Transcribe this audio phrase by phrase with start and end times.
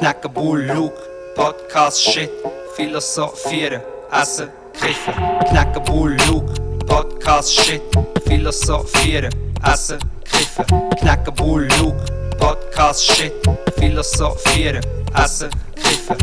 [0.00, 0.96] knacken Bull, Luke,
[1.36, 2.30] Podcast, Shit,
[2.74, 5.14] philosophieren, essen, kiffen.
[5.50, 6.54] Knacken Bull, Luke,
[6.86, 7.82] Podcast, Shit,
[8.24, 9.30] philosophieren,
[9.62, 10.64] essen, kiffen.
[11.00, 12.02] Knacken Bull, Luke,
[12.38, 13.32] Podcast, Shit,
[13.76, 14.82] philosophieren,
[15.14, 16.16] essen, kiffen.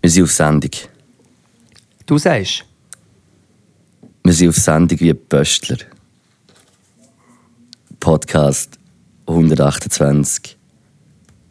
[0.00, 0.70] Wir sind auf Sendung.
[2.06, 2.64] Du sagst.
[4.22, 5.78] Wir sind auf Sendung wie Pöstler.
[7.98, 8.78] Podcast
[9.26, 10.56] 128.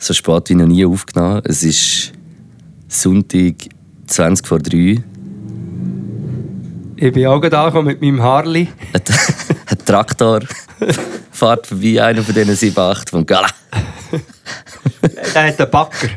[0.03, 1.41] So spät wie noch nie aufgenommen.
[1.45, 2.11] Es ist
[2.89, 3.53] Sonntag
[4.07, 5.01] 20 vor 3.
[6.97, 8.67] Ich bin auch gerade angekommen mit meinem Harley.
[8.91, 9.01] Ein,
[9.65, 10.41] ein Traktor
[11.31, 13.47] fährt vorbei, einer von diesen 7, 8 vom Gala.
[15.33, 16.09] Der hat einen Backer.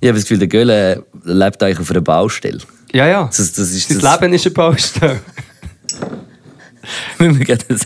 [0.00, 2.58] Ich habe das Gefühl, der Gölle lebt eigentlich auf einer Baustelle.
[2.92, 3.26] Ja, ja.
[3.26, 5.20] Das, das ist Sein das, Leben ist eine Baustelle.
[7.18, 7.84] Wir gerade so-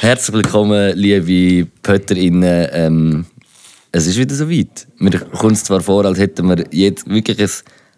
[0.00, 2.68] Herzlich willkommen, liebe PötterInnen.
[2.72, 3.26] Ähm,
[3.92, 4.86] es ist wieder soweit.
[4.98, 7.48] Mir kommt es zwar vor, als hätten wir jetzt wirklich ein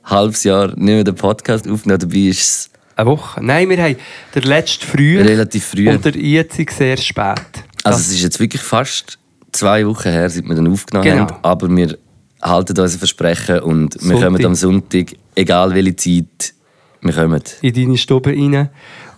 [0.05, 2.01] halbes Jahr nicht mehr den Podcast aufgenommen.
[2.01, 3.43] Dabei ist es Eine Woche.
[3.43, 3.97] Nein, wir haben
[4.35, 5.89] den letzten früh relativ früh.
[5.91, 7.43] und der jetzige sehr spät.
[7.85, 9.19] Also es ist jetzt wirklich fast
[9.53, 11.21] zwei Wochen her, seit wir den aufgenommen Genau.
[11.23, 11.37] haben.
[11.43, 11.97] Aber wir
[12.43, 14.25] halten unser Versprechen und wir Sonntag.
[14.25, 16.55] kommen am Sonntag, egal welche Zeit,
[17.01, 17.43] wir kommen.
[17.63, 18.69] in deine Stube rein.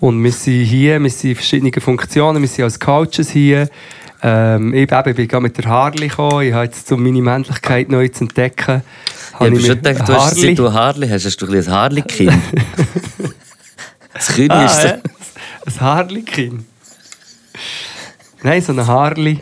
[0.00, 3.68] Und wir sind hier, wir sind in verschiedenen Funktionen, wir sind als Coaches hier.
[4.22, 7.22] Ähm, ich, eben, ich bin gerade mit der Harley gekommen, ich habe jetzt, um meine
[7.22, 11.08] Männlichkeit neu zu entdecken, Ich habe habe ich schon gedacht, du hast, seit du Harley
[11.08, 12.32] hast, hast du ein Harley-Kind.
[14.14, 14.88] das Kind Ah, ist so...
[14.88, 14.98] ja.
[15.66, 16.64] Ein Harley-Kind.
[18.42, 19.40] Nein, so ein Harley.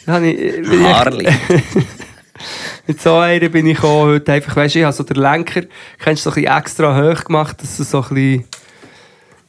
[0.00, 1.28] Ich- ich- Harley.
[2.86, 5.62] Mit so einer bin ich gekommen, heute einfach, weißt du, ich habe so den Lenker,
[5.98, 8.44] kennst du, so ein bisschen extra hoch gemacht, dass es so ein bisschen,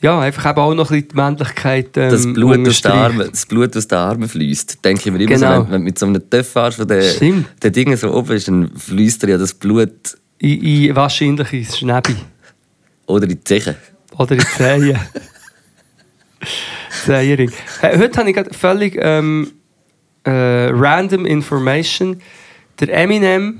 [0.01, 2.91] ja, einfach eben auch noch ein bisschen die Männlichkeit ähm, das Blut, aus den.
[2.91, 4.83] Armen, das Blut aus den Armen fließt.
[4.85, 5.55] Denke ich mir immer Genau.
[5.57, 7.47] so, wenn, wenn du mit so einem Töpf fährst, wo der, Stimmt.
[7.61, 12.15] der Ding so oben ist, dann fließt ja das Blut In, in wahrscheinlich ins Schnäbi.
[13.07, 13.75] oder in die Zeche.
[14.17, 14.97] Oder in die Zehen.
[17.05, 17.51] Zehenring.
[17.81, 19.51] Hey, heute habe ich gerade völlig ähm,
[20.23, 20.31] äh,
[20.71, 22.21] random Information.
[22.79, 23.59] Der Eminem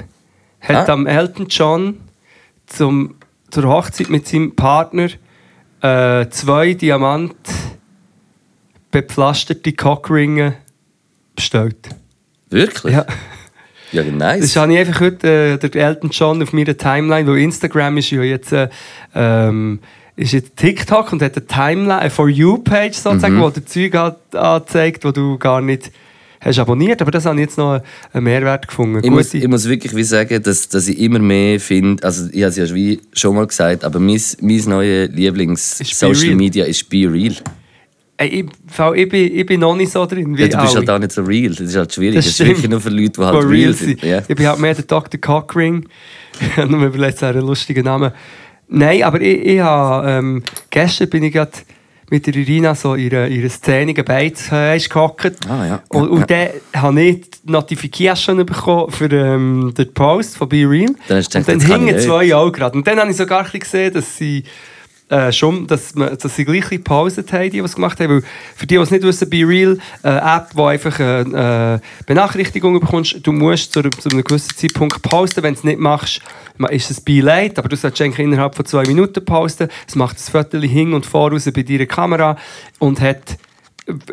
[0.62, 0.94] hat Ah.
[0.94, 1.98] am Elton John
[2.68, 3.16] zum,
[3.52, 5.10] zur Hochzeit mit seinem Partner
[5.82, 7.36] äh, zwei Diamant
[8.92, 10.56] bepflasterte Cockringe
[11.36, 11.90] bestellt.
[12.50, 12.94] Wirklich?
[12.94, 13.06] Ja.
[13.92, 14.42] Ja, nice.
[14.42, 18.12] Das habe ich einfach heute äh, der Elton John auf meiner Timeline, weil Instagram ist
[18.12, 18.70] ja jetzt, äh,
[19.16, 19.80] ähm,
[20.16, 23.42] ist jetzt TikTok und hat eine Timeline, eine For You-Page sozusagen, Mhm.
[23.42, 25.92] wo der Zeug an- anzeigt, wo du gar nicht
[26.42, 27.02] hast abonniert.
[27.02, 27.82] Aber das habe ich jetzt noch
[28.14, 29.02] einen Mehrwert gefunden.
[29.04, 32.42] ich, muss, ich muss wirklich wie sagen, dass, dass ich immer mehr finde, also ich
[32.42, 36.36] habe es ja wie schon mal gesagt, aber mein, mein neues Ist Be Lieblings-Social Real.
[36.36, 37.36] Media ist Be Real.
[38.22, 38.34] Ich,
[38.96, 40.80] ich, bin, ich bin noch nicht so drin wie Ja, du bist alle.
[40.80, 42.16] halt auch nicht so real, das ist halt schwierig.
[42.16, 44.04] Das Das, ist wirklich nur für Leute, die halt die real sind.
[44.04, 44.20] Ja.
[44.28, 45.22] Ich bin halt mehr der Dr.
[45.22, 45.88] Cockring.
[46.42, 48.12] Ich habe nur überlegt, einen lustigen Namen.
[48.68, 51.52] Nein, aber ich, ich habe, ähm, gestern bin ich gerade
[52.10, 55.48] mit der Irina so ihrer, ihrer Szene Beiz äh, gehockt.
[55.48, 55.84] Ah, ja.
[55.90, 60.70] Und, Ja, und dann habe ich die Notification bekommen für ähm, den Post von Be
[60.70, 60.94] Real.
[61.08, 62.78] Dann hast du und dann hingen zwei auch gerade.
[62.78, 64.44] Und dann habe ich sogar gesehen, dass sie
[65.10, 68.16] äh, schon, dass, man, dass sie gleich gepaustet haben, die, die es gemacht haben.
[68.16, 68.24] Weil
[68.56, 71.22] für die, die es nicht wissen, Be Real, eine App, wo einfach äh,
[71.76, 75.44] äh, Benachrichtigungen bekommst, du musst zu, zu einem gewissen Zeitpunkt posten.
[75.44, 76.22] Wenn du es nicht machst,
[76.58, 79.68] ma- ist es Be Late, aber du solltest eigentlich innerhalb von zwei Minuten posten.
[79.88, 82.38] Es macht das Foto hin und voraus bei deiner Kamera
[82.80, 83.38] und hat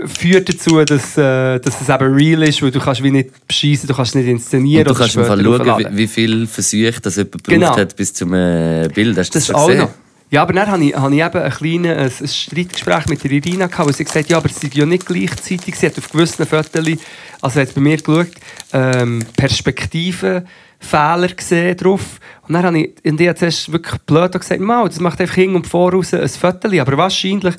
[0.07, 3.87] führt dazu, dass, äh, dass es eben real ist, weil du kannst wie nicht bescheissen,
[3.87, 7.45] du kannst nicht inszenieren Und du kannst später schauen, wie, wie viele Versuche das jemand
[7.45, 7.77] Genau.
[7.77, 9.19] hat bis zum äh, Bild.
[9.19, 9.81] Hast du Das das, ist schon auch gesehen?
[9.83, 9.91] noch.
[10.31, 13.69] Ja, aber dann hatte ich, habe ich eben ein kleines ein, Streitgespräch mit der Irina,
[13.69, 15.76] gehabt, wo sie gesagt hat, ja, aber es sei ja nicht gleichzeitig.
[15.76, 16.98] Sie hat auf gewissen Fotos,
[17.41, 18.32] also hat bei mir geschaut,
[18.72, 22.19] ähm, Perspektivenfehler gesehen drauf.
[22.48, 25.54] Und dann habe ich, ich habe zuerst wirklich blöd gesagt, Mau, das macht einfach hin
[25.54, 26.69] und voraus ein Foto.
[26.69, 27.54] Aber wahrscheinlich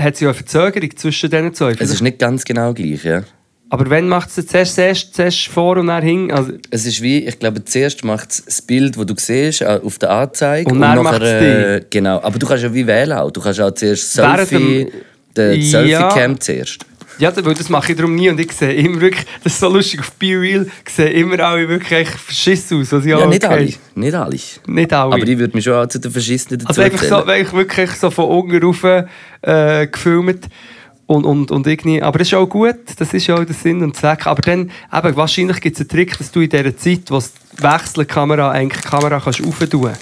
[0.00, 1.72] hat es ja eine Verzögerung zwischen diesen zwei.
[1.72, 3.22] Es ist nicht ganz genau gleich, ja.
[3.68, 6.30] Aber wenn macht es zuerst, zuerst, zuerst vor und dann hin?
[6.30, 9.80] Also, Es ist wie, ich glaube, zuerst macht es das Bild, das du siehst, äh,
[9.82, 10.70] auf der Anzeige.
[10.70, 13.30] Und dann nachher, macht's äh, Genau, aber du kannst ja wie wählen auch.
[13.30, 14.88] Du kannst auch zuerst Selfie,
[15.36, 15.62] Ja.
[15.62, 16.86] Selfie-Cam zuerst.
[17.18, 19.68] Ja, weil das mache ich darum nie und ich sehe immer wirklich, das ist so
[19.68, 22.92] lustig, auf Be Real sehen immer alle wirklich verschissen aus.
[22.92, 23.72] Also, ja, Ja, nicht alle.
[23.94, 24.38] Nicht alle.
[24.66, 25.14] Nicht alle.
[25.14, 27.90] Aber ich würde mich schon auch zu den Verschissenen dazu also einfach so, ich wirklich
[27.92, 28.84] so von unten rauf
[29.42, 30.46] äh, gefilmt
[31.06, 33.96] und, und, und irgendwie, aber das ist auch gut, das ist auch der Sinn und
[33.96, 34.26] Zweck.
[34.26, 37.32] Aber dann, eben, wahrscheinlich gibt es einen Trick, dass du in dieser Zeit, wo es
[37.58, 39.92] wechseln Kamera, eigentlich die Kamera kannst aufentun.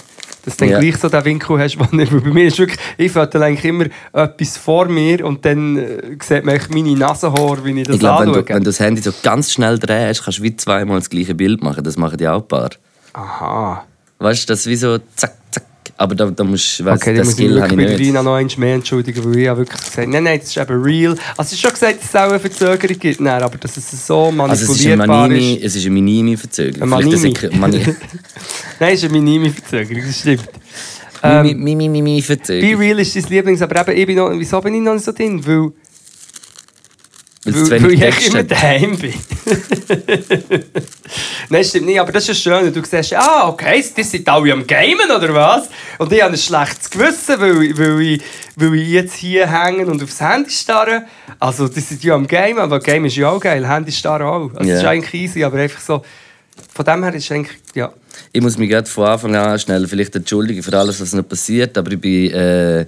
[0.43, 0.79] Dass du dann Ja.
[0.79, 3.85] gleich so den Winkel hast, wo nicht, bei mir ist wirklich, ich fotografiere eigentlich immer
[4.13, 8.21] etwas vor mir und dann äh, sieht man meine Nasenhaare, wie ich das Ich glaube,
[8.23, 8.43] wenn anschaue.
[8.43, 11.33] du, wenn du das Handy so ganz schnell drehst, kannst du wie zweimal das gleiche
[11.35, 11.83] Bild machen.
[11.83, 12.69] Das machen die auch ein paar.
[13.13, 13.85] Aha.
[14.19, 15.63] Weißt du, das ist wie so zack, zack.
[15.97, 17.99] Aber da, da musst du, weißt, Okay, ich Skill habe ich nicht.
[17.99, 20.83] Rina noch einmal mehr entschuldigen, weil ich habe wirklich gesagt nein, nein, das ist eben
[20.83, 21.11] real.
[21.37, 24.05] Also es ist schon gesagt, dass es auch eine Verzögerung gibt, nein, aber dass es
[24.05, 26.89] so Also es ist manipulierbar Manimi, es ist eine Minimi-Verzögerung.
[26.89, 27.11] Manimi.
[27.33, 27.79] das ist Mani
[28.79, 30.49] Nein, es ist eine minime Verzögerung, das stimmt.
[31.23, 32.77] Ähm, Mimi, Mimi, Mimi, Be.
[32.77, 35.13] Real ist dein Lieblings, aber eben, ich bin noch, wieso bin ich noch nicht so
[35.13, 35.45] drin?
[35.45, 35.71] Weil,
[37.45, 39.13] Weil weil, ich immer daheim bin.
[41.49, 42.73] Nein, stimmt nicht, aber das ist schön.
[42.73, 45.69] Du siehst, ah, okay, die sind alle am Gamen, oder was?
[45.99, 48.21] Und ich habe ein schlechtes Gewissen, weil, ich- weil, ich,
[48.55, 51.03] weil ich jetzt hier hängen und aufs Handy starre.
[51.39, 54.49] Also, die sind ja am Gamen, aber Game ist ja auch geil, Handy starren auch.
[54.55, 56.01] Also, das ist eigentlich easy, aber einfach so...
[56.73, 57.93] Von dem her ist es eigentlich, ja...
[58.31, 61.77] Ich muss mich gerade von Anfang an schnell vielleicht entschuldigen für alles, was noch passiert,
[61.77, 62.85] aber ich bin äh,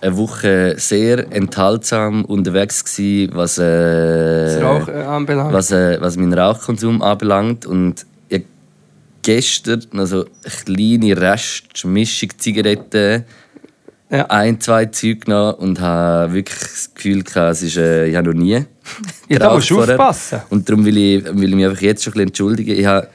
[0.00, 7.66] eine Woche sehr enthaltsam unterwegs gewesen, was, äh, äh, was, äh, was meinen Rauchkonsum anbelangt
[7.66, 8.44] und ich
[9.22, 13.24] gestern noch so eine kleine Restmischung Zigaretten,
[14.10, 14.24] Ja.
[14.30, 18.28] ein, zwei Züge genommen und habe wirklich das Gefühl gehabt, es ist, äh, ich habe
[18.28, 18.64] noch nie
[19.28, 20.40] Ja, da musst du aufpassen.
[20.50, 22.78] Und darum will ich, will ich mich einfach jetzt schon ein bisschen entschuldigen.
[22.78, 23.08] Ich habe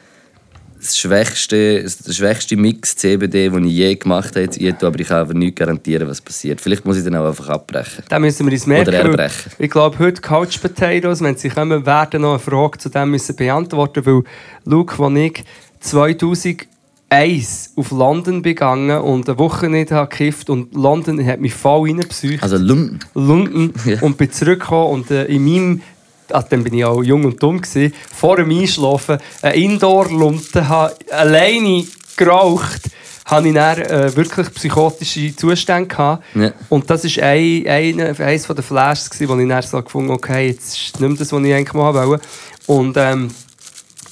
[0.84, 5.18] das schwächste, der schwächste Mix CBD, den ich je gemacht habe, jetzt aber ich kann
[5.22, 6.60] aber nicht garantieren, was passiert.
[6.60, 8.04] Vielleicht muss ich dann auch einfach abbrechen.
[8.10, 8.90] Da müssen wir uns merken.
[8.90, 9.52] Oder erbrechen.
[9.60, 13.36] Ich glaube, heute Couch Potatoes, wenn sie kommen, werden noch eine Frage zu dem müssen
[13.36, 14.24] beantworten weil
[14.66, 15.44] Luke, als ich
[15.80, 22.44] 2001 auf London begangen und eine Woche nicht gekifft und London hat mich voll reingepsycht.
[22.44, 23.00] Also Lumpen.
[23.14, 24.02] London Ja.
[24.02, 25.82] und bin zurückgekommen und äh, in meinem
[26.30, 30.96] also dann bin ich auch jung und dumm gewesen, vor dem Einschlafen eine Indoor-Lumpe habe
[31.12, 31.86] alleine
[32.16, 32.82] geraucht,
[33.26, 36.24] habe ich dann äh, wirklich psychotische Zustände gehabt.
[36.36, 36.52] Ja.
[36.70, 40.20] Und das war ein, ein, eines der Flashes, gewesen, wo ich dann so gefunden habe,
[40.20, 42.24] okay, jetzt ist nicht mehr das, was ich eigentlich mal wollte.
[42.68, 43.32] Und ähm,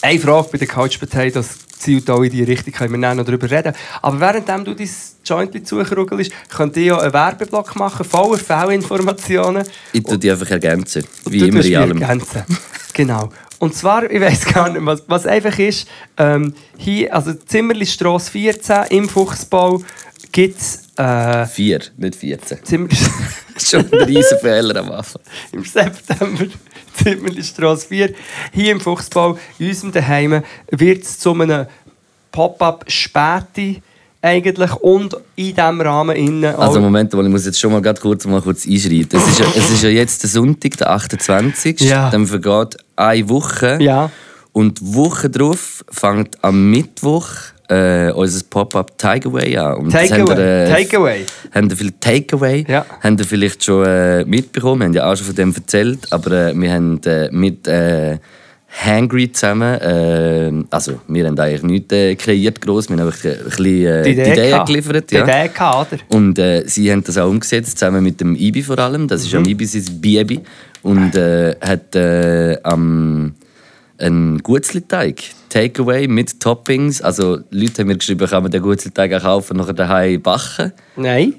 [0.01, 3.25] eine Frage bei den Couch Potatoes zielt auch in die Richtung, können wir dann noch
[3.25, 3.73] darüber reden.
[4.01, 4.89] Aber währenddem du dein
[5.25, 9.63] Jointli zuchruggelst, könnt ihr ja einen Werbeblock machen, voller Fehlinformationen.
[9.93, 11.03] Ich tue die einfach ergänzen.
[11.25, 12.01] Wie immer in allem.
[12.01, 12.43] ergänzen.
[12.93, 13.29] genau.
[13.59, 15.87] Und zwar, ich weiß gar nicht, was, was einfach ist,
[16.17, 19.83] ähm, hier, also Zimmerlistrasse 14 im Fuchsbau
[20.31, 22.63] gibt es äh, Vier, nicht 14.
[22.63, 22.89] Zimmer
[23.57, 25.21] Schon ein riesen Fehler am Anfang.
[25.51, 26.45] im September,
[27.03, 28.13] Zimmerlistrasse 4,
[28.53, 31.65] hier im Fuchsbau, in unserem Daheim, wird es zu einem
[32.31, 33.81] Pop-up Späti
[34.21, 38.41] eigentlich und in diesem Rahmen innen Also Moment ich muss jetzt schon mal, kurz, mal
[38.41, 39.19] kurz einschreiten.
[39.19, 41.81] Es ist, ja, es ist ja jetzt der Sonntag, der 28.
[41.81, 42.09] Ja.
[42.09, 43.77] Dann vergeht eine Woche.
[43.81, 44.11] Ja.
[44.53, 47.25] Und die Woche drauf fängt am Mittwoch
[47.71, 49.89] äh, unser Pop-up Takeaway an.
[49.89, 51.25] Takeaway, äh, Takeaway.
[51.53, 52.65] Habt ihr vielleicht Takeaway?
[52.67, 52.85] Ja.
[53.01, 54.79] Habt ihr vielleicht schon äh, mitbekommen?
[54.79, 56.11] Wir haben ja auch schon von dem erzählt.
[56.11, 58.17] Aber äh, wir haben äh, mit äh,
[58.85, 64.11] Hangry zusammen, also wir haben eigentlich nichts kreiert gross, wir haben einfach ein bisschen die
[64.11, 64.67] Idee, gehabt.
[64.67, 65.11] geliefert.
[65.11, 65.23] Die ja.
[65.25, 66.01] Idee gehabt, oder?
[66.17, 66.39] Und
[66.69, 69.09] sie haben das auch umgesetzt, zusammen mit dem Ibi vor allem.
[69.09, 70.39] Das ist am Ibi sein Baby.
[70.83, 71.97] Und hat
[72.63, 73.33] am
[74.01, 75.21] einen Gutzli-Teig.
[75.49, 77.01] Takeaway mit Toppings.
[77.01, 80.71] Also Leute haben mir geschrieben, kann man den Gutzli-Teig auch kaufen und nachher daheim backen.
[80.95, 81.35] Nein.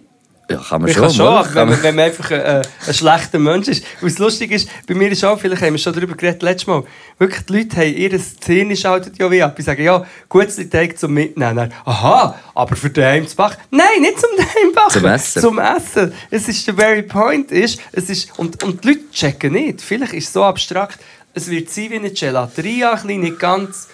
[0.51, 1.05] Ja, kann man Ich schon.
[1.07, 1.45] kann schon, mal.
[1.45, 2.41] Kann wenn, man- wenn man einfach ein,
[2.87, 3.85] ein schlechter Mensch ist.
[4.03, 6.67] Und das Lustige ist, bei mir ist auch, vielleicht haben wir schon darüber geredet letztes
[6.67, 6.83] Mal,
[7.19, 9.57] wirklich die Leute haben ihre Szene schaltet ja wie ab.
[9.57, 11.57] Die sagen, ja, gutes Teig zum Mitnehmen.
[11.57, 13.63] Dann, Aha, aber für daheim zu backen?
[13.71, 14.91] Nein, nicht zum daheim backen.
[15.01, 15.41] Zum Essen.
[15.43, 16.13] Zum Essen.
[16.31, 17.51] Es ist der very point.
[17.51, 19.81] Ist, es ist, und, und die Leute checken nicht.
[19.81, 20.99] Vielleicht ist es so abstrakt,
[21.35, 23.89] es wird sein wie eine Gelateria, ein nicht ganz.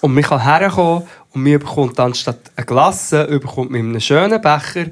[0.00, 4.40] Und man kann herkommen und man bekommt anstatt eine Glasse, bekommt man in einem schönen
[4.40, 4.86] Becher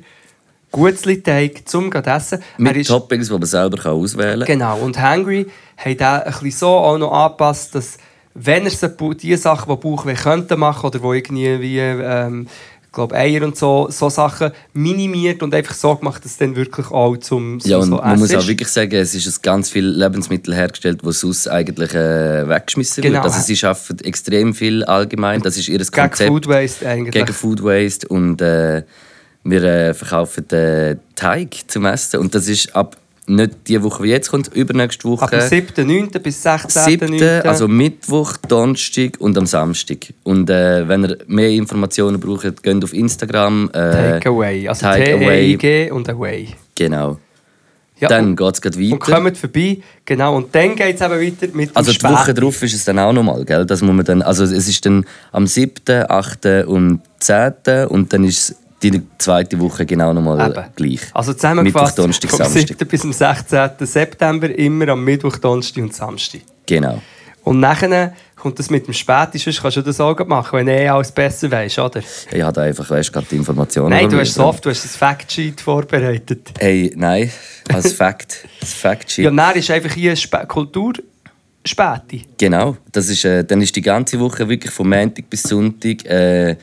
[0.71, 2.43] Gutzli-Teig zum gleich essen.
[2.57, 4.47] Mit ist- Toppings, die man selber auswählen kann.
[4.47, 5.47] Genau, und Hungry
[5.77, 7.99] hat auch ein bisschen so auch noch angepasst, dass
[8.35, 8.71] wenn er
[9.15, 12.49] die Sachen, die Bauchweh könnte machen oder wo irgendwie wie, ähm,
[12.93, 16.91] glaube Eier und so, so Sachen minimiert und einfach so gemacht, dass es dann wirklich
[16.91, 19.87] auch zum, zum Ja, und so man muss auch wirklich sagen, es ist ganz viel
[19.87, 23.15] Lebensmittel hergestellt, die sonst eigentlich äh, weggeschmissen Genau.
[23.17, 23.25] wird.
[23.25, 25.41] Also sie schaffen extrem viel allgemein.
[25.41, 26.29] Das ist ihr gegen Konzept.
[26.29, 27.13] Food Waste eigentlich.
[27.13, 28.83] gegen Food Waste und äh,
[29.45, 32.97] wir äh, verkaufen den Teig zum Essen und das ist ab
[33.37, 35.23] nicht die Woche, die jetzt kommt, übernächste Woche.
[35.25, 36.19] Ab dem 7.9.
[36.19, 37.19] bis 16.9.
[37.19, 40.13] 7., also Mittwoch, Donnerstag und am Samstag.
[40.25, 43.71] Und äh, wenn ihr mehr Informationen braucht, geht auf Instagram.
[43.73, 44.87] Äh, Takeaway, also.
[44.93, 46.49] T-E-I-G und Away.
[46.75, 47.19] Genau.
[48.01, 49.15] Ja, Dann geht es gleich und weiter.
[49.15, 52.41] kommt vorbei, genau, und dann geht es eben weiter mit Also dem die Woche Späti.
[52.41, 53.65] drauf ist es dann auch nochmal, gell?
[53.65, 56.47] Das muss man dann, also es ist dann am 7., 8.
[56.67, 57.53] und 10.
[57.89, 58.57] und dann ist es
[58.91, 61.01] die zweite Woche genau nochmal gleich.
[61.15, 62.79] Also zusammengefasst, Mittwoch, Donnerstag, vom Samstag.
[62.79, 62.89] 7.
[62.89, 63.71] bis zum 16.
[63.81, 66.41] September immer am Mittwoch, Donnerstag und Samstag.
[66.67, 67.01] Genau.
[67.45, 70.73] Und nachher kommt das mit dem Späti, sonst kannst du das auch machen, wenn du
[70.73, 72.01] eh alles besser weißt, oder?
[72.31, 73.91] Ich habe einfach, weißt gerade die Informationen.
[73.91, 76.51] Nein, du hast oft, du hast ein Factsheet vorbereitet.
[76.59, 77.31] Hey, nein,
[77.73, 78.49] als Fact.
[78.61, 79.25] Das Fact-Sheet.
[79.25, 82.25] Ja, dann ist einfach hier Spä Kulturspäti.
[82.39, 86.57] Genau, das ist, äh, dann ist die ganze Woche wirklich von Montag bis Sonntag äh,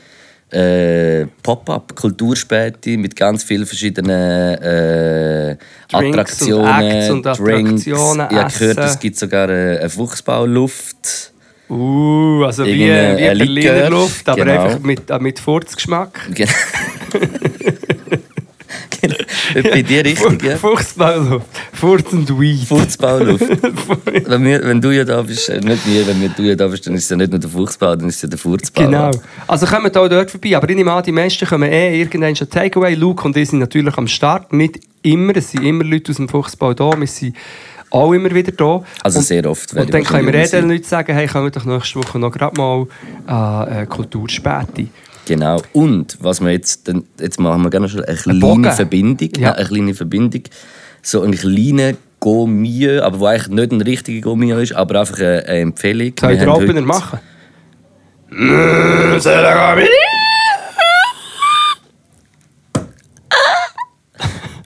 [0.52, 5.56] äh, Pop-up, Kulturspäti mit ganz vielen verschiedenen äh,
[5.90, 7.86] Drinks Attraktionen, und und Drinks.
[7.86, 11.32] Attraktionen, Ich habe gehört, es gibt sogar eine Fuchsbauluft.
[11.68, 14.64] Uh, also wie, wie Berliner Luft, aber genau.
[14.64, 16.20] einfach mit, äh, mit Furzgeschmack.
[16.34, 16.50] Genau.
[19.62, 20.56] Bei dir richtig, ja?
[20.56, 21.46] Fuchsbauluft.
[21.72, 22.66] Furz und Weed.
[22.66, 23.46] Fuchsbauluft.
[24.26, 26.68] wenn, wir, wenn du ja da bist, äh, nicht wir, wenn wir, du ja da
[26.68, 28.82] bist, dann ist es ja nicht nur der Fuchsbau, dann ist es ja der Furzbau.
[28.84, 29.10] Genau.
[29.46, 30.56] Also kommen auch dort vorbei.
[30.56, 32.94] Aber ich nehme an, die meisten kommen eh irgendwann schon Takeaway.
[32.94, 34.52] Luke und ich sind natürlich am Start.
[34.52, 35.36] Nicht immer.
[35.36, 36.98] Es sind immer Leute aus dem Fuchsbau da.
[36.98, 37.36] Wir sind
[37.90, 38.82] auch immer wieder da.
[39.02, 39.74] Also und, sehr oft.
[39.74, 40.68] Und dann können wir eh den.
[40.68, 42.86] Leuten sagen, hey, kommen doch nächste Woche noch gerade mal
[43.26, 44.88] äh, Kulturspäti.
[45.26, 45.62] Genau.
[45.72, 48.64] Und was wir jetzt, dann, jetzt machen wir gerne schon eine kleine Bogen.
[48.64, 49.30] Verbindung.
[49.36, 49.50] Ja.
[49.50, 50.42] Nein, eine kleine Verbindung.
[51.02, 55.44] So eine kleine Gourmet, aber wo eigentlich nicht ein richtiger Gourmet ist, aber einfach eine,
[55.46, 56.12] eine Empfehlung.
[56.18, 57.18] Soll ich den Opener machen?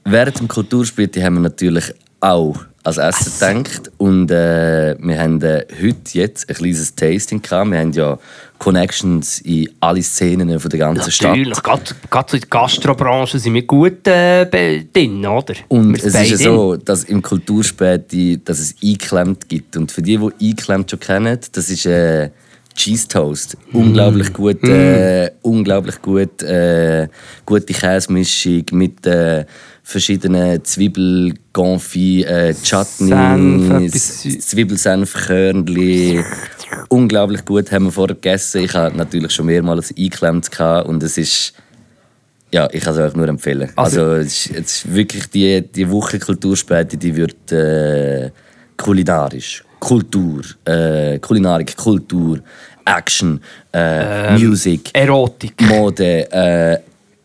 [0.05, 3.91] Während dem Kulturspiel haben wir natürlich auch als Essen gedacht.
[3.97, 7.71] Und äh, wir haben äh, heute jetzt ein kleines Tasting gehabt.
[7.71, 8.19] Wir haben ja
[8.59, 11.31] Connections in alle Szenen von der ganzen Stadt.
[11.31, 15.55] Natürlich, gerade, in der Gastrobranche sind wir gut äh, drin, oder?
[15.69, 19.77] Und Wir es ist ja so, dass im Kulturspäti, dass es eingeklemmt gibt.
[19.77, 22.31] Und für die, die eingeklemmt schon kennen, das ist äh,
[22.75, 23.57] Cheese Toast.
[23.73, 27.09] Unglaublich gut, äh, unglaublich gut, äh,
[27.47, 29.45] gute Käsemischung mit äh,
[29.83, 32.55] verschiedenen Zwiebel, Confit, äh,
[33.89, 36.23] Sü- Zwiebelsenfkörnli.
[36.89, 38.63] Unglaublich gut haben wir vorher gegessen.
[38.63, 40.49] Ich hatte natürlich schon mehrmals eingeklemmt
[40.87, 41.53] und es ist
[42.53, 43.71] ja, ich kann es euch nur empfehlen.
[43.75, 48.31] Also- Also, es, ist, es ist wirklich die, die Woche Kulturspäte, die wird äh,
[48.77, 52.41] kulinarisch, Kultur, äh, Kulinarik, Kultur,
[52.87, 53.39] Action,
[53.71, 55.61] äh, Ähm, Music, Erotik.
[55.61, 56.79] Mode, äh,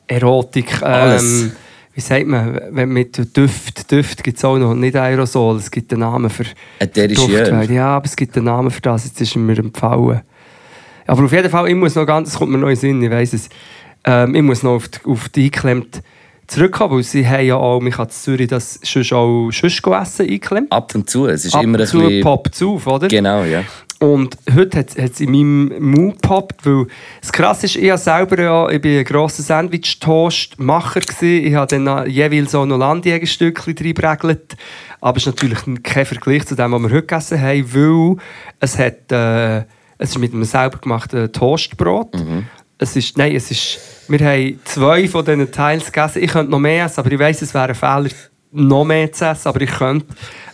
[0.08, 0.84] Erotik.
[0.84, 1.44] Alles.
[1.44, 1.52] Ähm,
[1.94, 5.92] wie sagt man, wenn mit Düft, Düft gibt es auch noch, nicht Aerosol, es gibt
[5.94, 6.46] einen Namen für.
[7.68, 7.72] Öl.
[7.72, 10.22] Ja, aber es gibt einen Namen für das, jetzt ist mir empfohlen.
[11.08, 13.02] Aber auf jeden Fall, ich muss noch ganz, das kommt mir noch in den Sinn,
[13.02, 13.50] ich weiss es,
[14.04, 16.02] ähm, ich muss noch auf die, auf die eingeklemmt
[16.50, 20.72] zurückkommen, weil sie haben ja auch, kann in Zürich das sonst auch sonst essen eingeklemmt.
[20.72, 21.28] ab und zu.
[21.28, 22.22] Es ist Ab immer ein und zu bisschen.
[22.22, 23.08] poppt es auf, oder?
[23.08, 23.64] Genau, ja.
[24.00, 26.88] Und heute hat es in meinem Mund gepoppt, weil
[27.20, 31.02] das Krasse ist, ich, selber ja, ich bin ein grosser Sandwich-Toast-Macher.
[31.02, 31.46] gewesen.
[31.46, 34.56] Ich habe dann jeweils auch noch Landjägerstückchen reingebregelt.
[35.02, 38.16] Aber es ist natürlich kein Vergleich zu dem, was wir heute gegessen haben, weil
[38.62, 39.58] es, hat, äh,
[39.98, 42.16] es ist mit einem selber gemachten Toastbrot.
[42.82, 46.24] Es ist, nein, es ist, wir haben zwei von diesen Teilen gegessen.
[46.24, 48.10] Ich könnte noch mehr essen, aber ich weiss, es wäre ein Fehler,
[48.52, 50.06] noch mehr zu essen, aber ich könnte.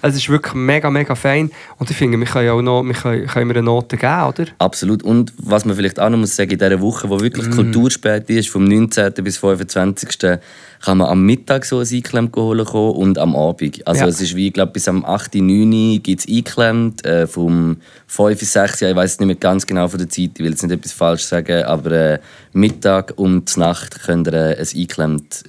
[0.02, 1.50] Es ist wirklich mega, mega fein.
[1.78, 4.46] Und ich finde, wir können auch noch wir können, können wir eine Note geben, oder?
[4.58, 5.02] Absolut.
[5.04, 7.22] Und was man vielleicht auch noch muss sagen, in dieser Woche, wo Mm.
[7.22, 9.14] wirklich Kulturspät ist, vom 19.
[9.24, 10.40] bis 25.
[10.86, 13.86] kann man am Mittag so ein Einklemm holen kommen und am Abend.
[13.88, 14.08] Also Ja.
[14.08, 16.00] es ist wie, ich glaube, bis am 8., 9.
[16.04, 17.78] gibt es Einklemmt, äh, vom
[18.08, 18.82] 5 bis 6.
[18.84, 21.24] Ich weiß nicht mehr ganz genau von der Zeit, ich will jetzt nicht etwas falsch
[21.24, 22.20] sagen, aber äh,
[22.54, 25.44] Mittag und Nacht könnt ihr äh, ein Einklemmt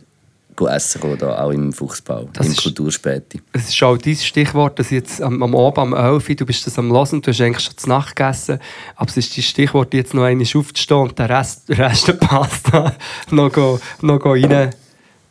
[0.70, 3.42] essen da, auch im Fuchsbau, Das im ist- Kulturspäti.
[3.52, 6.66] Es ist auch dein Stichwort, dass jetzt am, am Abend, am 11 Uhr, du bist
[6.66, 8.58] das am Hören, du hast eigentlich schon zu Nacht gegessen,
[8.94, 12.14] aber es ist dein Stichwort, jetzt noch einmal aufzustehen und den Rest, den Rest der
[12.14, 12.94] Pasta
[13.30, 14.70] noch, go, noch go rein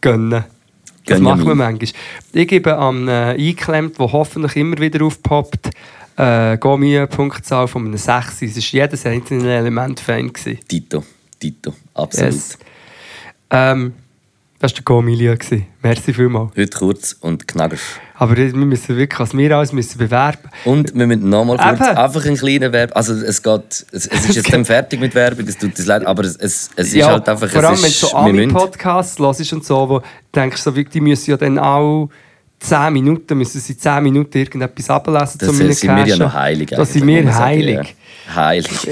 [0.01, 0.43] gönnen.
[1.05, 1.89] Das machen wir manchmal.
[2.33, 5.69] Ich gebe am äh, eingeklemmt, der hoffentlich immer wieder aufpoppt,
[6.17, 8.41] äh, gehe mir Punktzahl von einem 6.
[8.41, 10.31] Es war jedes einzelne Element fein.
[10.33, 10.59] Gewesen.
[10.67, 11.03] Tito,
[11.39, 12.33] Tito, absolut.
[12.33, 12.57] Yes.
[13.51, 13.93] Ähm,
[14.59, 15.35] das war der Gomilia.
[15.81, 16.51] Merci vielmals.
[16.55, 17.79] Heute kurz und knackig.
[18.15, 20.49] Aber wir müssen wirklich, als wir alles müssen bewerben.
[20.63, 21.97] Und wir müssen nochmal kurz Eben.
[21.97, 22.95] einfach einen kleinen Werbung.
[22.95, 26.05] Also es geht, es, es ist jetzt dann fertig mit Werbung, es tut uns leid,
[26.05, 29.65] aber es, es, es ist halt einfach, vor allem, wenn du so Ami-Podcasts hörst und
[29.65, 32.09] so, wo du denkst, so, die müssen ja dann auch
[32.59, 36.69] 10 Minuten, müssen sie 10 Minuten irgendetwas ablesen das sind wir ja noch heilig.
[36.69, 37.95] Das sind wir heilig.
[38.27, 38.35] Ja.
[38.35, 38.87] Heilig.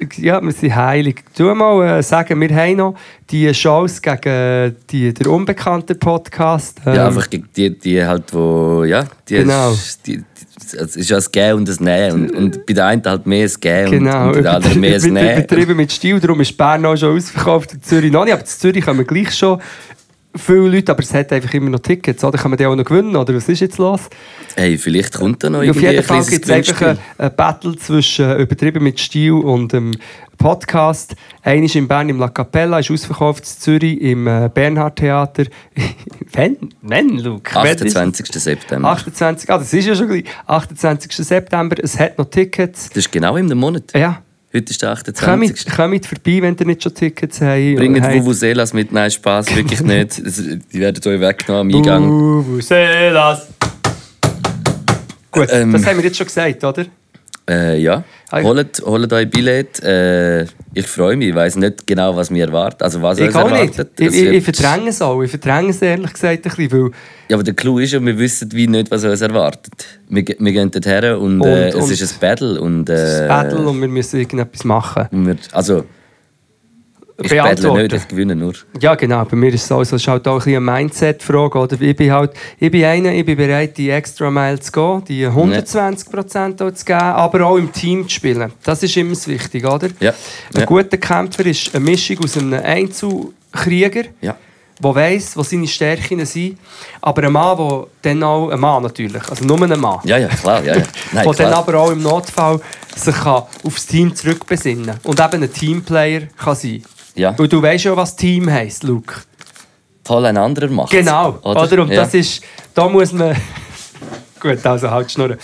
[0.00, 1.22] Ja, Ja, wir sind heilig.
[1.36, 2.94] Du mal äh, sagen, wir haben noch
[3.30, 6.80] die Shows gegen die, den unbekannten Podcast.
[6.84, 9.74] Ja, Ähm, einfach gegen die, die halt, wo, ja, die, Genau.
[10.06, 10.24] die, die,
[10.78, 12.12] es ist ja das Gehen und das Nehmen.
[12.12, 14.94] Und, und bei der einen halt mehr das Gehen Genau, und, bei der anderen mehr
[14.94, 15.38] das über- Nehmen.
[15.38, 16.18] übertrieben mit Stil.
[16.20, 18.32] Darum ist Bern auch schon ausverkauft und Zürich noch nicht.
[18.34, 19.60] Aber in Zürich kommen gleich schon
[20.38, 22.22] viele Leute, aber es hat einfach immer noch Tickets.
[22.24, 23.16] Oder kann man die auch noch gewinnen?
[23.16, 24.00] Oder was ist jetzt los?
[24.54, 27.76] Hey, vielleicht kommt da noch Auf irgendwie jeden ein Fall gibt es einfach ein, Battle
[27.76, 29.96] zwischen äh, Übertrieben mit Stil und dem
[30.38, 31.16] Podcast.
[31.42, 35.44] Einer ist in Bern im La Capella, ist ausverkauft in Zürich im äh, Bernhard Theater.
[36.32, 36.56] Wann?
[36.82, 37.50] Wann, Luke?
[37.54, 38.26] Wann ist- 28.
[38.32, 38.88] September.
[38.90, 39.50] 28.
[39.50, 40.24] Ah, das ist ja schon gleich.
[40.46, 41.12] 28.
[41.12, 41.76] September.
[41.82, 42.88] Es hat noch Tickets.
[42.88, 43.92] Das ist genau in einem Monat.
[43.94, 44.22] Ja.
[44.54, 45.66] Heute ist der Kommt, 28.
[45.74, 47.76] kommt vorbei, wenn ihr nicht schon Tickets habt.
[47.76, 50.18] Bringt Vuvuzelas mit, nein, Spaß, wirklich nicht.
[50.72, 52.08] Die werden euch weggenommen am Eingang.
[52.08, 53.48] Vuvuzelas.
[55.30, 55.72] Gut, Ähm.
[55.72, 56.86] das haben wir jetzt schon gesagt, oder?
[57.48, 59.82] Äh, ja, holt, holt euch Billett.
[59.82, 60.42] Äh,
[60.74, 62.82] ich freue mich, ich weiß nicht genau, was mir erwartet.
[62.82, 63.78] Also was Ich auch nicht.
[63.98, 65.22] Ich, Es ich, ich verdränge es auch.
[65.22, 66.90] Ich verdränge es ehrlich gesagt ein bisschen, weil
[67.28, 69.72] Ja, aber der Clou ist ja, wir wissen wie nicht, was uns erwartet.
[70.08, 72.60] Wir, wir gehen dorthin und, äh, Und- es und- ist ein Battle.
[72.60, 75.06] Und, äh, es ist ein Battle und wir müssen irgendetwas machen.
[75.12, 75.84] wir, also,
[77.22, 77.82] ich Beantworten.
[77.82, 78.52] nicht, ich gewinne nur.
[78.80, 79.24] Ja, genau.
[79.24, 81.58] Bei mir ist es so, es ist halt auch ein bisschen eine Mindset-Frage.
[81.58, 81.80] Oder?
[81.80, 85.26] Ich bin halt, ich bin einer, ich bin bereit, die extra Mile zu gehen, die
[85.26, 88.52] 120% auch zu geben, aber auch im Team zu spielen.
[88.62, 89.88] Das ist immer das Wichtige, oder?
[90.00, 90.10] Ja.
[90.54, 90.64] Ein Ja.
[90.66, 94.36] guter Kämpfer ist eine Mischung aus einem Einzelkrieger, Ja.
[94.82, 96.58] der weiss, was seine Stärken sind,
[97.00, 100.28] aber ein Mann, der dann auch, ein Mann natürlich, also nur ein Mann, Ja, ja,
[100.28, 100.62] klar.
[100.64, 100.82] Ja, ja.
[101.12, 102.60] Nein, der dann aber auch im Notfall
[102.94, 106.82] sich kann aufs Team zurückbesinnen kann und eben ein Teamplayer kann sein
[107.16, 107.34] Ja.
[107.36, 109.14] Und du weißt ja, was Team heisst, Luke.
[110.04, 110.90] Toll ein anderer macht.
[110.90, 111.62] Genau, oder?
[111.64, 111.82] Oder?
[111.82, 111.96] Und ja.
[112.02, 112.42] das ist,
[112.74, 113.36] da muss man...
[114.40, 115.38] Gut, also halt schnurren.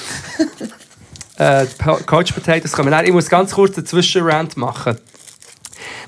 [1.38, 1.66] äh,
[2.06, 2.90] Coach Potatoes kommen.
[2.90, 4.98] Nein, ich muss ganz kurz einen Zwischenrand machen.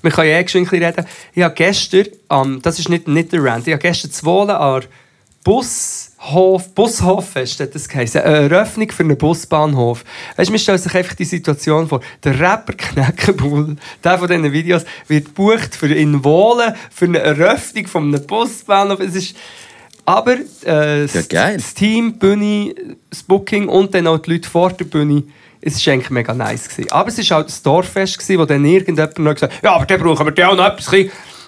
[0.02, 1.06] Wir können ja eh ein bisschen reden.
[1.32, 4.50] Ich habe gestern, ähm, das ist nicht, nicht der Rand, ich habe gestern zu Wohlen
[4.50, 4.88] an der
[6.24, 10.04] Bushof, Bushoffest hat das geheißen, eine Eröffnung für einen Busbahnhof.
[10.36, 14.52] Weißt du, man stellt sich einfach die Situation vor, der Rapper Kneckenbull, der von diesen
[14.52, 19.00] Videos, wird gebucht für in Wohlen für eine Eröffnung von einem Busbahnhof.
[19.00, 19.36] Es ist,
[20.04, 21.56] aber äh, das, geil.
[21.56, 22.74] das Team, die Bühne,
[23.10, 25.24] das Booking und dann auch die Leute vor der Bühne,
[25.60, 26.68] es war eigentlich mega nice.
[26.68, 26.92] Gewesen.
[26.92, 29.86] Aber es war auch das Dorffest, gewesen, wo dann irgendjemand noch gesagt hat, ja, aber
[29.86, 30.92] dann brauchen wir ja auch noch etwas,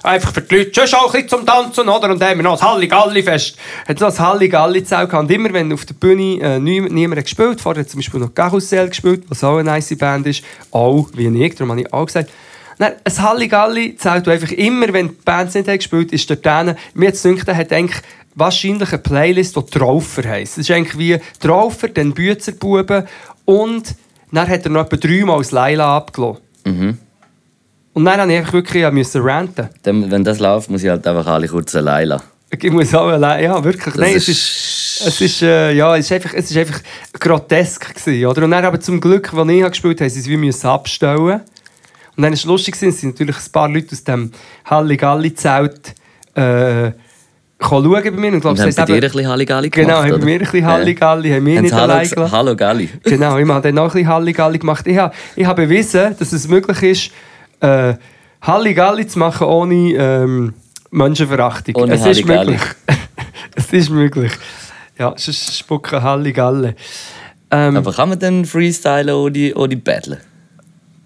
[0.06, 2.10] einfach für die Leute, sonst auch ein zum Tanzen, oder?
[2.10, 3.56] Und dann haben wir noch das Halligalli-Fest.
[3.86, 5.24] Hat noch das Halligalli-Zelt gehabt.
[5.24, 8.20] Und immer, wenn auf der Bühne äh, nie, niemand hat gespielt vorher hat zum Beispiel
[8.20, 11.92] noch Karussell gespielt, was auch eine nice Band ist, auch, wie ich, darum habe ich
[11.92, 12.30] auch gesagt,
[12.78, 16.78] Nein, ein Halligalli zählt einfach immer, wenn die Bands nicht haben gespielt ist dort hinten.
[16.92, 18.02] Mir jetzt dünkt, hat eigentlich
[18.34, 20.58] wahrscheinlich eine Playlist, die Traufer heisst.
[20.58, 23.04] Es ist eigentlich wie Traufer, dann Büzerbuben
[23.46, 23.94] und
[24.30, 26.42] dann hat er noch etwa dreimal das Leila abgelassen.
[27.96, 29.70] Und dann musste ich einfach wirklich ja, müssen ranten.
[29.82, 32.24] Dann, wenn das läuft, muss ich halt einfach alle kurz allein lassen.
[32.60, 33.94] Ich muss auch allein, ja, wirklich.
[33.94, 36.78] Das Nein, es ist- es ist, äh, ja, es ist einfach, es ist einfach
[37.18, 38.44] grotesk gewesen, oder?
[38.44, 41.18] Und dann aber zum Glück, als ich gespielt habe, haben sie es wie müssen abstellen.
[41.18, 41.40] Und
[42.18, 44.30] dann war es lustig, gewesen, sind natürlich ein paar Leute aus dem
[44.68, 45.94] Halligalli-Zelt
[46.34, 46.90] äh,
[47.58, 48.28] schauen bei mir.
[48.28, 50.32] Und, ich glaube, Und haben bei dir ein bisschen Halligalli Genau, gemacht, haben bei mir
[50.34, 52.32] ein bisschen Halligalli, haben mich nicht allein gelassen.
[52.32, 52.90] Hallo Galli.
[53.04, 54.86] Genau, ich habe dann auch ein bisschen Halligalli gemacht.
[54.86, 57.10] Ich habe, ich habe bewiesen, dass es möglich ist,
[57.60, 57.94] äh,
[58.42, 60.54] Halligalli zu machen ohne ähm,
[60.90, 61.74] Menschenverachtung.
[61.76, 62.60] Ohne es ist möglich.
[63.54, 64.32] es ist möglich.
[64.98, 66.74] Ja, sonst spucken Halligalle.
[67.50, 70.18] Ähm, Aber kann man dann freestylen ohne, ohne Battlen?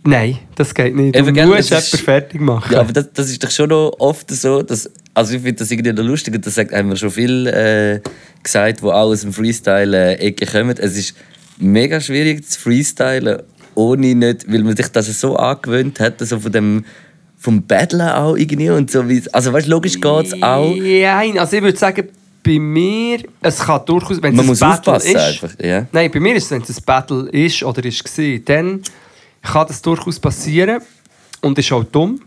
[0.03, 1.15] nein, das geht nicht.
[1.15, 2.73] Du Eben, musst ist- jemanden fertig machen.
[2.73, 5.71] Ja, aber das, das ist doch schon noch oft so, dass, also ich finde das
[5.71, 8.01] irgendwie noch lustig und das sagt, haben wir schon viel äh,
[8.43, 10.77] gesagt, wo auch aus dem Freestyle-Ecke kommen.
[10.79, 11.15] Es ist
[11.59, 13.43] mega schwierig zu freestylen,
[13.81, 16.85] ohne nicht, weil man sich das so angewöhnt hat, so von dem
[17.37, 20.75] vom Battlen auch irgendwie und so wie, also weißt, logisch geht es auch.
[20.77, 22.09] Nein, also ich würde sagen,
[22.43, 25.87] bei mir, es kann durchaus, wenn es Man ein muss Battle aufpassen ist, einfach, ja.
[25.93, 28.83] Nein, bei mir ist es, wenn es ein Battle ist oder ist war, dann
[29.43, 30.83] kann das durchaus passieren
[31.41, 32.21] und ist auch dumm.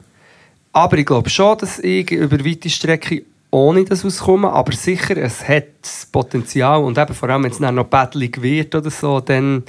[0.72, 4.52] Aber ich glaube schon, dass ich über weite Strecke ohne das auskomme.
[4.52, 8.42] Aber sicher, es hat das Potenzial und eben vor allem, wenn es dann noch battlig
[8.42, 9.64] wird oder so, dann,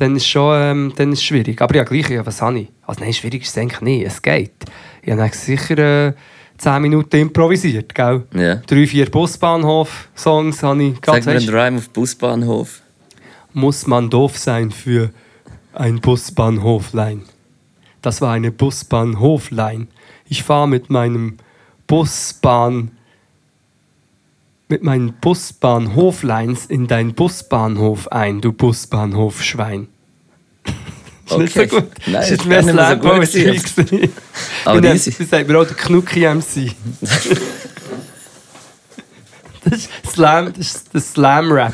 [0.00, 1.60] dann ist schon ähm, dann ist es schwierig.
[1.60, 2.68] Aber ja, gleich, ja, was habe ich?
[2.86, 4.52] Also nein, schwierig ist es eigentlich nicht, es geht.
[5.02, 6.12] Ich habe sicher äh,
[6.56, 8.24] 10 Minuten improvisiert, gell?
[8.34, 8.56] Ja.
[8.56, 12.82] Drei, vier Busbahnhof-Songs habe ich Sag ganz mir einen Rhyme auf Busbahnhof.
[13.52, 15.10] muss man doof sein für
[15.72, 17.22] ein Busbahnhoflein.
[18.02, 19.88] Das war eine Busbahnhoflein.
[20.28, 21.36] Ich fahre mit meinem
[21.86, 22.92] Busbahn
[24.70, 29.88] mit meinen Busbahnhofleins in dein Busbahnhof ein, du Busbahnhofschwein.
[31.28, 31.66] Ist nicht so Okay.
[31.68, 31.84] gut.
[32.06, 33.42] Nein, ist ist mehr so Slam gut Poetry.
[33.44, 33.86] gewesen.
[33.86, 34.12] gewesen.
[34.64, 34.82] Aber.
[34.82, 36.74] Wir sagen mir auch der Knucki MC.
[39.64, 41.72] das ist Slam, das ist der Slam-Rap.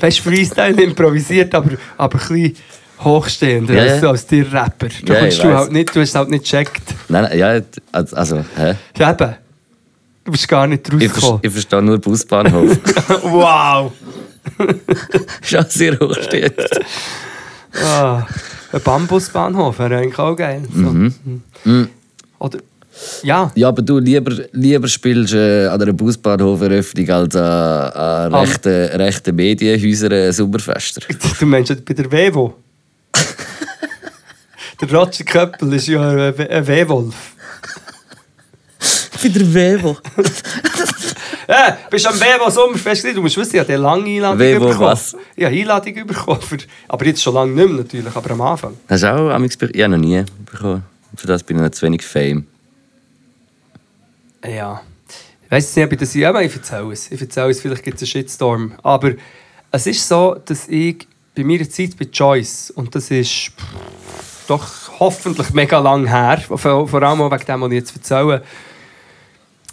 [0.00, 2.56] weißt du, Freestyle improvisiert, aber, aber ein bisschen
[3.04, 4.10] hochstehender Ja, als, ja.
[4.10, 4.88] als der Rapper.
[5.04, 6.82] Da Ja, kommst du halt nicht, du hast es halt nicht gecheckt.
[7.08, 7.60] Nein, nein, ja,
[7.92, 8.74] also, also hä?
[8.96, 9.36] Ja, eben.
[10.28, 11.40] Du bist gar nicht Ich, rausgekommen.
[11.42, 12.76] ich verstehe nur Busbahnhof.
[13.22, 13.90] wow!
[15.40, 16.52] Schon sehr hochstehend.
[17.82, 18.26] Ah,
[18.72, 20.64] ein Bambusbahnhof wäre eigentlich auch geil.
[20.70, 20.80] So.
[20.82, 21.88] Mhm.
[22.40, 22.58] Oder,
[23.22, 28.34] ja, Ja, aber du lieber, lieber spielst äh, an einer Busbahnhoferöffnung als an, an Am-
[28.34, 28.68] rechten,
[29.00, 31.00] rechten Medienhäusern Sommerfester.
[31.40, 32.54] du meinst bei der Wevo.
[34.82, 37.14] der Roger Köppel ist ja ein Wehwolf.
[39.22, 39.96] Bei der Wevo.
[41.50, 43.16] Äh, bist am Wevo Sommerfest gewesen?
[43.16, 44.80] Du musst wissen, ich habe eine lange Einladung Wevo bekommen.
[44.80, 45.16] was?
[45.34, 46.42] Ich habe Einladung bekommen.
[46.42, 48.74] Für, aber jetzt schon lange nicht mehr natürlich, aber am Anfang.
[48.86, 50.82] Hast du auch amigs be- Ja, noch nie bekommen.
[51.16, 52.46] Für das bin ich noch zu wenig Fame.
[54.46, 54.82] Ja.
[55.46, 57.10] Ich weiß nicht, ob ich das ich erzähle es.
[57.10, 58.74] Ich erzähle es, vielleicht gibt es einen Shitstorm.
[58.82, 59.12] Aber
[59.72, 63.52] es ist so, dass ich bei meiner Zeit bei Choice, und das ist
[64.48, 64.66] doch
[65.00, 68.42] hoffentlich mega lang her, vor, vor allem auch wegen dem, was ich jetzt erzähle,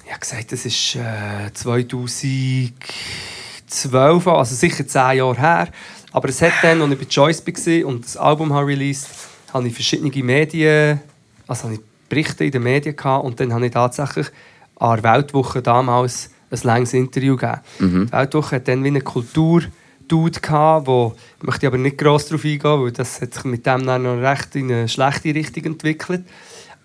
[0.06, 5.68] ich habe gesagt, das ist äh, 2012, also sicher 10 Jahre her.
[6.12, 9.10] Aber es hat dann, als ich bei Choice war und das Album habe released,
[9.52, 11.02] habe ich verschiedene Medien,
[11.48, 14.28] also habe ich Berichte in den Medien gehabt und dann habe ich tatsächlich
[14.76, 17.62] an der Weltwoche damals ein langes Interview gegeben.
[18.06, 19.64] Die Weltwoche hat dann wie eine Kultur
[20.08, 23.66] Dude gehabt, wo ich möchte aber nicht gross darauf eingehen, weil das hat sich mit
[23.66, 26.26] dem dann noch recht in eine schlechte Richtung entwickelt.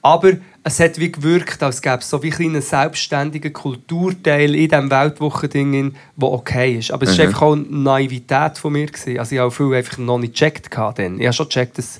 [0.02, 0.32] Aber
[0.62, 5.94] es hat wie gewirkt, als gäbe es so wie einen selbstständigen Kulturteil in diesem Weltwochending,
[6.16, 6.90] der okay ist.
[6.90, 8.86] Aber es war einfach auch eine Naivität von mir.
[8.86, 9.18] Gewesen.
[9.18, 10.68] Also ich habe auch viel einfach noch nicht gecheckt.
[10.74, 11.20] Dann.
[11.20, 11.98] Ich habe schon gecheckt, dass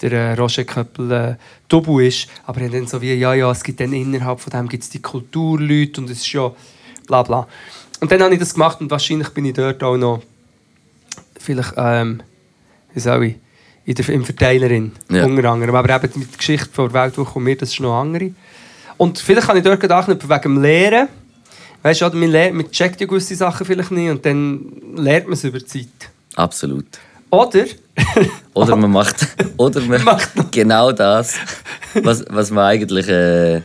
[0.00, 1.34] der äh, Roger Köppel äh,
[1.68, 2.28] Tobu ist.
[2.44, 4.90] Aber ich habe dann so wie, ja, ja, es gibt dann innerhalb von dem gibt's
[4.90, 6.52] die Kulturleute und es ist ja
[7.06, 7.46] bla bla.
[8.00, 10.22] Und dann habe ich das gemacht und wahrscheinlich bin ich dort auch noch
[11.38, 12.22] vielleicht, ähm,
[12.92, 13.36] wie soll ich,
[13.86, 15.24] in der, im Verteilerin, Ja.
[15.24, 15.74] unter anderem.
[15.74, 18.32] Aber eben mit der Geschichte von der Weltwoche und mir, das ist noch andere.
[18.96, 21.08] Und vielleicht kann ich dort gedacht, wegen dem Lehren,
[21.82, 24.60] weißt du, man, lernt, man checkt ja gewisse Sachen vielleicht nicht und dann
[24.96, 25.86] lernt man es über die Zeit.
[26.34, 26.86] Absolut.
[27.30, 27.64] Oder,
[28.54, 29.16] Oder man macht,
[29.56, 31.34] oder man macht genau das,
[31.94, 33.08] was, was man eigentlich.
[33.08, 33.62] Äh,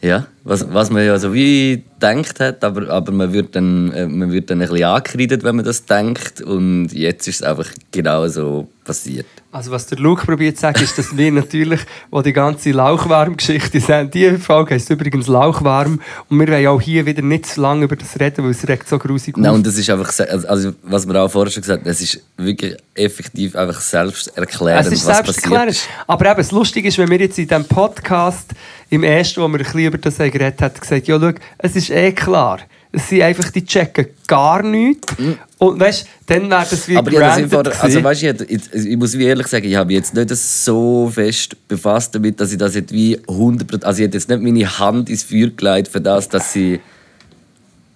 [0.00, 4.06] ja, was, was man ja so wie gedacht hat, aber, aber man wird dann, äh,
[4.06, 6.40] man wird dann ein bisschen angekreidet, wenn man das denkt.
[6.40, 9.26] Und jetzt ist es einfach genau so passiert.
[9.52, 11.80] also was der Luke probiert zu sagen, ist, dass wir natürlich,
[12.10, 17.04] wo die ganze Lauchwarm-Geschichte sind, die Folge heisst übrigens Lauchwarm und wir wollen auch hier
[17.04, 19.56] wieder nicht zu lange über das reden, weil es regt so grusig Nein, auf.
[19.56, 22.22] und das ist einfach, se- also was wir auch vorher schon gesagt haben, es ist
[22.38, 25.68] wirklich effektiv einfach selbsterklärend, Es ist was selbsterklärend.
[25.68, 25.90] passiert.
[26.06, 28.50] Aber eben, das Lustige ist, wenn wir jetzt in diesem Podcast,
[28.90, 31.76] im ersten, wo wir ein bisschen über das haben geredet haben, gesagt ja, schau, es
[31.76, 32.60] ist eh klar.
[32.90, 35.14] Es sind einfach, die checken gar nichts.
[35.58, 36.98] Und weißt du, dann wäre das wie Mhm.
[36.98, 39.88] Aber das granted einfach, also weißt, ich, ich, ich muss wie ehrlich sagen, ich habe
[39.88, 44.06] mich jetzt nicht so fest befasst damit, dass ich das jetzt wie 100%, also ich
[44.06, 46.80] hätte jetzt nicht meine Hand ins Feuer gelegt für das, dass sie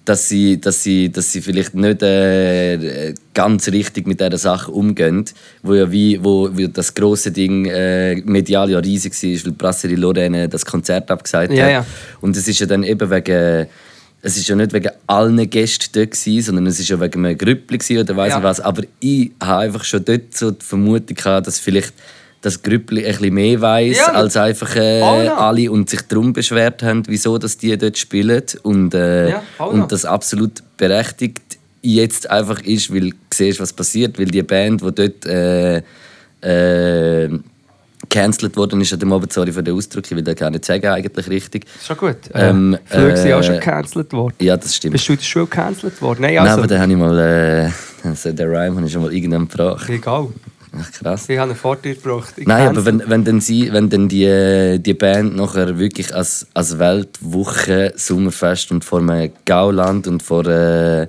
[0.05, 5.25] dass sie, dass sie, dass sie vielleicht nicht äh, ganz richtig mit dieser Sache umgehen,
[5.63, 9.97] wo ja wie, wo, wie das große Ding äh, medial ja riesig war, weil Brasserie
[9.97, 11.71] Lorraine das Konzert abgesagt Ja, hat.
[11.73, 11.87] ja.
[12.21, 13.67] Und es ist ja dann eben wegen
[14.25, 17.37] es ist ja nicht wegen allen Gästen dort gewesen, sondern es ist ja wegen einem
[17.37, 18.39] Grüppli oder weiß Ja.
[18.39, 18.61] ich was.
[18.61, 21.93] Aber ich habe einfach schon dort so die Vermutung gehabt, dass vielleicht
[22.43, 26.83] das Grüppli ein bisschen mehr weiß Ja, als einfach äh, alle und sich darum beschwert
[26.83, 31.41] haben, wieso dass die dort spielen und, äh, Ja, und das absolut berechtigt
[31.83, 35.83] jetzt einfach ist, weil du siehst, was passiert, weil die Band, die dort äh,
[36.41, 37.29] äh,
[38.09, 40.65] gecancelt worden ist, an dem Abend, sorry für den Ausdruck, ich will das gar nicht
[40.65, 41.65] sagen, eigentlich richtig.
[41.87, 42.17] Schon gut.
[42.35, 44.35] Ähm, Ähm, Flüge sind auch äh, schon gecancelt worden.
[44.41, 44.93] Ja, das stimmt.
[44.93, 46.23] Bist du in der Schule gecancelt worden?
[46.23, 47.71] Nein, Nein, also, aber den habe ich mal, äh,
[48.09, 49.89] also den Rhyme habe ich schon mal irgendwann gebracht.
[49.89, 50.29] egal.
[50.75, 51.29] Ach, krass.
[51.29, 52.35] Ich habe einen Vorteil gebracht.
[52.37, 56.47] Ich Nein, aber wenn, wenn, dann sie, wenn dann die, die Band nachher wirklich als,
[56.55, 61.09] als Weltwoche Sommerfest und vor einem Gauland und vor äh,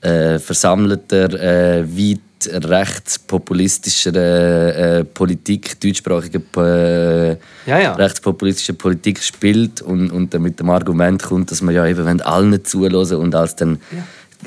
[0.00, 7.92] äh, versammelter, äh, weit rechtspopulistischer äh, Politik, deutschsprachiger äh, Ja, ja.
[7.94, 12.20] rechtspopulistischer Politik spielt und, und dann mit dem Argument kommt, dass man ja eben wenn
[12.20, 13.78] allen zuhören und als dann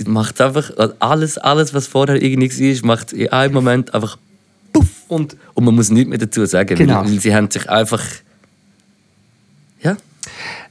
[0.06, 4.18] macht einfach alles, alles, was vorher irgendwie war, macht in einem Moment einfach
[5.08, 7.02] Und und man muss nichts mehr dazu sagen, Genau.
[7.04, 8.02] weil, weil sie haben sich einfach...
[9.82, 9.98] Ja,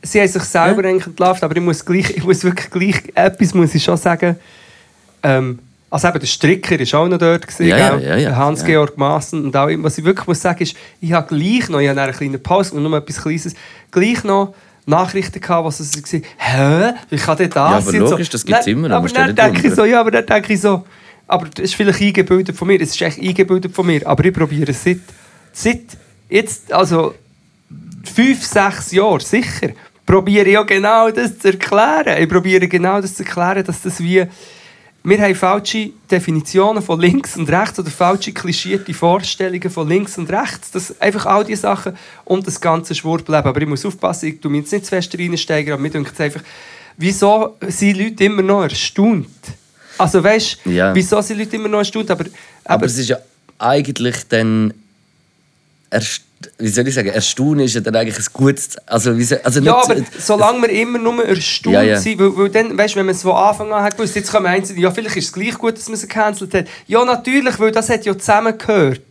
[0.02, 3.54] sie haben sich selber eigentlich entlarvt, aber ich muss, gleich, ich muss wirklich gleich etwas
[3.54, 4.36] muss ich schon sagen.
[5.22, 5.58] Ähm,
[5.90, 7.46] Also eben, der Stricker war auch noch dort.
[7.46, 8.36] Gewesen, Ja, ja, ja, ja.
[8.36, 9.44] Hans-Georg Maassen.
[9.46, 12.12] Und auch, was ich wirklich muss sagen ist, ich habe gleich noch, ich habe eine
[12.12, 13.54] kleine Pause und nur etwas Kleines,
[13.90, 14.54] gleich noch
[14.86, 16.20] Nachrichten gehabt, was es war.
[16.38, 16.92] Hä?
[17.10, 18.00] Wie kann der das Ja, aber sein?
[18.00, 20.52] logisch, das gibt's Dann- immer, da Aber dann denke ich so, ja, aber dann denke
[20.54, 20.84] ich so,
[21.30, 24.34] aber das ist vielleicht eingebildet von mir, es ist echt eingebildet von mir, aber ich
[24.34, 25.00] probiere es seit,
[25.52, 25.96] seit
[26.28, 27.14] jetzt, also
[28.14, 29.70] fünf, sechs Jahren, sicher,
[30.04, 32.20] probiere ich ja genau das zu erklären.
[32.20, 34.24] Ich probiere genau das zu erklären, dass das wie...
[35.02, 40.30] Wir haben falsche Definitionen von links und rechts oder falsche klischierte Vorstellungen von links und
[40.30, 40.72] rechts.
[40.72, 43.46] Das einfach all diese Sachen und das ganze Schwurbeleben.
[43.46, 46.20] Aber ich muss aufpassen, ich tue mich jetzt nicht zu fest reinsteigen, aber mir denkt
[46.20, 46.42] einfach,
[46.98, 49.26] wieso sind Leute immer noch erstaunt?
[50.00, 50.94] Also weißt du, Ja.
[50.94, 52.10] wieso sind Leute immer noch erstaunt?
[52.10, 52.30] Aber, aber,
[52.74, 53.18] Aber es ist ja
[53.58, 54.72] eigentlich dann.
[55.92, 56.22] Erst,
[56.58, 57.08] wie soll ich sagen?
[57.08, 58.76] Erstaunen ist ja dann eigentlich ein gutes.
[58.86, 61.98] Also, wie soll, also Ja, nicht- aber solange wir immer nur erstaunt Ja, ja.
[62.00, 64.46] sind, weil, weil dann, weißt, wenn man es von Anfang an hat gewusst, jetzt kommen
[64.46, 66.66] Einzelne, ja, vielleicht ist es gleich gut, dass man sie gecancelt hat.
[66.86, 69.02] Ja, natürlich, weil das hat ja zusammengehört.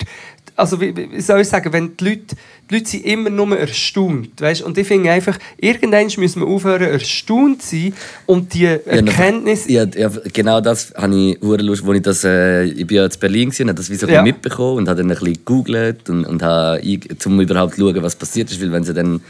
[0.60, 2.36] Also, wie, wie soll ich sagen, wenn die Leute,
[2.70, 4.62] die Leute sind immer nur erstaunt, weißt?
[4.62, 7.94] Und ich finde einfach, irgendwann müssen wir aufhören, erstaunt zu sein
[8.26, 9.68] und die Erkenntnis...
[9.68, 13.06] Ja, ja, genau das habe ich hure Lust, als ich das, äh, ich bin ja
[13.06, 14.22] in Berlin gewesen, habe das wie so Ja.
[14.22, 16.82] mitbekommen und habe dann ein bisschen gegoogelt und, und habe,
[17.26, 19.22] um überhaupt zu schauen, was passiert ist, weil wenn sie dann,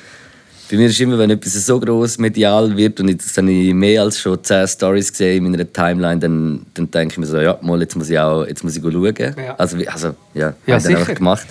[0.70, 4.04] bei mir ist immer, wenn etwas so groß medial wird und jetzt habe ich mehr
[4.04, 7.58] als schon 10 Stories gesehen in meiner Timeline, dann, dann denke ich mir so, ja,
[7.62, 9.16] mal, jetzt muss ich auch, jetzt muss ich schauen.
[9.18, 9.56] Ja.
[9.58, 11.48] Also, also ja, Ja, habe ich dann einfach gemacht.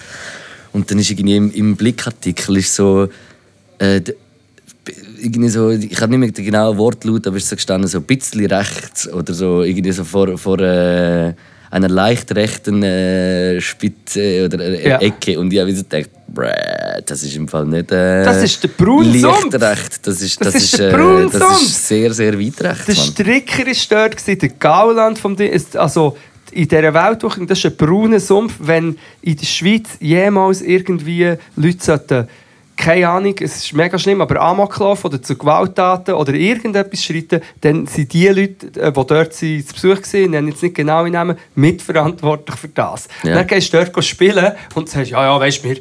[0.72, 3.08] Und dann ist irgendwie im, im Blickartikel ist so,
[3.78, 4.00] äh,
[5.20, 7.98] irgendwie so, ich habe nicht mehr den genauen Wortlaut, aber es ist so gestanden, so
[7.98, 11.34] ein bisschen rechts oder so irgendwie so vor, vor äh,
[11.70, 14.98] einer leicht rechten äh, Spitze oder äh, Ja.
[15.00, 18.62] Ecke und ich habe so gedacht, "Bräh, das ist im Fall nicht äh, Das ist
[18.62, 18.70] der
[19.60, 21.38] recht, das ist, Das das, ist ist, der äh, Braunsumpf.
[21.38, 22.86] das ist sehr, sehr weit rechts.
[22.86, 23.04] Der Mann.
[23.06, 25.52] Stricker war dort, gewesen, der Gauland vom Ding.
[25.74, 26.16] Also,
[26.52, 31.78] in dieser Welt, das ist ein brauner Sumpf, wenn in der Schweiz jemals irgendwie Leute
[31.84, 32.28] sollten,
[32.78, 37.86] keine Ahnung, es ist mega schlimm, aber Amoklauf oder zu Gewalttaten oder irgendetwas schreiten, dann
[37.86, 41.02] sind die Leute, äh, die dort sind, zu Besuch waren, ich nenne jetzt nicht genau
[41.02, 43.08] den Namen, mitverantwortlich für das.
[43.24, 43.34] Ja.
[43.34, 45.76] Dann gehst du dort spielen und sagst, ja, ja, weißt du, wir,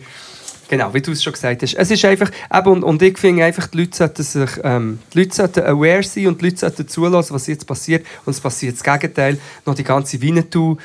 [0.70, 1.76] Genau, wie du es schon gesagt hast.
[1.76, 5.20] Es ist einfach, eben, und, und ich finde einfach, die Leute sollten sich, ähm, die
[5.20, 8.06] Leute sollten aware sein und die Leute sollten zulassen, was jetzt passiert.
[8.26, 9.38] Und es passiert das Gegenteil.
[9.66, 10.76] Noch die ganze Winnetou,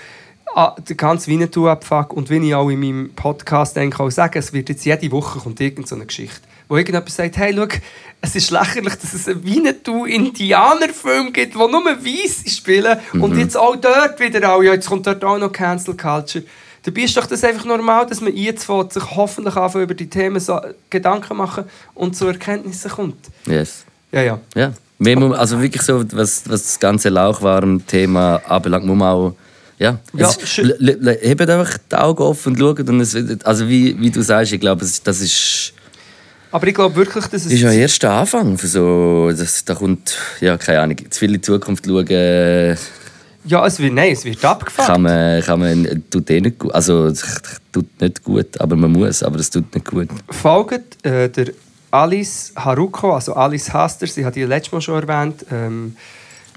[0.55, 2.13] ah, der ganze Winnetou-Abfuck.
[2.13, 5.39] Und wie ich auch in meinem Podcast denke, auch sagen, es wird jetzt jede Woche
[5.39, 7.67] kommt irgend so eine Geschichte, wo irgendjemand sagt, hey, schau,
[8.21, 13.77] es ist lächerlich, dass es einen Winnetou-Indianer-Film gibt, wo nur Weiße spielen und jetzt auch
[13.77, 16.45] dort wieder auch, ja, jetzt kommt dort auch noch Cancel Culture.
[16.85, 20.41] Dabei ist doch das einfach normal, dass man jetzt sich hoffentlich anfangen, über die Themen
[20.41, 20.61] so
[20.91, 23.29] Gedanken machen und zu Erkenntnissen kommt.
[23.47, 23.85] Yes.
[24.11, 24.41] Ja, ja.
[24.55, 24.73] Ja.
[25.33, 29.35] Also wirklich so, was, was das ganze Lauchwaren-Thema anbelangt, muss man auch.
[29.83, 30.31] Ja, Ja,
[31.21, 32.89] hebt einfach die Augen offen und schaut.
[32.89, 35.73] Und es, also wie, wie du sagst, ich glaube, das ist,
[36.51, 37.53] Aber ich glaube wirklich, dass es...
[37.53, 38.57] ist ja erst der Anfang.
[38.59, 42.77] Für so, das, da kommt, ja, keine Ahnung, zu viel in die Zukunft schauen,
[43.45, 44.87] ja, es wird, nein, es wird abgefuckt.
[44.87, 46.73] kann man, kann man, tut eh nicht gut.
[46.73, 47.25] Also, es
[47.73, 50.09] tut nicht gut, aber man muss, aber es tut nicht gut.
[50.31, 51.49] folgt äh, der
[51.91, 55.97] Alice Haruko, also Alice Haster, sie hat die letztes Mal schon erwähnt, ähm,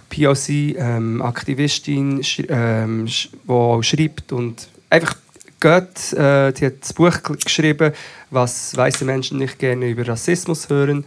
[0.10, 5.15] POC-Aktivistin, sch ähm, sch die schreibt und einfach
[5.60, 7.94] geht, äh, die hat das Buch geschrieben,
[8.30, 11.04] was weiße Menschen nicht gerne über Rassismus hören.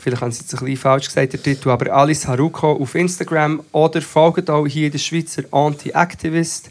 [0.00, 3.62] Vielleicht haben sie jetzt ein bisschen falsch gesagt, der Titel, aber Alice Haruko auf Instagram
[3.72, 6.70] oder folgt auch hier der Schweizer Anti-Activist.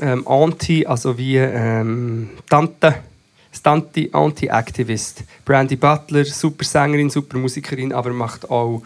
[0.00, 2.96] Ähm, Anti, also wie ähm, Tante,
[3.52, 5.22] Stanti Anti-Activist.
[5.44, 8.82] Brandy Butler, super Sängerin, super Musikerin, aber macht auch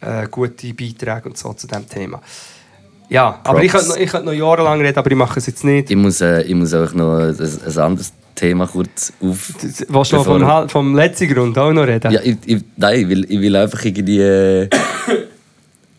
[0.00, 2.20] äh, gute Beiträge und so zu diesem Thema.
[3.08, 3.84] Ja, aber ich Props.
[3.84, 5.90] könnte, noch, ich könnte noch jahrelang reden, aber ich mache es jetzt nicht.
[5.90, 9.54] Ich muss, äh, ich muss auch noch ein, ein anderes Thema kurz auf.
[9.88, 12.10] Willst du noch vom, vom letzten Grund auch noch reden?
[12.12, 14.20] Ja, ich, ich, nein, ich will, ich will einfach irgendwie.
[14.20, 14.68] Äh,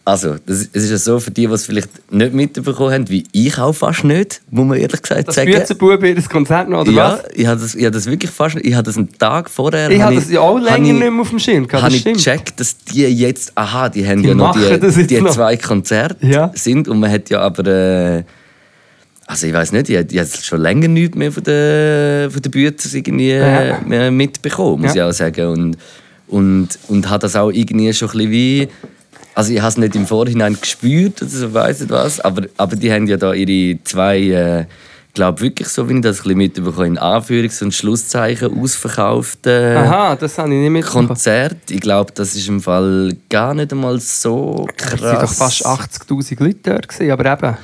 [0.07, 3.25] also, das, es ist ja so, für die, die es vielleicht nicht mitbekommen haben, wie
[3.33, 5.51] ich auch fast nicht, muss man ehrlich gesagt das sagen.
[5.51, 7.23] Büzenbube, das Konzert noch, oder ja, was?
[7.35, 8.65] ich habe das, ich das wirklich fast nicht.
[8.65, 9.91] Ich habe das einen Tag vorher.
[9.91, 12.05] Ich habe das ja auch länger ich- nicht mehr auf dem Schirm gehabt, habe das
[12.05, 15.19] ich gecheckt, dass die jetzt, aha, die haben Die ja noch das die, jetzt die
[15.21, 15.31] noch.
[15.31, 16.51] zwei Konzerte Ja.
[16.55, 18.23] sind und man hat ja aber, äh,
[19.25, 22.93] also ich weiß nicht, ich, habe schon länger nichts mehr von der, von der Büters
[22.93, 23.81] irgendwie äh, Ja.
[23.85, 25.09] mehr mitbekommen, muss Ja.
[25.09, 25.47] ich auch sagen.
[25.47, 25.77] Und,
[26.29, 28.67] und, und habe das auch irgendwie schon ein bisschen wie,
[29.37, 32.75] also ich habe es nicht im Vorhinein gespürt, oder so weiss nicht was, aber, aber
[32.75, 36.23] die haben ja da ihre zwei, äh, ich glaube wirklich so, wie ich das ein
[36.23, 41.07] bisschen mitbekommen in Anführungs- und Schlusszeichen ausverkaufte Aha, das habe ich nicht mitbekommen.
[41.09, 41.57] Konzert.
[41.69, 45.61] Ich glaube, das ist im Fall gar nicht einmal so Es waren doch krass.
[45.61, 47.57] fast 80'000 Leute dort, gewesen, aber eben...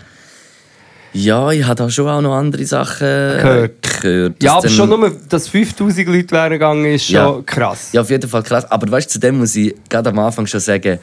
[1.16, 4.02] Ja, ich habe da schon auch noch andere Sachen Gehört.
[4.02, 7.40] gehört Ja, aber schon nur, dass 5000 Leute wären gegangen, ist schon Ja.
[7.46, 7.90] krass.
[7.94, 8.66] Ja, auf jeden Fall krass.
[8.72, 10.98] Aber weißt du, zu dem muss ich gerade am Anfang schon sagen,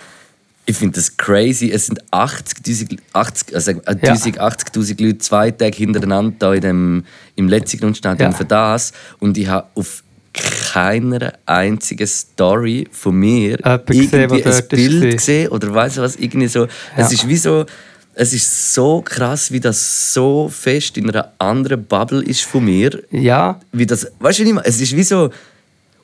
[0.67, 1.71] ich finde das crazy.
[1.71, 4.13] Es sind 80'000 80, also äh, Ja.
[4.13, 7.05] 1000, 80'000 Leute zwei Tage hintereinander da in dem,
[7.37, 8.37] im Letzigrundstadion Ja.
[8.37, 8.93] für das.
[9.19, 14.69] Und ich habe auf keiner einzigen Story von mir Jemand gesehen, irgendwie ein dort ist
[14.69, 15.17] Bild gewesen.
[15.17, 16.65] gesehen oder weißt du was, irgendwie so.
[16.97, 17.19] Es Ja.
[17.19, 17.67] ist wie so,
[18.15, 23.03] es ist so krass, wie das so fest in einer anderen Bubble ist von mir
[23.11, 25.31] Ja, wie das, weißt du nicht mehr, es ist wie so,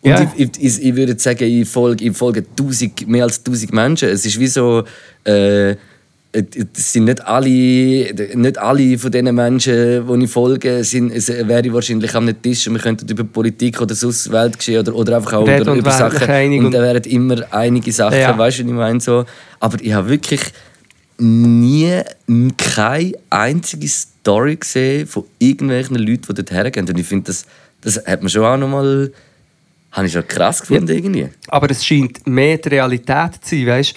[0.02, 0.32] und Ja.
[0.36, 4.08] ich, ich, ich, würde sagen, ich folge, ich folge tausend, mehr als 1000 Menschen.
[4.08, 4.84] Es ist wie so,
[5.24, 5.74] äh,
[6.32, 7.48] es sind nicht alle,
[8.34, 12.68] nicht alle von diesen Menschen, die ich folge, sind, es wäre ich wahrscheinlich am Tisch
[12.68, 16.64] und wir könnten über Politik oder sonst Weltgeschehen oder, oder einfach auch über, über Sachen.
[16.64, 18.36] und da wären immer einige Sachen, Ja.
[18.36, 19.00] weißt du, was ich meine?
[19.00, 19.24] So.
[19.60, 20.42] Aber ich habe wirklich
[21.18, 22.02] nie
[22.58, 26.86] keine einzige Story gesehen von irgendwelchen Leuten, die dort hergehen.
[26.88, 27.46] Und ich finde, das,
[27.80, 29.10] das hat man schon auch noch mal
[29.96, 31.28] habe ich schon krass gefunden irgendwie.
[31.48, 33.94] aber es scheint mehr die Realität zu sein, weißt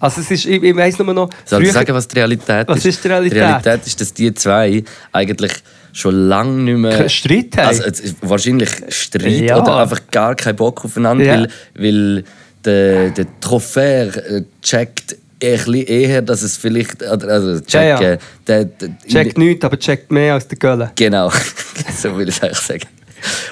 [0.00, 1.28] Also es ist, ich, ich weiss nur noch...
[1.44, 2.86] Soll ich sagen, was die Realität Was ist?
[2.86, 3.36] ist die Realität?
[3.38, 5.52] Die Realität ist, dass die zwei eigentlich
[5.92, 7.08] schon lange nicht mehr...
[7.08, 7.66] Streit haben?
[7.82, 9.60] Also, wahrscheinlich Streit Ja.
[9.62, 11.34] oder einfach gar keinen Bock aufeinander, Ja.
[11.34, 12.24] weil, weil
[12.64, 15.18] der, der Trophäe äh, checkt ein
[15.56, 17.02] bisschen eher, dass es vielleicht...
[17.04, 18.16] Also checken, Ja, ja.
[18.46, 20.90] Der, der, Checkt nichts, aber checkt mehr als der Gölle.
[20.96, 21.30] Genau,
[22.00, 23.01] so will ich es eigentlich sagen.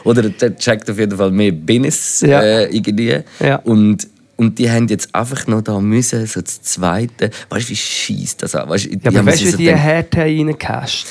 [0.04, 2.40] Oder der checkt auf jeden Fall mehr Business Ja.
[2.42, 3.18] äh, irgendwie.
[3.40, 3.56] Ja.
[3.56, 7.30] Und, und die haben jetzt einfach noch da müssen, so das Zweite.
[7.50, 8.68] Weißt du, wie scheiße das an?
[8.68, 11.06] Weißt, Ja, aber weißt du, wie so die Härte reingecasht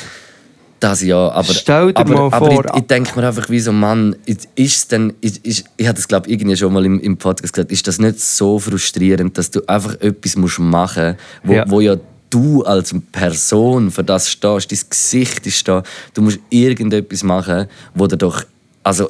[0.80, 3.60] Das ja, aber, Stell dir aber, mal aber vor- ich, ich denke mir einfach, wie
[3.60, 6.86] so, Mann, ist es denn, ist, ist, ich habe das glaube ich irgendwie schon mal
[6.86, 11.18] im, im Podcast gesagt, ist das nicht so frustrierend, dass du einfach etwas musst machen
[11.18, 11.66] musst, wo ja.
[11.70, 11.98] wo ja
[12.30, 18.08] du als Person für das stehst, dein Gesicht ist da, du musst irgendetwas machen, wo
[18.08, 18.44] du doch,
[18.84, 19.10] also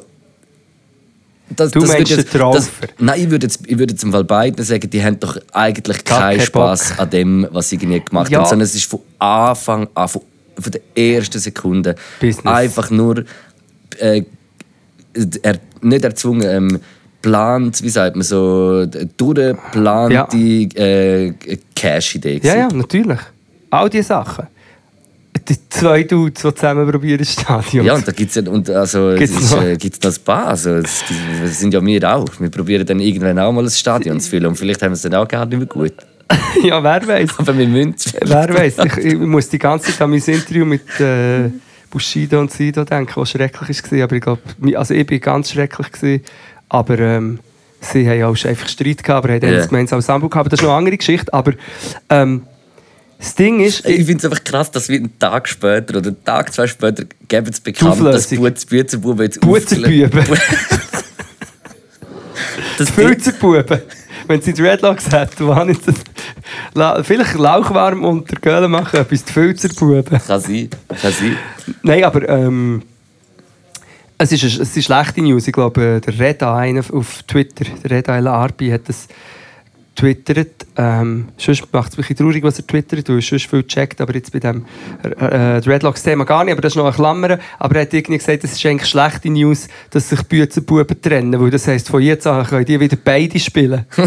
[1.56, 2.68] das, Du das meinst wird den Traufer?
[2.98, 6.04] Nein, ich würde jetzt, ich würde jetzt im Fall beiden sagen, die haben doch eigentlich
[6.04, 8.38] keinen keinen Spaß an dem, was sie gemacht Ja.
[8.38, 10.22] haben, sondern es ist von Anfang an, von,
[10.58, 12.46] von der ersten Sekunde Business.
[12.46, 13.24] einfach nur
[13.98, 14.22] äh,
[15.42, 16.80] er, nicht erzwungen, ähm,
[17.20, 20.36] plant, wie sagt man so, durchgeplante
[20.76, 21.32] äh,
[21.80, 22.40] Cash-Idee.
[22.42, 23.18] Ja, ja, natürlich.
[23.70, 24.46] All diese Sachen.
[25.48, 27.86] Die zwei Dudes, die zusammen probieren, Stadion.
[27.86, 29.62] Ja, und da gibt es ja, und also, Gibt's es ist, noch?
[29.62, 30.46] äh, gibt's noch ein paar.
[30.48, 31.02] Also, es,
[31.58, 32.28] sind ja wir auch.
[32.38, 34.46] Wir probieren dann irgendwann auch mal ein Stadion zu füllen.
[34.46, 35.94] Und vielleicht haben wir es dann auch gar nicht mehr gut.
[36.62, 37.30] ja wer weiß.
[37.38, 38.12] Aber wir müssen.
[38.20, 38.76] Wer weiß.
[38.84, 41.50] Ich, ich muss die ganze Zeit an mein Interview mit äh,
[41.90, 44.04] Bushido und Sido denken, was schrecklich war.
[44.04, 44.42] Aber ich glaube,
[44.74, 45.90] also ich war ganz schrecklich.
[45.90, 46.24] Gewesen,
[46.68, 47.38] aber ähm,
[47.80, 50.40] sie haben auch einfach Streit gehabt, aber haben ein gemeinsames Anbau gehabt.
[50.46, 51.32] Aber das ist noch eine andere Geschichte.
[51.32, 51.52] Aber
[52.08, 52.42] ähm,
[53.18, 56.24] das Ding ist, Ich finde es einfach krass, dass wir einen Tag später oder einen
[56.24, 58.30] Tag, zwei später geben es bekannt, dass.
[58.30, 60.10] Butz- Bützerbuben jetzt Buzenbuben.
[62.78, 63.82] Das Filzerbuben.
[64.26, 65.96] Wenn sie Dreadlocks hätten, wo habe ich das?
[66.72, 70.18] La vielleicht lauchwarm unter Göhlen machen, etwas die Filzerbuben.
[70.18, 70.70] kann sein.
[70.88, 71.36] Kann sein.
[71.82, 72.82] Nein, aber ähm,
[74.22, 75.46] es, ist, es ist schlechte News.
[75.46, 79.08] Ich glaube, der Reda auf Twitter, der Reda El Arbi, hat das
[79.94, 80.66] twittert.
[80.76, 83.62] Ähm, sonst macht es mich ein bisschen traurig, was er twittert, weil er sonst viel
[83.64, 84.64] checkt, aber jetzt bei dem
[85.02, 86.52] äh, Dreadlocks-Thema gar nicht.
[86.52, 87.38] Aber das ist noch eine Klammer.
[87.58, 91.50] Aber er hat irgendwie gesagt, es ist eigentlich schlechte News, dass sich Büzenbuben trennen, weil
[91.50, 93.84] das heisst, von jetzt an können die wieder beide spielen.
[93.96, 94.02] weißt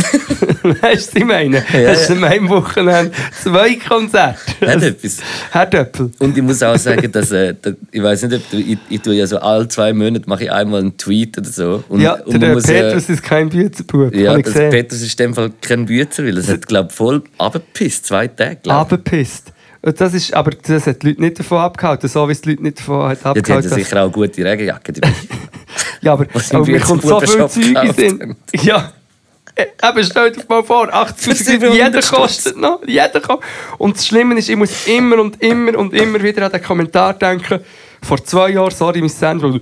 [0.63, 1.63] du, was ich meine?
[1.74, 4.39] Ja, Das ist an meinem Wochenende zwei Konzerte.
[4.62, 5.17] Hat etwas.
[5.52, 6.12] Herr Döppel.
[6.19, 7.54] Und ich muss auch sagen, dass, äh,
[7.91, 10.52] ich weiß nicht, ob du, ich, ich tue ja so alle zwei Monate mache ich
[10.52, 11.84] einmal einen Tweet oder so.
[11.89, 14.54] Und, ja, und der muss, Petrus ist kein Büzenbub, ja, das.
[14.54, 18.27] Petrus ist in dem Fall kein Bützer, weil es hat glaube ich voll abgepisst, zwei
[18.27, 18.59] Tage.
[18.63, 18.71] ich.
[18.71, 19.51] Abgepisst.
[19.81, 22.63] Das ist, aber das hat die Leute nicht davon abgehalten, so wie es die Leute
[22.63, 23.69] nicht davon hat Ja, die abgehalten.
[23.71, 25.13] hatten sicher auch gute Regenjacke dabei.
[26.01, 28.36] ja, aber, aber mir kommt so viel Zeug in.
[28.62, 28.93] Ja.
[29.55, 32.81] Äh, Eben, stell dir mal vor, 80 Für jeder 700 kostet noch.
[32.88, 33.39] Jeder ko-
[33.77, 37.13] Und das Schlimme ist, ich muss immer und immer und immer wieder an den Kommentar
[37.13, 37.59] denken.
[38.01, 39.59] Vor zwei Jahren, sorry, mein Sandro,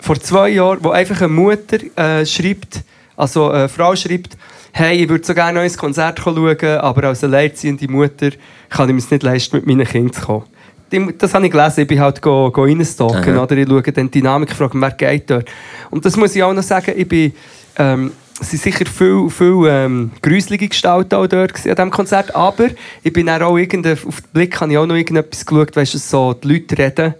[0.00, 2.80] vor zwei Jahren, wo einfach eine Mutter äh, schreibt,
[3.16, 4.36] also eine Frau schreibt,
[4.72, 8.30] hey, ich würde so gerne ein neues Konzert schauen, aber als alleinerziehende Mutter
[8.70, 10.44] kann ich mir es nicht leisten, mit meinen Kindern zu kommen.
[11.18, 13.42] Das habe ich gelesen, ich bin halt go, Aha.
[13.42, 15.48] oder ich schaue dann die Dynamik, frage, wer geht dort.
[15.90, 17.32] Und das muss ich auch noch sagen, ich bin,
[17.76, 22.68] ähm, es sind sicher viele viel, ähm, gruselige Gestalten auch dort an diesem Konzert, aber
[23.02, 23.82] ich bin auch auf den
[24.32, 27.14] Blick habe ich auch noch irgendetwas geschaut, weißt du, so die Leute reden,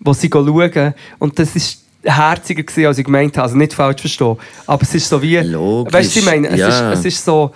[0.00, 4.00] die sie schauen und das ist herziger gewesen, als ich gemeint habe, also nicht falsch
[4.00, 4.36] verstehen,
[4.66, 6.92] aber es ist so wie, Logisch, weißt du, ich meine, es, ja.
[6.92, 7.52] ist, es ist so,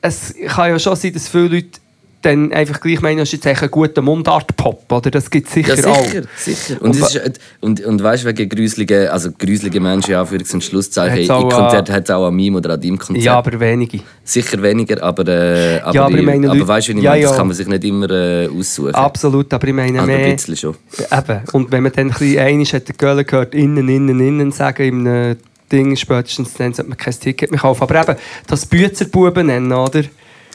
[0.00, 1.80] es kann ja schon sein, dass viele Leute
[2.22, 5.10] dann einfach gleich meinen, das ist jetzt eigentlich ein guter Mundart-Pop, oder?
[5.10, 6.04] Das gibt es sicher, Ja, auch.
[6.04, 6.82] sicher, sicher.
[6.82, 10.36] Und, Und es ist, und, und weißt du, wegen gruseligen, also gruselige Menschen, ja, für
[10.36, 13.24] ein Schlusszeichen, in auch Konzert hat es auch an meinem oder an deinem Konzert.
[13.24, 14.00] Ja, aber wenige.
[14.24, 17.30] Sicher weniger, aber, äh, aber, Ja, aber ich meine, aber weißt du, ja, meine, das
[17.30, 17.36] ja.
[17.36, 18.94] kann man sich nicht immer äh, aussuchen.
[18.94, 20.32] Absolut, aber ich meine ein mehr...
[20.32, 20.76] bisschen schon.
[21.10, 21.40] Eben.
[21.52, 25.06] Und wenn man dann ein bisschen einmal hat der gehört, innen, innen, innen sagen, im
[25.06, 25.36] äh,
[25.70, 27.82] Ding spätestens, dann sollte man kein Ticket mehr kaufen.
[27.82, 28.16] Aber eben,
[28.46, 30.02] das Büzerbuben nennen, oder?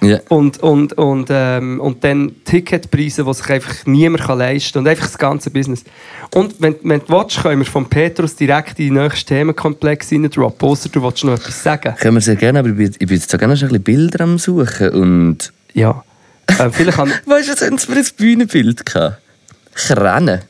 [0.04, 0.20] Ja.
[0.30, 4.82] Und, und, und, ähm, und dann Ticketpreise, die sich einfach niemand kann leisten kann.
[4.82, 5.84] Und einfach das ganze Business.
[6.34, 10.68] Und wenn, wenn du willst, können wir von Petrus direkt in den nächsten Themenkomplex reindroppen.
[10.68, 11.96] Ausser du willst noch etwas sagen.
[12.00, 13.84] Können wir sehr gerne, aber ich bin, ich bin jetzt so gerne schon ein bisschen
[13.84, 15.54] Bilder am Suchen und...
[15.74, 16.04] Ja.
[16.48, 17.10] äh, vielleicht kann...
[17.26, 19.18] Weißt du, was haben für ein Bühnenbild gehabt?
[19.90, 20.42] Rennen.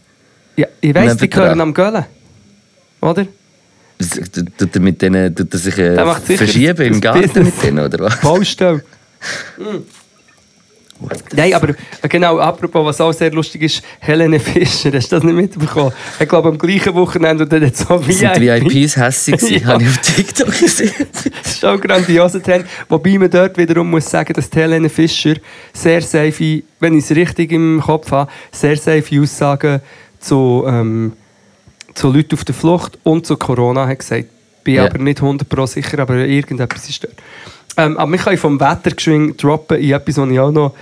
[0.55, 2.05] Ja, ich weiss, die gehören am Göller.
[3.01, 3.25] Oder?
[4.57, 7.55] Tut er mit denen, tut er sich äh, verschieben im Garten Business.
[7.55, 8.19] mit denen, oder was?
[8.21, 8.83] Baustelle.
[9.57, 9.84] Mm.
[11.36, 11.69] Nein, aber
[12.01, 15.91] äh, genau, apropos, was auch sehr lustig ist, Helene Fischer, hast du das nicht mitbekommen?
[16.19, 18.71] Ich glaube, am gleichen Wochenende und dann hat so Sind die VIP.
[18.71, 19.67] VIPs hässig gewesen, Ja.
[19.74, 20.93] habe ich auf TikTok gesehen.
[21.43, 22.67] Das ist auch ein grandioser Trend.
[22.88, 25.34] Wobei man dort wiederum muss sagen, dass Helene Fischer
[25.74, 29.82] sehr safe, wenn ich es richtig im Kopf habe, sehr safe Aussagen
[30.19, 31.13] zu, ähm,
[31.95, 34.28] zu Leuten auf der Flucht und zu Corona hat gesagt.
[34.63, 34.86] Bin Ja.
[34.86, 37.15] aber nicht 100% sicher, aber irgendetwas ist dort.
[37.78, 40.74] Ähm, aber wir können vom Wetter geschwind droppen in etwas, was ich auch noch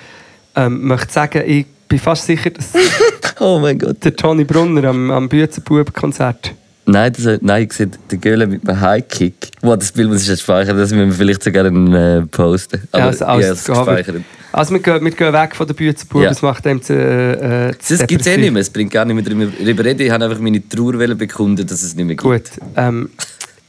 [0.56, 1.44] ähm, möchte sagen.
[1.46, 2.74] Ich bin fast sicher, dass
[3.40, 4.04] Oh mein Gott.
[4.04, 6.54] der Toni Brunner am, am Büzenbub-Konzert
[6.86, 9.52] Nein, das, nein, ich sehe den Göhle mit einem Highkick.
[9.62, 12.82] Wow, das Bild muss ich jetzt speichern, das müssen wir vielleicht sogar äh, posten.
[12.92, 14.16] Aber Ja, also, ich also, es gespeichert.
[14.52, 16.32] also wir, gehen, wir gehen weg von der Büzenbub, Ja.
[16.32, 19.06] es macht einem zu, äh, zu Das gibt es eh nicht mehr, es bringt gar
[19.06, 20.02] nicht mehr drüber drüber reden.
[20.02, 22.24] Ich habe einfach meine Trauer bekunden, dass es nicht mehr gibt.
[22.24, 22.44] Gut,
[22.76, 23.10] ähm,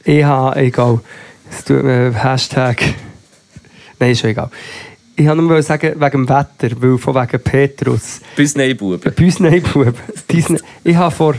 [0.03, 0.99] ich habe, egal,
[1.51, 2.83] es tut mir, Hashtag,
[4.03, 4.49] nein, ist schon egal.
[5.15, 8.99] Ich wollte nur sagen, wegen dem Wetter, weil von wegen Petrus, Bis Buben.
[9.15, 9.93] bei uns Neibub,
[10.83, 11.35] ich habe vor,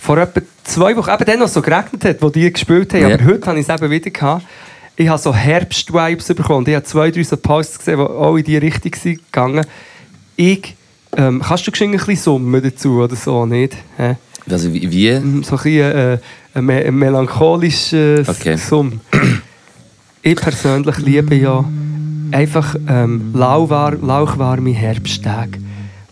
[0.00, 3.14] vor etwa zwei Wochen, eben dann noch so geregnet hat, wo die gespielt haben, Ja.
[3.14, 4.46] aber heute habe ich es eben wieder gehabt,
[4.96, 6.58] ich habe so Herbst-Vibes bekommen.
[6.60, 9.66] Und Ich habe zwei, drei so Posts gesehen, die auch in die Richtung sind gegangen.
[10.36, 10.76] Ich,
[11.16, 13.74] ähm, kannst du ein bisschen summen dazu oder so, nicht?
[13.96, 14.16] Hä?
[14.50, 15.12] Also wie?
[15.12, 16.18] Mm, so ein, bisschen, äh,
[16.54, 18.56] ein, ein melancholisches Okay.
[18.56, 19.00] Summ.
[20.22, 21.64] Ich persönlich liebe ja
[22.32, 25.58] einfach ähm, lauwar lauchwarme Herbsttage,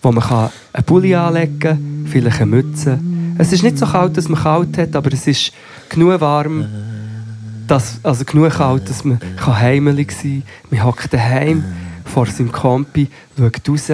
[0.03, 2.99] wo man kann einen Pulli anlegen kann, vielleicht eine Mütze.
[3.39, 5.53] Es ist nicht so kalt, dass man kalt hat, aber es ist
[5.89, 6.67] genug warm,
[7.67, 10.79] dass, also genug kalt, dass man heimelig sein kann.
[10.79, 11.65] Man hockt daheim
[12.05, 13.09] vor seinem Kompi,
[13.39, 13.93] schaut raus,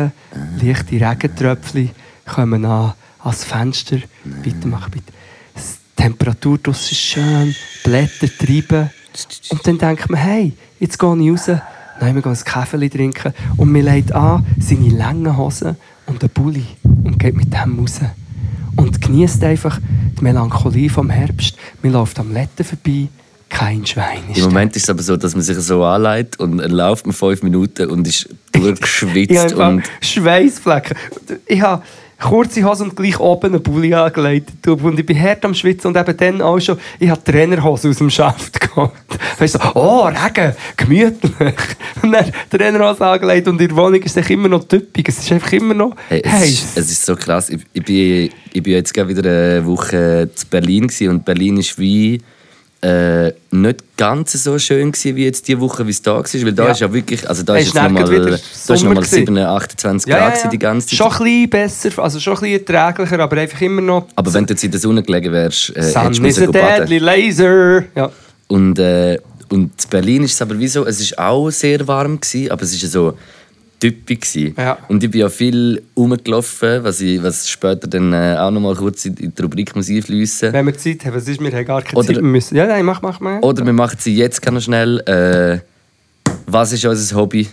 [0.60, 1.90] leichte Regentröpfchen
[2.26, 3.98] kommen an, ans Fenster.
[4.42, 5.12] Bitte, mach bitte.
[5.54, 7.54] Die Temperatur ist schön,
[7.84, 8.90] Blätter treiben.
[9.50, 11.60] Und dann denkt man, hey, jetzt gehe ich raus,
[12.00, 13.32] nein, wir gehen ein Kaffee trinken.
[13.56, 15.76] Und man legt an seine langen Hosen
[16.06, 16.66] und einen Bulli
[17.04, 18.00] und geht mit dem raus.
[18.76, 19.80] Und genießt einfach
[20.18, 21.56] die Melancholie vom Herbst.
[21.82, 23.08] Man läuft am Letten vorbei,
[23.48, 24.48] kein Schwein ist Im da.
[24.50, 27.42] Moment ist es aber so, dass man sich so anleitet und dann läuft man fünf
[27.42, 30.96] Minuten und ist Ich durchgeschwitzt habe und Schweißflecken.
[31.46, 31.82] Ich habe
[32.20, 34.66] kurze Hose und gleich oben einen Bulli angelegt.
[34.66, 37.98] Und ich bin hart am Schwitzen und eben dann auch schon, ich habe Trainerhose aus
[37.98, 38.90] dem Schaft geholt.
[39.38, 41.30] Weißt du, so, oh, Regen, gemütlich.
[42.02, 45.04] Und dann Trainerhose angelegt und in der Wohnung ist es immer noch typisch.
[45.08, 46.48] Es ist einfach immer noch Hey, es, heiß.
[46.48, 47.48] ist, es ist so krass.
[47.50, 51.56] Ich, ich, bin, ich bin jetzt gerade wieder eine Woche zu Berlin gewesen und Berlin
[51.56, 52.20] ist wie
[52.82, 56.24] äh, nicht ganz so schön gewesen, wie jetzt die Woche, wie es da war.
[56.24, 56.70] Weil da Ja.
[56.72, 59.08] ist ja wirklich, also da ist ist jetzt nochmal noch mal gewesen.
[59.26, 60.96] 7, 28 Grad gewesen die ganze Zeit.
[60.98, 64.06] Schon ein bisschen besser, also schon ein bisschen erträglicher, aber einfach immer noch...
[64.14, 67.84] Aber wenn du jetzt in der Sonne gelegen wärst, äh, Sun hättest du deadly laser.
[67.94, 68.10] Ja.
[68.48, 69.18] Und, äh,
[69.48, 72.62] und in Berlin ist es aber wie so, es ist auch sehr warm gewesen, aber
[72.62, 73.14] es ist so
[73.80, 74.54] typisch gewesen.
[74.56, 74.78] Ja.
[74.88, 78.74] Und ich bin ja viel rumgelaufen, was, ich, was später dann äh, auch noch mal
[78.74, 80.52] kurz in die Rubrik muss einfließen.
[80.52, 82.22] Wenn wir Zeit haben, was ist, wir haben gar keine Oder- Zeit.
[82.22, 83.40] Müssen, ja, nein, mach, mach mal.
[83.40, 85.00] Oder wir machen sie jetzt ganz schnell.
[85.00, 85.60] Äh,
[86.46, 87.48] was ist unser Hobby?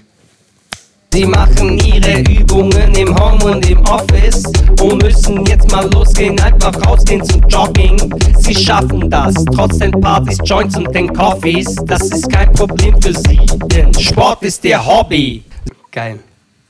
[1.13, 4.43] Sie machen ihre Übungen im Home und im Office
[4.81, 8.11] und müssen jetzt mal losgehen, einfach rausgehen zum Jogging.
[8.39, 11.75] Sie schaffen das, trotz den Partys, Joints und den Coffees.
[11.85, 15.43] Das ist kein Problem für sie, denn Sport ist ihr Hobby.
[15.93, 16.19] Geil.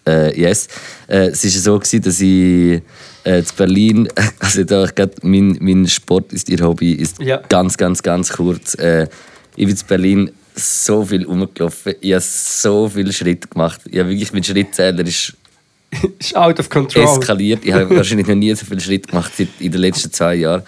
[0.06, 0.68] Äh, yes.
[1.08, 2.82] Äh, es war so, gewesen, dass ich
[3.24, 4.08] äh, zu Berlin,
[4.40, 7.38] also da ich grad, mein, mein Sport ist ihr Hobby, ist Ja.
[7.50, 8.76] ganz, ganz, ganz kurz.
[8.76, 9.08] Äh,
[9.56, 13.80] ich bin zu Berlin so viel rumgelaufen, ich habe so viele Schritte gemacht.
[13.90, 15.34] Ich habe wirklich, mein Schrittzähler ist
[16.20, 17.04] Ist out of control.
[17.06, 17.64] eskaliert.
[17.64, 20.64] Ich habe wahrscheinlich noch nie so viele Schritte gemacht seit in den letzten zwei Jahren.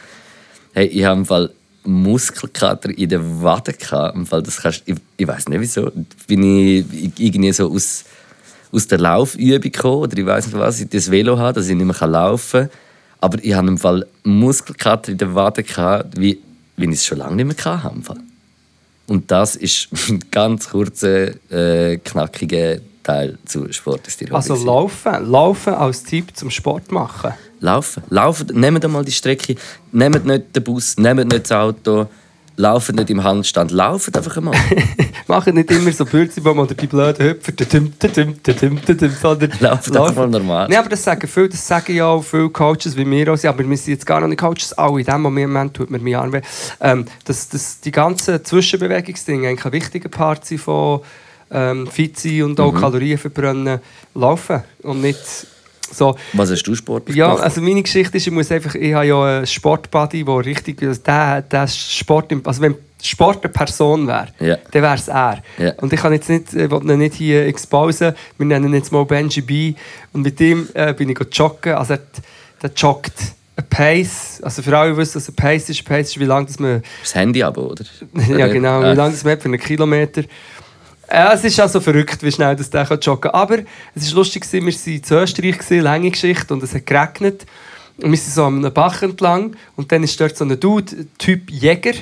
[0.74, 1.50] Hey, ich habe im Fall
[1.84, 4.16] Muskelkater in den Waden gehabt.
[4.16, 5.92] Im Fall, das kannst, ich, ich weiß nicht wieso.
[6.28, 6.86] Bin ich
[7.18, 8.06] irgendwie so aus,
[8.72, 11.76] aus der Laufübung gekommen oder ich weiß nicht was, ich das Velo habe, dass ich
[11.76, 12.70] nicht mehr laufen kann.
[13.20, 16.40] Aber ich hatte im Fall Muskelkater in der Wade, gehabt, wie,
[16.78, 18.16] wie ich es schon lange nicht mehr hatte.
[19.08, 24.36] Und das ist ein ganz kurzer, äh, knackiger Teil zu Sport ist die Hobby.
[24.36, 25.30] Also laufen.
[25.30, 27.34] Laufen als Tipp zum Sport machen.
[27.60, 28.04] Laufen.
[28.10, 28.48] Laufen.
[28.54, 29.56] Nehmt einmal die Strecke.
[29.92, 32.08] Nehmt nicht den Bus, nehmt nicht das Auto.
[32.58, 33.72] Laufen nicht im Handstand.
[33.72, 34.56] Laufen einfach einmal.
[35.28, 37.52] Machen nicht immer so Bürzibaum oder die blöden Hüpfer.
[39.20, 40.68] Sondern Laufen einfach mal normal.
[40.70, 43.50] Nein, aber das sagen viele, das sagen ja auch viele Coaches, wie wir auch sind,
[43.50, 45.00] aber wir sind jetzt gar nicht Coaches, alle.
[45.00, 46.42] In dem Moment tut mir Arm weh.
[46.80, 51.02] Ähm, dass, dass die ganzen Zwischenbewegungsdinge eigentlich ein wichtiger Part sind von
[51.52, 53.80] ähm, fit sein und auch Kalorien verbrennen,
[54.14, 55.48] laufen und nicht
[55.92, 56.16] so...
[56.34, 59.24] Was hast du Sport Ja, also meine Geschichte ist, ich muss einfach, ich habe ja
[59.24, 64.58] einen Sportbuddy, der richtig, also der, der Sport, also wenn Sport eine Person wäre, Ja.
[64.72, 65.44] dann wäre es er.
[65.58, 65.74] Ja.
[65.78, 68.92] Und ich kann jetzt nicht, ich will ihn nicht hier exposen, wir nennen ihn jetzt
[68.92, 69.74] mal Benji B.
[70.14, 72.00] Und mit ihm äh, bin ich joggen, also er,
[72.62, 73.14] der joggt
[73.58, 76.60] ein Pace, also für alle wissen, was ein Pace ist, Pace ist, wie lange das
[76.60, 77.86] man Das Handy aber, oder?
[78.28, 78.82] ja, genau.
[78.82, 78.92] Ah.
[78.92, 80.24] Wie lange das man hat für einen Kilometer.
[81.12, 83.40] Ja, es ist also verrückt, wie schnell das der joggen kann.
[83.40, 83.60] Aber
[83.94, 87.46] es war lustig, wir waren in Österreich, lange Geschichte, und es hat geregnet.
[87.98, 91.50] Und wir sind so einem Bach entlang und dann ist dort so ein Dude, Typ
[91.50, 91.94] Jäger,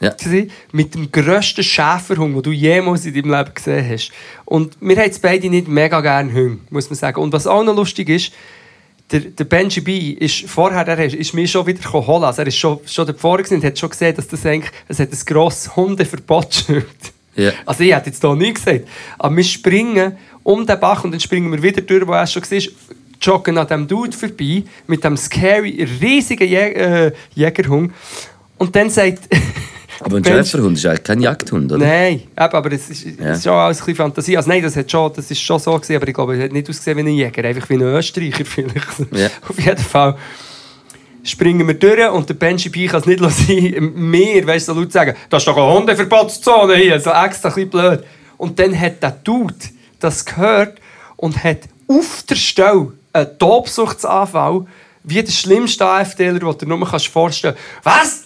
[0.00, 0.10] Ja.
[0.10, 4.10] gewesen, mit dem grössten Schäferhund, den du jemals in deinem Leben gesehen hast.
[4.44, 7.20] Und wir haben beide nicht mega gerne Hunde, muss man sagen.
[7.20, 8.32] Und was auch noch lustig ist,
[9.12, 10.10] der, der Benji B.
[10.10, 12.24] ist vorher, er ist, mir schon wieder holen.
[12.24, 14.98] Also er ist schon, schon davor gewesen und hat schon gesehen, dass das eigentlich, es
[14.98, 16.86] hat ein grosses Hundeverbotsschild.
[17.36, 17.52] Ja.
[17.64, 18.88] Also ich hätte jetzt hier nie gesagt.
[19.18, 22.42] Aber wir springen um den Bach und dann springen wir wieder durch, wo er schon
[22.42, 22.58] war,
[23.20, 27.92] joggen an dem Dude vorbei mit dem scary, riesigen Jä äh, Jägerhund.
[28.58, 29.28] Und dann sagt...
[30.00, 31.86] Aber ein Schäferhund ist eigentlich kein Jagdhund, oder?
[31.86, 33.30] Nein, aber es ist, Ja.
[33.30, 34.36] es ist schon alles ein bisschen Fantasie.
[34.36, 36.52] Also nein, das, hat schon, das ist schon so gewesen, aber ich glaube, es hat
[36.52, 38.98] nicht ausgesehen wie ein Jäger, einfach wie ein Österreicher vielleicht.
[39.12, 39.28] Ja.
[39.48, 40.18] Auf jeden Fall
[41.26, 44.80] springen wir durch und der Benji B kann es nicht sein, mir, weißt du, so
[44.80, 48.04] laut sagen, das ist doch eine Hundeverbotszone hier, so extra ein blöd.
[48.38, 49.54] Und dann hat der Dude
[50.00, 50.78] das gehört
[51.16, 54.66] und hat auf der Stelle einen Tobsuchtsanfall,
[55.04, 57.86] wie der schlimmste AfDler, den du nur kannst vorstellen kannst.
[57.86, 58.22] Was?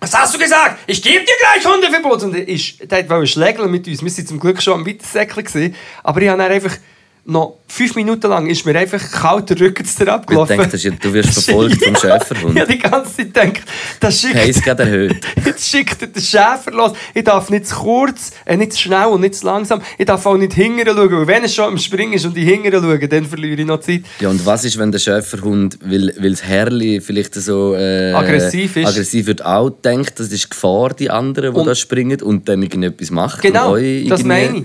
[0.00, 0.80] Was hast du gesagt?
[0.88, 2.24] Ich gebe dir gleich Hundeverbot!
[2.24, 4.02] Und er, wollte schlägeln mit uns.
[4.02, 5.76] Wir waren zum Glück schon am Weitersäckeln.
[6.02, 6.76] Aber ich habe einfach
[7.24, 10.56] noch fünf Minuten lang ist mir einfach kalt der Rücken zu dir Ich abgelaufen.
[10.58, 12.56] das ist- du wirst verfolgt vom Schäferhund.
[12.58, 13.62] Ja, die ganze Zeit denkt,
[14.00, 15.16] das schickt, Pace gerade erhöht.
[15.46, 16.92] jetzt schickt er den Schäfer los.
[17.14, 19.80] Ich darf nicht zu kurz, äh, nicht zu schnell und nicht zu langsam.
[19.98, 22.44] Ich darf auch nicht hingern schauen, weil wenn er schon im Springen ist und ich
[22.48, 24.02] hingern schaue, dann verliere ich noch Zeit.
[24.20, 28.76] Ja, und was ist, wenn der Schäferhund, weil, weil das Herrli vielleicht so äh, Aggressiv
[28.76, 28.88] ist.
[28.88, 32.62] aggressiv wird, auch denkt, das ist Gefahr, die anderen, die Und- da springen und dann
[32.62, 33.42] irgendetwas macht?
[33.42, 34.64] Genau, das meine ich.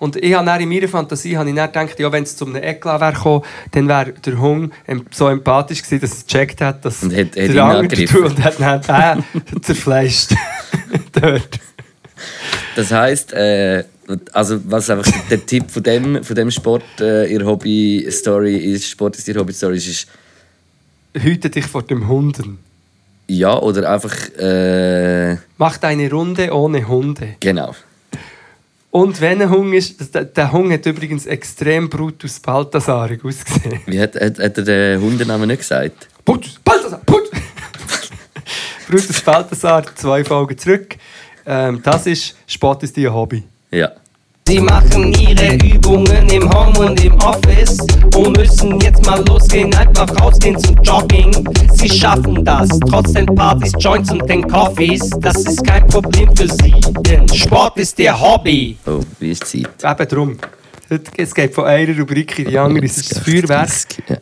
[0.00, 2.56] Und ich habe in meiner Fantasie habe ich dann gedacht, ja, wenn es zu einem
[2.56, 6.84] Eklat wäre gekommen, dann wäre der Hund em- so empathisch gewesen, dass er gecheckt hat,
[6.84, 9.22] dass Und hat- der andere tut und hat dann
[9.52, 10.34] den zerfleischt.
[11.12, 11.60] Dort.
[12.76, 13.84] Das heisst, äh,
[14.32, 19.16] also was einfach der Tipp von dem, von dem Sport, äh, ihr Hobby-Story ist, Sport
[19.18, 20.08] ist ihr Hobby-Story ist, ist,
[21.14, 22.58] Hüte dich vor dem Hunden.
[23.26, 27.36] ja, oder einfach, äh, Mach deine Runde ohne Hunde.
[27.40, 27.74] genau.
[28.90, 33.80] Und wenn ein Hund ist, der, der Hund hat übrigens extrem Brutus Balthasarig ausgesehen.
[33.86, 36.08] Wie hat, hat, hat er den Hundenamen nicht gesagt?
[36.24, 37.30] Brutus Balthasar, Brutus!
[38.88, 40.96] Brutus Balthasar, zwei Folgen zurück.
[41.46, 43.44] Ähm, das ist Sport ist ihr Hobby.
[43.70, 43.92] Ja.
[44.46, 47.78] Sie machen ihre Übungen im Home und im Office
[48.16, 51.32] und müssen jetzt mal losgehen, einfach rausgehen zum Jogging.
[51.72, 55.10] Sie schaffen das, trotz den Partys, Joints und den Coffees.
[55.20, 56.74] Das ist kein Problem für sie,
[57.06, 58.76] denn Sport ist ihr Hobby.
[58.86, 60.00] Oh, wie ist die Zeit?
[60.00, 60.38] Eben drum.
[61.16, 62.84] Es geht von einer Rubrik in die andere.
[62.84, 63.70] Es ist das Feuerwerk.
[64.08, 64.16] Ja.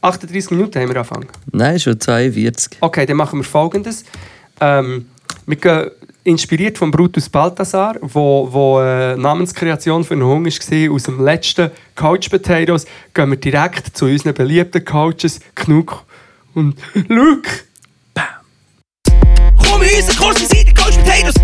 [0.00, 1.26] 38 Minuten haben wir angefangen.
[1.52, 2.78] Nein, schon 42.
[2.80, 4.04] Okay, dann machen wir folgendes.
[4.60, 5.06] Ähm,
[5.46, 5.90] wir gehen
[6.24, 11.70] inspiriert von Brutus Balthasar, wo, wo äh, Namenskreation für einen Hund war, aus dem letzten
[11.94, 16.04] Couch Potatoes, gehen wir direkt zu unseren beliebten Coaches, Knuck
[16.54, 16.76] und
[17.08, 17.48] Luke.
[19.56, 21.34] Komm in unseren Kurs, wir sind die Coach Potatoes.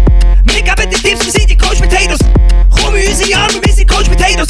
[0.45, 2.19] Wir geben dir Tipps, wir sind die Coach Potatoes.
[2.71, 4.49] Komm in unsere Arme, wir sind Coach Potatoes.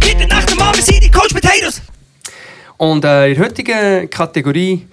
[0.00, 1.80] Bitte nach dem Mann, wir sind die Coach Potatoes.
[2.76, 4.86] Und äh, in der heutigen Kategorie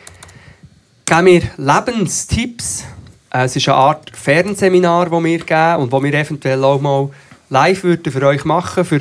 [1.05, 2.85] geben wir Lebenstipps.
[3.31, 7.09] Äh, es ist eine Art Fernseminar, das wir geben und das wir eventuell auch mal
[7.49, 8.99] live würden für euch machen für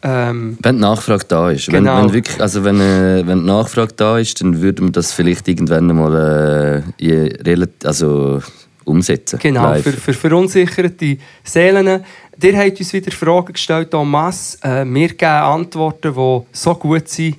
[0.00, 1.66] ähm, Wenn die Nachfrage da ist.
[1.66, 1.96] Genau.
[1.96, 5.12] Wenn, wenn, wirklich, also wenn, äh, wenn die Nachfrage da ist, dann würden wir das
[5.12, 8.40] vielleicht irgendwann mal äh, also
[8.84, 9.40] umsetzen.
[9.40, 9.82] Genau, live.
[9.82, 12.04] für, für verunsicherte Seelen.
[12.40, 14.56] Ihr habt uns wieder Fragen gestellt, Thomas.
[14.62, 17.36] Äh, wir geben Antworten, die so gut sind,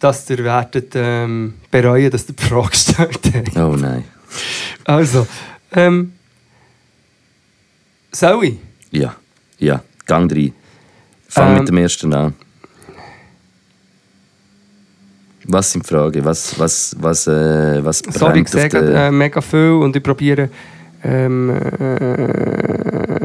[0.00, 3.56] dass ihr werdet ähm, bereuen, dass ihr die Frage gestellt habt.
[3.56, 4.04] Oh nein.
[4.84, 5.26] Also,
[5.72, 6.12] ähm,
[8.12, 8.54] soll ich?
[8.90, 9.14] Ja,
[9.58, 10.52] ja, gang rein.
[11.28, 11.58] Fang Ähm.
[11.58, 12.34] mit dem ersten an.
[15.44, 16.24] Was sind die Fragen?
[16.24, 20.50] Was, was, was, äh, was Sorry, ich sehe gerade, äh, mega viel und ich probiere.
[21.02, 23.18] Ähm, äh,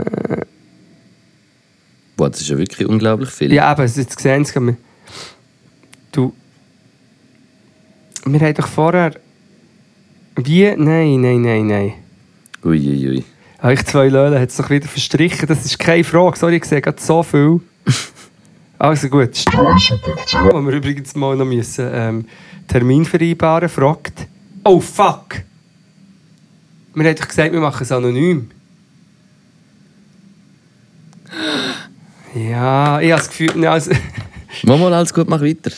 [2.15, 3.51] Boah, das ist ja wirklich unglaublich viel.
[3.51, 4.75] ja, eben, jetzt sehen Sie es.
[6.11, 6.33] Du.
[8.25, 9.13] Wir haben doch vorher.
[10.36, 10.73] Wie?
[10.75, 11.93] Nein, nein, nein, nein.
[12.63, 13.09] Uiuiui.
[13.09, 13.23] Ui.
[13.61, 15.47] Euch zwei Löhne hat es doch wieder verstrichen.
[15.47, 16.38] Das ist keine Frage.
[16.38, 17.61] Sorry, ich sehe gerade so viel.
[18.79, 19.45] Also gut.
[19.47, 22.25] Wo wir übrigens mal noch müssen, ähm,
[22.67, 24.27] Termin vereinbaren fragt.
[24.65, 25.36] Oh fuck!
[26.93, 28.49] Wir haben doch gesagt, wir machen es anonym.
[32.36, 33.51] Ja, ich habe das Gefühl.
[33.55, 33.91] nein, Also,
[34.63, 35.71] Mach mal alles gut, mach weiter.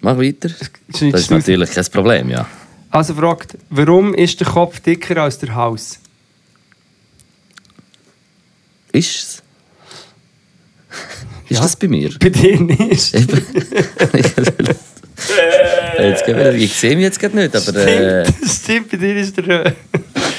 [0.00, 0.50] Mach weiter.
[0.88, 2.46] Das ist natürlich kein Problem, ja.
[2.90, 5.98] Also fragt, warum ist der Kopf dicker als der Hals?
[8.92, 9.42] Ist es?
[11.48, 11.60] Ist Ja.
[11.62, 12.10] das bei mir?
[12.18, 13.14] Bei dir nicht.
[13.14, 13.46] Eben.
[15.98, 19.36] jetzt wir, ich sehe mich jetzt gerade nicht, aber äh, Stimmt, stimmt, bei dir ist
[19.36, 19.66] der.
[19.66, 19.72] Äh,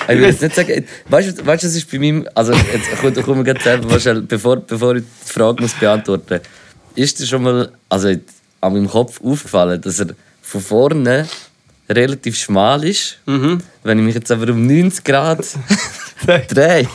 [0.09, 3.37] ich will jetzt nicht sagen, weißt du, weißt, das ist bei meinem, also jetzt kommt,
[3.37, 6.41] mir gerade selber, schnell, bevor, bevor ich die Frage muss beantworten muss,
[6.95, 10.07] ist dir schon mal, also an meinem Kopf aufgefallen, dass er
[10.41, 11.27] von vorne
[11.89, 13.59] relativ schmal ist, Mhm.
[13.83, 15.45] wenn ich mich jetzt aber um 90 Grad
[16.49, 16.87] drehe.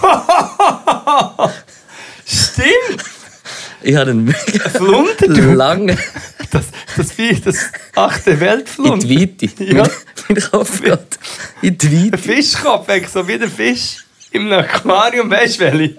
[2.26, 3.04] Stimmt!
[3.82, 5.52] Ich habe einen mega Flunder, du!
[5.52, 5.98] langen
[6.50, 6.64] Das,
[6.96, 7.56] das, Vieh, das
[7.94, 9.06] achte in Weltflunder.
[9.06, 9.64] die Weite.
[9.64, 9.82] Ja.
[9.82, 9.90] Mein,
[10.28, 10.98] mein Kopf geht
[11.60, 12.18] in die Ein Weite.
[12.18, 15.88] Fischkopf, eigentlich so wie der Fisch im Aquarium, weißt du welche?
[15.88, 15.98] Die,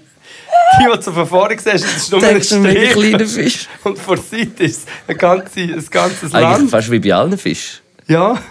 [0.80, 3.54] die du von vorne siehst, das ist nur ein ein mega kleiner Strich.
[3.54, 3.68] Fisch?
[3.84, 6.72] Und vor Seite ist es ein ganzes, ein ganzes Eigentlich Land.
[6.72, 7.82] fast wie bei allen Fischen.
[8.08, 8.42] Ja,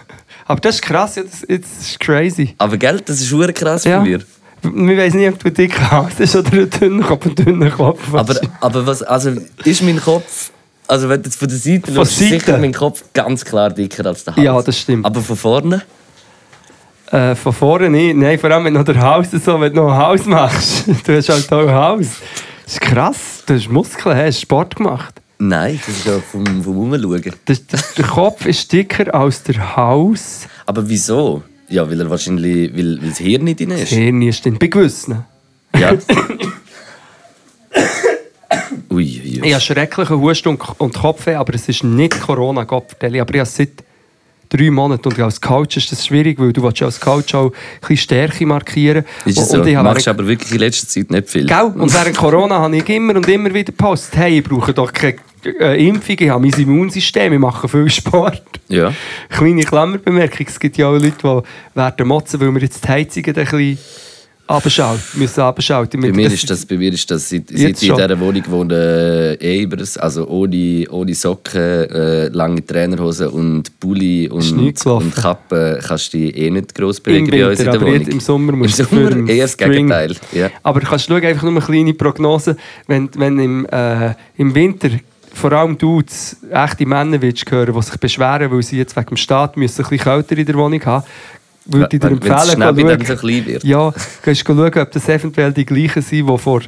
[0.47, 2.55] aber das ist krass, ja, das, das ist crazy.
[2.59, 3.97] Aber gell, das ist hure krass Ja.
[4.01, 4.21] von mir.
[4.63, 8.01] Wir wissen nicht, ob du dick hast oder einen dünnen Kopf, einen dünnen Kopf.
[8.15, 9.33] Aber, aber was, also
[9.65, 10.51] ist mein Kopf,
[10.89, 12.41] also wenn du jetzt von der Seite Von schaust, ist Seite?
[12.41, 14.45] sicher mein Kopf ganz klar dicker als der Hals.
[14.45, 15.05] Ja, das stimmt.
[15.05, 15.83] Aber von vorne?
[17.11, 18.17] Äh, von vorne nicht.
[18.17, 20.85] Nein, vor allem wenn du noch der Haus so, wenn du noch ein Haus machst.
[21.07, 22.07] Du hast halt auch ein Haus.
[22.65, 23.43] Das ist krass.
[23.47, 25.15] Du hast Muskeln, hast Sport gemacht.
[25.49, 27.23] Nein, das ist ja vom, vom Umschauen.
[27.45, 30.47] Das, der Kopf ist dicker als der Haus.
[30.65, 31.43] Aber wieso?
[31.69, 33.83] Ja, weil er wahrscheinlich, weil, weil das Hirn nicht drin ist.
[33.83, 34.59] Das Hirn ist drin.
[34.59, 35.25] Bei gewissen.
[35.79, 35.93] Ja.
[38.91, 39.41] Ui, ui.
[39.43, 43.21] Ich habe schrecklichen Husten und, und Kopfweh, aber es ist nicht Corona, Gott vertelle.
[43.21, 43.84] Aber ich habe seit
[44.57, 47.53] drei Monaten und als Coach ist das schwierig, weil du willst als Coach auch ein
[47.81, 49.05] bisschen Stärke markieren.
[49.25, 49.65] Ist es und so?
[49.65, 51.47] ich habe Machst aber wirklich in letzter Zeit nicht viel.
[51.47, 51.73] Gell?
[51.77, 55.17] Und während Corona habe ich immer und immer wieder gepostet, hey, ich brauche doch keine
[55.45, 58.43] äh, Impfung, ich habe mein Immunsystem, ich mache viel Sport.
[58.69, 58.93] Ja.
[59.29, 63.37] Kleine Klammerbemerkung, es gibt ja auch Leute, die werden motzen, weil wir jetzt die Heizungen
[63.37, 63.79] ein bisschen
[64.47, 66.01] abschalten, müssen abschalten.
[66.01, 69.39] Bei mir ist das, bei mir ist das seit, seit ich in dieser Wohnung wohne,
[69.41, 75.03] äh, eh über das, also ohne, ohne Socken, äh, lange Trainerhosen und Pulli nicht und,
[75.03, 78.07] und Kappe kannst du dich eh nicht gross Im bewegen bei uns in der Wohnung.
[78.07, 79.57] im Sommer musst Im du Sommer den eher das.
[79.57, 80.15] Gegenteil.
[80.33, 80.51] Ja.
[80.63, 84.91] Aber du kannst schauen, einfach nur eine kleine Prognose, wenn, wenn im, äh, im Winter
[85.33, 89.17] vor allem Dudes, echte Männer willst hören, die sich beschweren, weil sie jetzt wegen dem
[89.17, 91.05] Staat müssen ein bisschen kälter in der Wohnung haben,
[91.67, 93.05] würde ich dir empfehlen, dann schauen.
[93.07, 93.65] so klein wird.
[93.65, 93.93] Ja,
[94.23, 96.63] gehst du schauen, ob das eventuell die gleichen sind, die vor,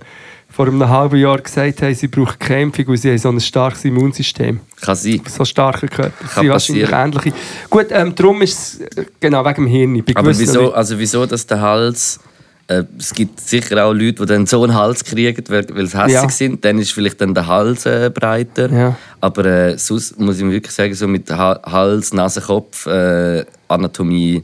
[0.48, 3.40] vor einem halben Jahr gesagt haben, sie brauchen keine Impfung, weil sie haben so ein
[3.40, 4.60] starkes Immunsystem.
[4.80, 5.20] Kann sein.
[5.28, 6.12] So starker Körper.
[6.18, 7.12] Kann sind wahrscheinlich passieren.
[7.14, 7.32] ähnliche.
[7.68, 10.02] Gut, ähm, darum ist es äh, genau wegen dem Hirn.
[10.14, 12.20] Aber wieso, also wieso, dass der Hals.
[12.68, 15.98] Äh, es gibt sicher auch Leute, die dann so einen Hals kriegen, weil, weil sie
[15.98, 16.28] hässlich Ja.
[16.28, 16.64] sind.
[16.64, 18.72] Dann ist vielleicht dann der Hals äh, breiter.
[18.72, 18.96] Ja.
[19.20, 24.42] Aber äh, sonst muss ich wirklich sagen, so mit ha Hals, Nase, Kopf, äh, Anatomie,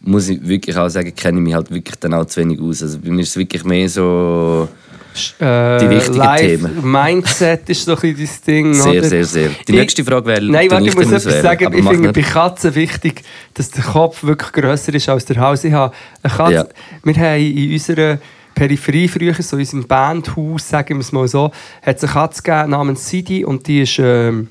[0.00, 2.82] muss ich wirklich auch sagen, kenne ich mich halt wirklich dann auch zu wenig aus.
[2.82, 4.68] Also bei mir ist es wirklich mehr so
[5.40, 6.92] äh, die wichtigen Life Themen.
[6.92, 8.74] Mindset ist so ein bisschen dein Ding.
[8.74, 9.02] sehr, oder?
[9.04, 9.48] sehr, sehr.
[9.48, 11.66] Die Ich- nächste Frage wäre, Nein, warte, ich muss etwas auswählen, sagen.
[11.66, 12.20] aber Ich finde bei.
[12.22, 13.22] Katzen wichtig,
[13.54, 15.64] dass der Kopf wirklich grösser ist als der Hals.
[15.64, 16.66] Ich habe eine Katze, Ja.
[17.02, 18.18] Wir haben in unserer
[18.54, 21.50] Peripherie früher, so in unserem Bandhaus, sagen wir es mal so,
[21.82, 24.48] hat es eine Katze gegeben namens Sidi und die ist, ähm,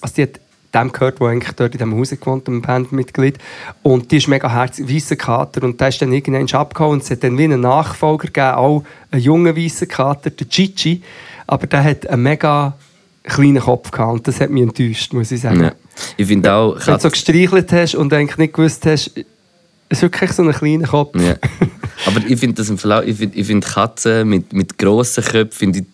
[0.00, 0.40] also die hat
[0.76, 3.38] dem gehört, der eigentlich dort in diesem Haus gewohnt, einem Bandmitglied.
[3.82, 5.64] Und die ist mega herzig, weißer Kater.
[5.64, 8.84] Und der ist dann irgendwann abgehauen und es hat dann wie einen Nachfolger gegeben, auch
[9.10, 11.02] einen jungen weißen Kater, der Chichi.
[11.46, 12.74] Aber der hat einen mega
[13.24, 15.62] kleinen Kopf gehabt und das hat mich enttäuscht, muss ich sagen.
[15.62, 15.72] Ja.
[16.16, 19.12] Ich finde auch, Wenn du so gestreichelt hast und eigentlich nicht gewusst hast,
[19.88, 21.14] Es ist wirklich so ein kleiner Kopf.
[21.20, 21.36] Ja.
[22.06, 25.86] Aber ich finde das im Verlauf, ich finde find Katzen mit, mit grossen Köpfen finde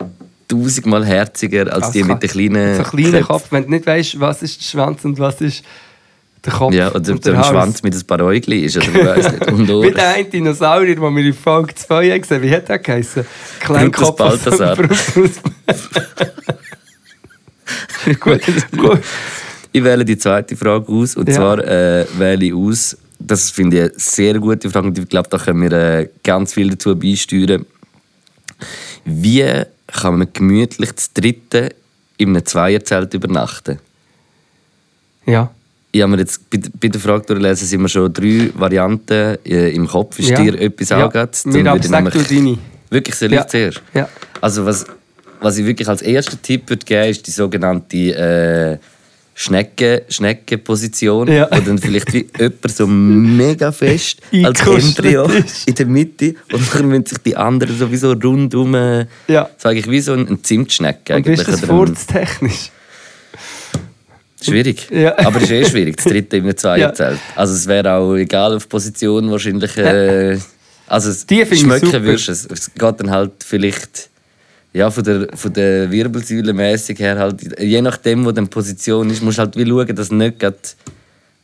[0.53, 3.23] tausendmal herziger als die mit den kleinen So Köpfen.
[3.23, 5.63] Kopf, wenn du nicht weißt, was ist der Schwanz und was ist
[6.45, 6.73] der Kopf.
[6.75, 7.45] Ja, oder und der.
[7.45, 9.47] Schwanz mit ein paar Äugli ist, oder ich weiß nicht.
[9.53, 12.79] Und Wie der eine Dinosaurier, den wir in Folge 2 haben gesehen Wie hat der
[12.79, 13.25] geheißen?
[13.61, 14.17] Kleinkopf.
[14.17, 14.77] Brutus Balthasar.
[18.21, 18.41] Gut,
[18.77, 19.01] gut.
[19.71, 21.17] Ich wähle die zweite Frage aus.
[21.17, 21.35] Und Ja.
[21.37, 25.29] zwar äh, wähle ich aus, das finde ich eine sehr gute Frage und ich glaube,
[25.31, 27.65] da können wir äh, ganz viel dazu beisteuern.
[29.05, 29.45] Wie
[29.93, 31.69] kann man gemütlich zu dritten
[32.19, 33.79] in einem Zweierzelt übernachten?
[35.27, 35.51] Ja.
[35.95, 39.71] Ich habe mir jetzt bei, bei der Frage durchlesen, sind mir schon drei Varianten äh,
[39.75, 40.19] im Kopf.
[40.19, 40.41] Ist Ja.
[40.41, 41.05] dir etwas Ja.
[41.07, 41.43] angeht?
[41.47, 42.59] Mir würde ich sag du deine.
[42.91, 43.47] Wirklich, soll ich Ja.
[43.47, 43.83] zuerst?
[43.95, 44.09] Ja.
[44.41, 44.87] Also was,
[45.41, 48.79] was ich wirklich als ersten Tipp würde geben, ist die sogenannte äh,
[49.43, 51.49] Schnecke, Schneckenposition, Ja.
[51.51, 55.29] wo dann vielleicht wie jemand so mega fest als Embryo
[55.67, 59.51] in der Mitte und dann müssen sich die anderen sowieso rundum, äh, Ja.
[59.59, 61.17] sage ich, wie so ein, ein Zimtschnecke.
[61.17, 62.71] Und ist das furztechnisch?
[64.41, 64.89] Schwierig.
[64.91, 65.19] Ja.
[65.19, 67.19] Aber es ist eh schwierig, das dritte in einem Zweierzelt.
[67.37, 69.77] Also es wäre auch egal auf Position wahrscheinlich.
[69.77, 70.39] Äh,
[70.87, 72.47] also Die schmecken würdest es.
[72.47, 74.09] Es geht dann halt vielleicht
[74.73, 79.23] ja, von der, von der Wirbelsäule mäßig her halt, je nachdem, wo die Position ist,
[79.23, 80.57] musst du halt wie schauen, dass du nicht gerade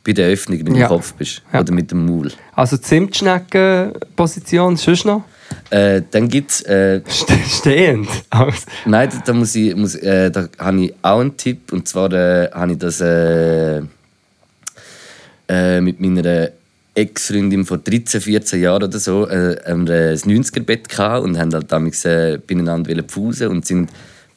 [0.04, 0.88] bei der Öffnung mit dem Ja.
[0.88, 1.60] Kopf bist Ja.
[1.60, 2.32] oder mit dem Maul.
[2.54, 5.24] Also Zimtschnecken-Position, sonst noch?
[5.70, 8.08] Äh, dann gibt es äh, Ste- Stehend.
[8.86, 11.72] Nein, da, muss ich, muss, äh, da habe ich auch einen Tipp.
[11.72, 13.82] Und zwar äh, habe ich das äh,
[15.48, 16.50] äh, mit meiner
[16.94, 21.52] Ex-Freundin vor 13, 14 Jahren oder so äh, haben wir ein 90er-Bett gehabt und haben
[21.52, 23.90] halt damals äh, beieinander pfusen und sind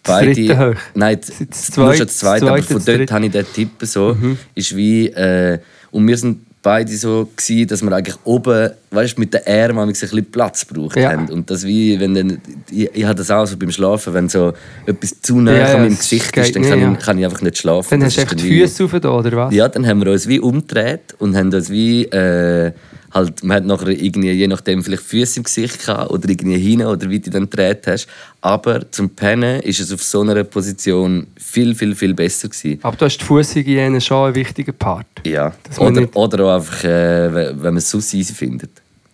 [0.03, 0.33] Das beide...
[0.33, 0.79] dritte hoch?
[0.93, 3.31] Nein, Das das, das nur schon das zweite, das aber von das dort habe ich
[3.31, 4.17] den Tipp so,
[4.55, 5.07] ist wie...
[5.07, 5.59] Äh,
[5.91, 9.87] und wir sind beide so gewesen, dass wir eigentlich oben, weißt, mit den Armen ein
[9.89, 11.11] bisschen Platz gebraucht Ja.
[11.11, 11.27] haben.
[11.29, 14.53] Und das wie, wenn dann, ich, ich habe das auch so beim Schlafen, wenn so
[14.85, 16.91] etwas zu nah Ja, ja, an meinem es Gesicht ist, dann nicht, kann, ja.
[16.93, 17.89] ich, kann ich einfach nicht schlafen.
[17.89, 19.53] dann Das hast du echt die wie- Füße auf da, oder was?
[19.55, 22.71] Ja, dann haben wir uns wie umgedreht und haben uns wie, äh,
[23.13, 26.83] halt, man hat nachher irgendwie, je nachdem, vielleicht Füße im Gesicht gehabt oder irgendwie hin
[26.83, 28.07] oder wie du dann gedreht hast.
[28.41, 32.79] Aber zum Pennen ist es auf so einer Position viel, viel, viel besser gewesen.
[32.81, 35.05] Aber du hast die Fußhygiene schon einen wichtigen Part.
[35.25, 35.53] Ja.
[35.77, 38.71] Oder, oder auch einfach, äh, wenn wenn man es so easy findet.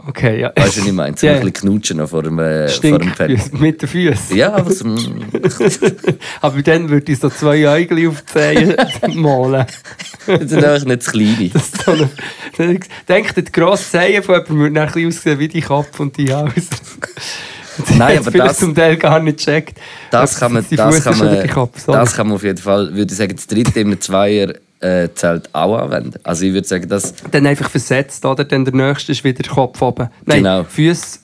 [0.08, 0.51] Okay, ja.
[0.55, 1.18] Weißt du, was ich meine?
[1.18, 3.12] So ein bisschen knutschen noch vor dem, äh, vor dem.
[3.14, 4.38] Stinkfüße, mit den Füßen.
[4.38, 4.86] Ja, aber so,
[6.41, 8.76] Aber dann würde ich so zwei Äugel auf die Zehen
[9.16, 9.66] malen.
[10.26, 11.49] das sind einfach nicht zu kleine.
[11.49, 15.47] Das so eine- Denkt, die grosse Zehen von jemandem würde dann ein bisschen aussehen wie
[15.47, 16.68] die Kopf und die Hals.
[17.97, 19.78] Nein, aber das- zum Teil gar nicht checkt.
[20.10, 21.47] Das kann man, das kann man,
[21.86, 25.50] das kann man auf jeden Fall, würde ich sagen, das dritte im Zweier äh, Zelt
[25.54, 26.14] auch anwenden.
[26.24, 28.44] Also ich würde sagen, das Dann einfach versetzt, oder?
[28.44, 30.10] Dann der nächste ist wieder Kopf oben.
[30.26, 30.64] Nein, Genau.
[30.64, 31.20] Füße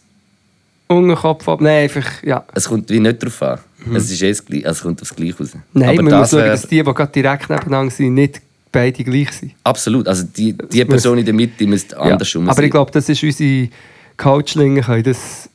[0.88, 1.64] unten, Kopf oben.
[1.64, 2.43] Nein, einfach, ja.
[2.54, 3.60] es kommt wie nicht drauf an.
[3.95, 5.49] Es ist eh das also es kommt aufs Gleiche raus.
[5.74, 8.41] Nein, Aber man muss schauen, dass die, die gerade direkt nebeneinander sind, nicht
[8.72, 9.54] beide gleich sind.
[9.64, 12.01] absolut, also die, die Person in der Mitte müsste Ja.
[12.01, 12.66] andersrum Aber sein.
[12.66, 13.70] ich glaube, das ist unsere
[14.18, 15.49] Coachlinge, können das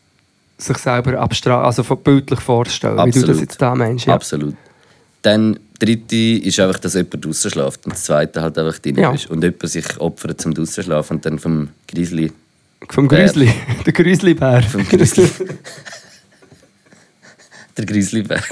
[0.59, 3.41] sich selber abstra also bildlich vorstellen, wie du das Absolut.
[3.41, 4.07] jetzt da meinst.
[4.07, 4.15] Ja.
[4.15, 4.55] Absolut.
[5.23, 9.13] Dann dritte ist einfach, dass jemand draußen schläft und das zweite halt einfach drin Ja.
[9.13, 9.29] ist.
[9.31, 12.33] Und jemand sich opfert zum draußen schlafen und dann vom Grizzly,
[12.91, 13.09] Vom.
[13.09, 13.53] Grüsli,
[13.87, 14.63] der Grüslibär.
[14.63, 15.29] vom Grizzly,
[17.77, 18.41] der Grizzlybär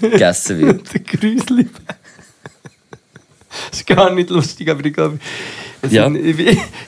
[0.00, 0.92] gegessen wird.
[0.94, 1.70] der Grüslibär.
[3.70, 5.18] Das ist gar nicht lustig, aber ich glaube...
[5.88, 6.10] Ja.
[6.10, 6.38] sind-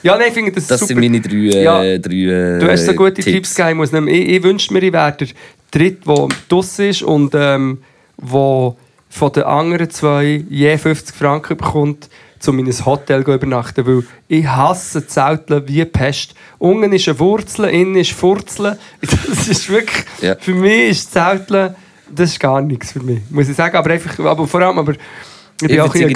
[0.03, 0.87] Ja, nein, ich finde das, Das super.
[0.89, 1.97] sind meine drei, Ja.
[1.97, 3.79] drei Du hast so gute Tipps, gegeben.
[3.79, 5.27] Nicht mehr- ich, ich wünschte mir, ich wäre der
[5.71, 7.79] Dritte, der draussen ist und ähm,
[8.17, 8.77] wo
[9.09, 12.09] von den anderen zwei je 50 Franken bekommt,
[12.47, 13.85] um in ein Hotel zu übernachten.
[13.85, 16.35] Weil ich hasse Zelteln wie Pest.
[16.57, 18.77] Unten ist eine Wurzel, innen ist Furzeln.
[19.01, 20.05] Das ist wirklich...
[20.21, 20.35] Ja.
[20.39, 21.75] Für mich ist Zelteln...
[22.11, 23.75] Das ist gar nichts für mich, muss ich sagen.
[23.75, 24.79] Aber, einfach, aber vor allem...
[24.79, 26.09] Aber ich bin Ich auch ein.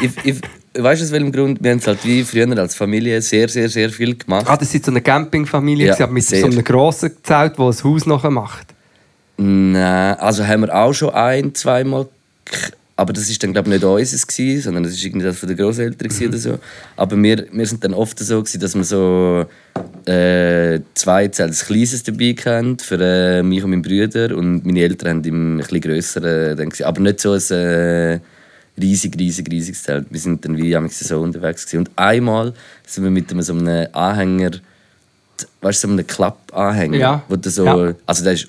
[0.00, 0.40] Ich, ich,
[0.74, 1.62] weißt du, aus welchem Grund?
[1.62, 4.46] Wir haben es halt wie früher als Familie sehr, sehr, sehr viel gemacht.
[4.48, 6.40] Ah, das ist so eine Campingfamilie, Ja, mit sehr.
[6.40, 8.66] so einem grossen Zelt, das ein Haus nachher macht.
[9.36, 12.08] Nein, also haben wir auch schon ein, zweimal.
[12.96, 15.48] Aber das ist dann glaube ich nicht unseres gewesen, sondern das ist irgendwie das von
[15.48, 16.58] den Großeltern gewesen oder so.
[16.96, 19.46] Aber wir, wir sind dann oft so gewesen, dass wir so
[20.10, 24.80] äh, zwei Zelte, ein kleines dabei hatten für äh, mich und meinen Brüder und meine
[24.80, 26.86] Eltern haben im ein bisschen grösseren dann gewesen.
[26.86, 28.18] aber nicht so ein äh,
[28.80, 30.06] riesig, riesig, riesiges Zelt.
[30.10, 31.86] Wir sind dann wie am so unterwegs gewesen.
[31.86, 32.52] und einmal
[32.86, 34.50] sind wir mit einem, so einem Anhänger
[35.60, 37.22] weißt du, so einen Klapp-Anhänger, Ja.
[37.28, 37.94] wo du so, Ja.
[38.06, 38.48] also der ist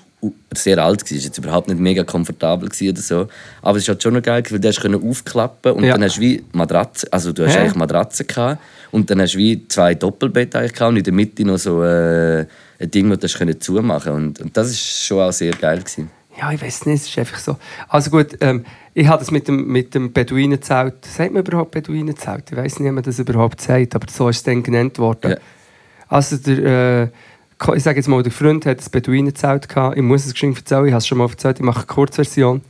[0.53, 1.17] sehr alt war.
[1.17, 3.27] Jetzt überhaupt nicht mega komfortabel oder so.
[3.61, 5.93] Aber es ist halt schon noch geil, weil du hast können aufklappen und Ja.
[5.93, 7.61] dann hast du wie Matratze, also du hast Ja.
[7.61, 8.61] eigentlich Matratze gehabt
[8.91, 11.84] und dann hast du wie zwei Doppelbett eigentlich gehabt und in der Mitte noch so
[11.84, 12.45] äh,
[12.80, 16.09] ein Ding, das du zumachen und, und das ist schon auch sehr geil gewesen.
[16.39, 17.57] Ja, ich weiß nicht, es ist einfach so.
[17.89, 18.63] Also gut, ähm,
[18.93, 21.03] ich habe das mit dem, mit dem Beduinenzelt.
[21.05, 22.45] Sagt man überhaupt Beduinenzelt?
[22.51, 25.31] Ich weiß nicht, ob man das überhaupt sagt, aber so ist es dann genannt worden.
[25.31, 25.37] Ja.
[26.07, 29.97] Also der, äh, ich sage jetzt mal, der Freund hat ein Beduinenzelt gehabt.
[29.97, 32.61] Ich muss es geschwind erzählen, ich habe es schon mal erzählt, ich mache eine Kurzversion.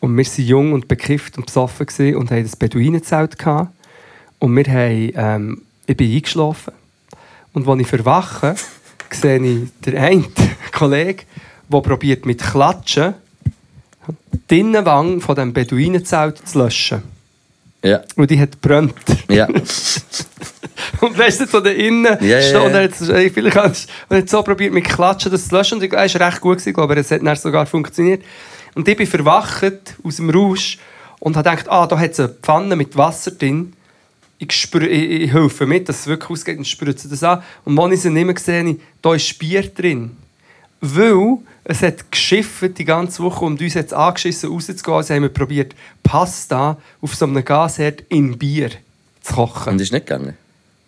[0.00, 3.72] Und wir waren jung und bekifft und besoffen und haben ein Beduinenzelt gehabt.
[4.38, 6.74] Und wir haben, ähm, ich bin eingeschlafen.
[7.54, 8.54] Und als ich verwache,
[9.10, 10.26] sehe ich den einen
[10.72, 11.22] Kollegen,
[11.72, 13.14] der probiert mit Klatschen
[14.50, 17.02] die Innenwand von dem Beduinenzelt zu löschen.
[17.84, 18.94] Ja, Und die hat gebrannt.
[19.28, 19.46] ja.
[21.00, 22.78] Und weißt du, so da innen Ja, ja, steht und ja.
[22.78, 25.78] er hat es- ey, vielleicht hat er hat so probiert mit Klatschen das zu löschen
[25.78, 28.22] und ich glaube, er war recht gut, gewesen, glaube ich, es hat dann sogar funktioniert.
[28.74, 29.64] Und ich bin verwacht
[30.02, 30.78] aus dem Rausch
[31.20, 33.74] und habe gedacht, ah, da hat es eine Pfanne mit Wasser drin.
[34.38, 37.42] Ich, spür, ich, ich helfe mit, dass es wirklich ausgeht und spritze das an.
[37.64, 40.16] Und als ich sie nicht mehr gesehen habe, da ist Bier drin.
[40.80, 44.94] Weil es hat geschifft die ganze Woche und uns es angeschissen rauszugehen.
[44.96, 48.70] Also haben wir probiert, Pasta auf so einem Gasherd in Bier
[49.22, 49.72] zu kochen.
[49.74, 50.34] Und ist nicht gegangen.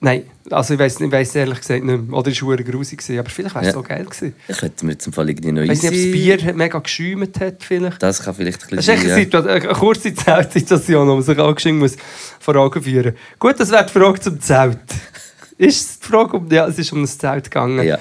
[0.02, 2.16] Nein, also ich weiß ich weiss ehrlich gesagt nicht mehr.
[2.16, 3.72] Oder es war grusig, aber vielleicht wäre es Ja.
[3.74, 4.34] so geil gewesen.
[4.48, 6.12] Ich hätte mir zum Fall irgendwie noch Ich weiß nicht, ob das
[6.44, 8.02] Bier mega geschäumt hat vielleicht.
[8.02, 9.40] Das kann vielleicht ein Das ist echt bisschen eine, ja.
[9.40, 11.96] Situa- eine kurze Zeltsituation, die man sich auch geschwind muss
[12.38, 14.78] vor Augen führen Gut, das wäre die Frage zum Zelt.
[15.58, 16.50] ist es die Frage um...
[16.50, 17.86] Ja, es ist um das Zelt gegangen.
[17.86, 17.98] ja.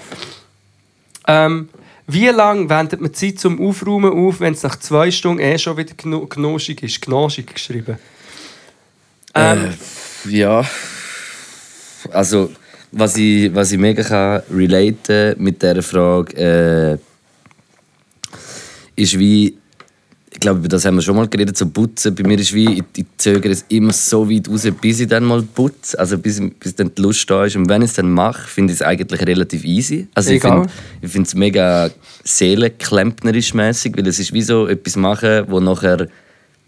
[1.27, 1.67] Ähm,
[2.11, 5.77] wie lange wendet man Zeit zum Aufräumen auf, wenn es nach zwei Stunden eh schon
[5.77, 7.01] wieder gno gnoschig ist?
[7.01, 7.97] Gnoschig geschrieben.
[9.35, 9.73] Ähm,
[10.25, 10.65] Ja,
[12.11, 12.51] also
[12.91, 16.97] was ich, was ich mega kann relaten mit dieser Frage,
[18.97, 19.58] äh, ist wie,
[20.39, 22.15] ich glaube, über das haben wir schon mal geredet, so putzen.
[22.15, 25.25] Bei mir ist wie, ich, ich zögere es immer so weit raus, bis ich dann
[25.25, 27.57] mal putze, also bis, bis dann die Lust da ist.
[27.57, 30.07] Und wenn ich es dann mache, finde ich es eigentlich relativ easy.
[30.13, 30.61] Also ich Egal.
[30.61, 31.89] finde ich finde es mega
[32.23, 36.07] seelenklempnerisch mäßig, weil es ist wie so etwas machen, wo nachher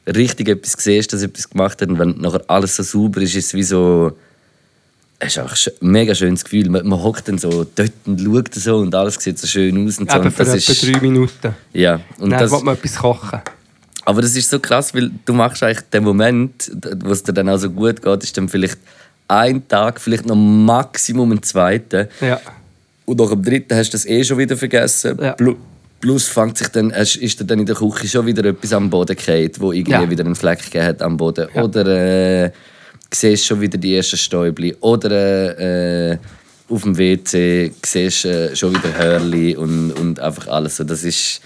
[0.05, 3.45] richtig etwas siehst, dass etwas gemacht hat und wenn nachher alles so sauber ist, ist
[3.45, 4.11] es wie so
[5.23, 6.67] es ist auch ein mega schönes Gefühl.
[6.69, 9.99] Man, hockt dann so dort und schaut so und alles sieht so schön aus.
[9.99, 10.17] Und so.
[10.17, 11.55] eben Und für das etwa ist, drei Minuten.
[11.73, 13.39] ja, und Dann das, will man etwas kochen.
[14.05, 16.71] Aber das ist so krass, weil du machst eigentlich den Moment,
[17.03, 18.77] wo es dir dann auch so gut geht, ist dann vielleicht
[19.27, 22.07] ein Tag, vielleicht noch Maximum ein zweiten.
[22.19, 22.39] Ja.
[23.05, 25.17] Und nach dem dritten hast du das eh schon wieder vergessen.
[25.21, 25.33] Ja.
[25.35, 25.55] Plu-
[25.99, 29.15] Plus fängt sich dann, ist dir dann in der Küche schon wieder etwas am Boden
[29.15, 30.09] gefallen, wo irgendwie Ja.
[30.09, 31.47] wieder einen Fleck gegeben hat am Boden.
[31.53, 31.63] Ja.
[31.63, 31.85] Oder
[32.45, 32.51] äh,
[33.13, 34.75] siehst schon wieder die ersten Stäubli.
[34.79, 36.17] Oder äh,
[36.69, 40.77] auf dem WC siehst äh, schon wieder Hörli und, und einfach alles.
[40.77, 41.39] So, das ist,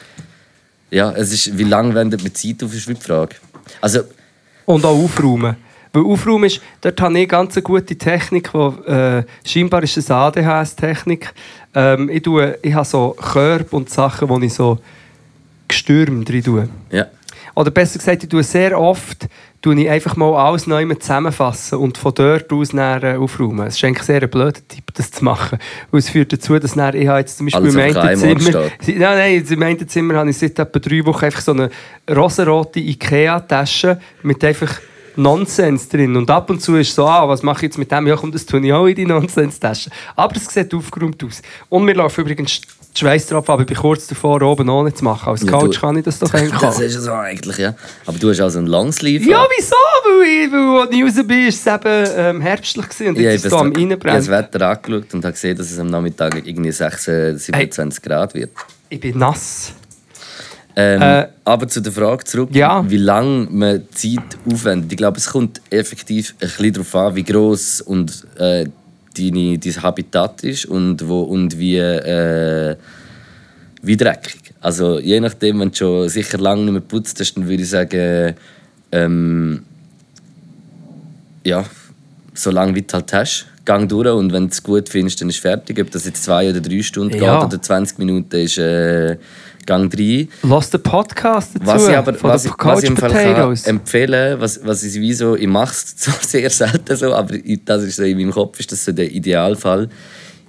[0.92, 3.36] ja, es ist, wie lange wendet man Zeit auf, ist die Frage.
[3.82, 4.02] Also,
[4.66, 5.56] Und auch aufräumen.
[5.94, 10.12] Weil aufräumen ist, dort habe ich ganz eine gute Technik, wo, äh, scheinbar ist es
[10.12, 11.34] eine ADHS-Technik.
[11.74, 14.80] Ähm, ich, tue, ich habe so Körbe und Sachen, die ich so
[15.68, 16.70] gestürmt drin tue.
[16.92, 17.08] ja.
[17.56, 19.28] Oder besser gesagt, ich tue sehr oft
[19.66, 23.66] tue ich einfach mal alles neu zusammenfassen und von dort aus äh, aufräumen.
[23.66, 25.58] Es ist eigentlich sehr ein blöder Tipp, das zu machen.
[25.90, 28.62] Weil es führt dazu, dass dann, ich habe jetzt zum Beispiel im einen Zimmer...
[28.86, 31.72] Nein, nein, im einen Zimmer habe ich seit etwa drei Wochen einfach so eine
[32.08, 34.80] rosarote Ikea-Tasche mit einfach
[35.16, 36.16] Nonsens drin.
[36.16, 38.06] Und ab und zu ist so, ah, was mache ich jetzt mit dem?
[38.06, 39.90] Ja, komm, das tue ich auch in die Nonsens-Tasche.
[40.16, 41.42] Aber es sieht aufgeräumt aus.
[41.70, 42.62] Und mir laufen übrigens
[42.98, 45.30] Schweißtropfen, aber ich bin kurz davor, oben ohne zu machen.
[45.30, 47.74] Als Ja, Coach du- kann ich das doch eigentlich Das ist es eigentlich, ja.
[48.06, 49.30] Aber du hast also einen Longsleeve.
[49.30, 49.76] Ja, wieso?
[50.04, 53.32] Weil, ich, weil als ich raus bin, war es eben ähm, herbstlich gewesen und Ja,
[53.32, 54.28] jetzt ich ist es am habe das Reinbrennen.
[54.28, 58.52] Wetter angeschaut und habe gesehen, dass es am Nachmittag irgendwie 26, 27 Grad wird.
[58.90, 59.74] Ich bin nass.
[60.78, 62.84] Ähm, Äh, aber zu der Frage zurück, ja.
[62.90, 64.20] wie lange man Zeit
[64.52, 64.92] aufwendet.
[64.92, 68.66] Ich glaube, es kommt effektiv ein bisschen darauf an, wie gross und äh,
[69.18, 72.76] deine, dein Habitat ist und, wo, und wie, äh,
[73.82, 74.54] wie dreckig.
[74.62, 77.70] Also je nachdem, wenn du schon sicher lange nicht mehr geputzt hast, dann würde ich
[77.70, 78.36] sagen,
[78.92, 79.62] ähm,
[81.44, 81.64] ja,
[82.34, 85.30] so lange wie du halt hast, gang durch und wenn du es gut findest, dann
[85.30, 85.80] ist es fertig.
[85.80, 87.40] Ob das jetzt zwei oder drei Stunden Ja.
[87.40, 89.18] geht oder 20 Minuten, ist äh,
[89.66, 90.30] gang rein.
[90.44, 91.66] Lass den Podcast dazu.
[91.66, 95.14] Was ich aber von was was ich im Fall kann empfehlen was, was ich wie
[95.22, 98.60] so, ich mache es zwar sehr selten so, aber das ist so in meinem Kopf
[98.60, 99.90] ist das so der Idealfall.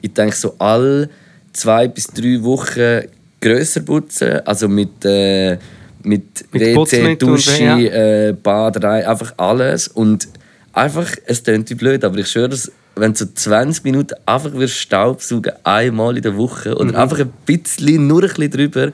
[0.02, 1.08] Ich denke so alle
[1.52, 3.08] zwei bis drei Wochen
[3.40, 5.58] grösser putzen, also mit, äh,
[6.02, 7.78] mit, Mit WC, Dusche, ja.
[7.78, 10.28] äh, Bad, rein, einfach alles und
[10.72, 14.53] einfach, es klingt wie blöd, aber ich schwöre, dass wenn du so 20 Minuten einfach
[14.55, 16.97] wirst Staubsaugen einmal in der Woche oder Mhm.
[16.97, 18.92] einfach ein bisschen, nur ein bisschen drüber,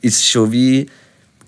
[0.00, 0.86] ist schon wie,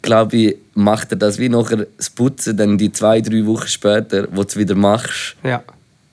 [0.02, 4.28] glaube ich, macht er das wie nachher das Putzen, dann die zwei, drei Wochen später,
[4.30, 5.62] wo du es wieder machst, Ja.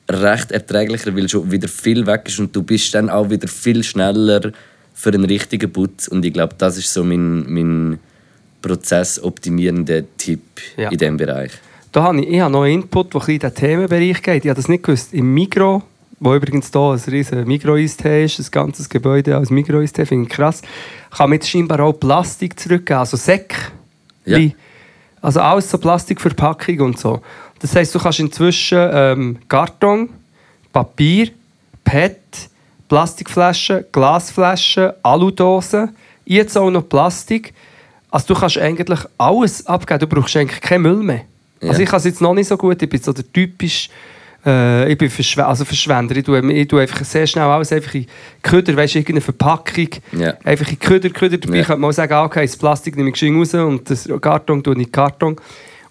[0.09, 3.83] recht erträglicher, weil schon wieder viel weg ist und du bist dann auch wieder viel
[3.83, 4.51] schneller
[4.93, 6.07] für einen richtigen Putz.
[6.07, 7.99] Und ich glaube, das ist so mein, mein
[8.61, 10.41] prozessoptimierender Tipp
[10.77, 10.89] Ja.
[10.89, 11.51] in diesem Bereich.
[11.93, 14.43] Da habe ich, ich habe noch einen Input, der ein in den Themenbereich geht.
[14.43, 15.13] Ich habe das nicht gewusst.
[15.13, 15.83] Im Migro,
[16.19, 20.63] wo übrigens hier ein riesen Migro-Eistee ist, ein ganzes Gebäude als Migro-Eistee, finde ich krass,
[21.11, 23.55] kann man jetzt scheinbar auch Plastik zurückgeben, also Säcke.
[24.25, 24.39] Ja.
[25.21, 27.21] Also alles so Plastikverpackung und so.
[27.59, 30.09] Das heisst, du kannst inzwischen ähm, Karton,
[30.71, 31.29] Papier,
[31.83, 32.17] PET,
[32.89, 37.53] Plastikflaschen, Glasflaschen, Aludosen, jetzt auch noch Plastik.
[38.09, 41.21] Also du kannst eigentlich alles abgeben, du brauchst eigentlich keinen Müll mehr.
[41.63, 41.69] Ja.
[41.69, 43.89] Also ich kann es jetzt noch nicht so gut, ich bin so der typisch,
[44.45, 47.93] äh, ich bin Verschw also Verschwender, ich tue, ich tue einfach sehr schnell alles einfach
[47.95, 48.05] in
[48.41, 50.33] Köder, weißt du, irgendeine Verpackung, Ja.
[50.43, 51.63] einfach in Köder, Köder dabei, Ja.
[51.63, 54.61] könnte man auch sagen, ah, okay, das Plastik nehme ich geschwind raus und das Karton
[54.63, 55.37] tue ich in den Karton.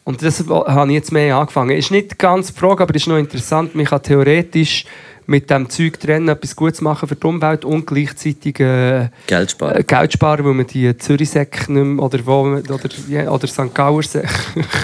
[0.04, 1.76] Und das habe ich jetzt mehr angefangen.
[1.76, 3.74] Ist nicht ganz die Frage, aber ist noch interessant.
[3.76, 4.84] Man kann theoretisch
[5.32, 9.76] mit dem Zeug trennen etwas Gutes machen für die Umwelt und gleichzeitig äh, Geld sparen.
[9.80, 13.74] äh, Geld sparen, weil man die Zürichsäcke nicht mehr, oder, wo, oder, ja, oder St.
[13.74, 14.02] Gauer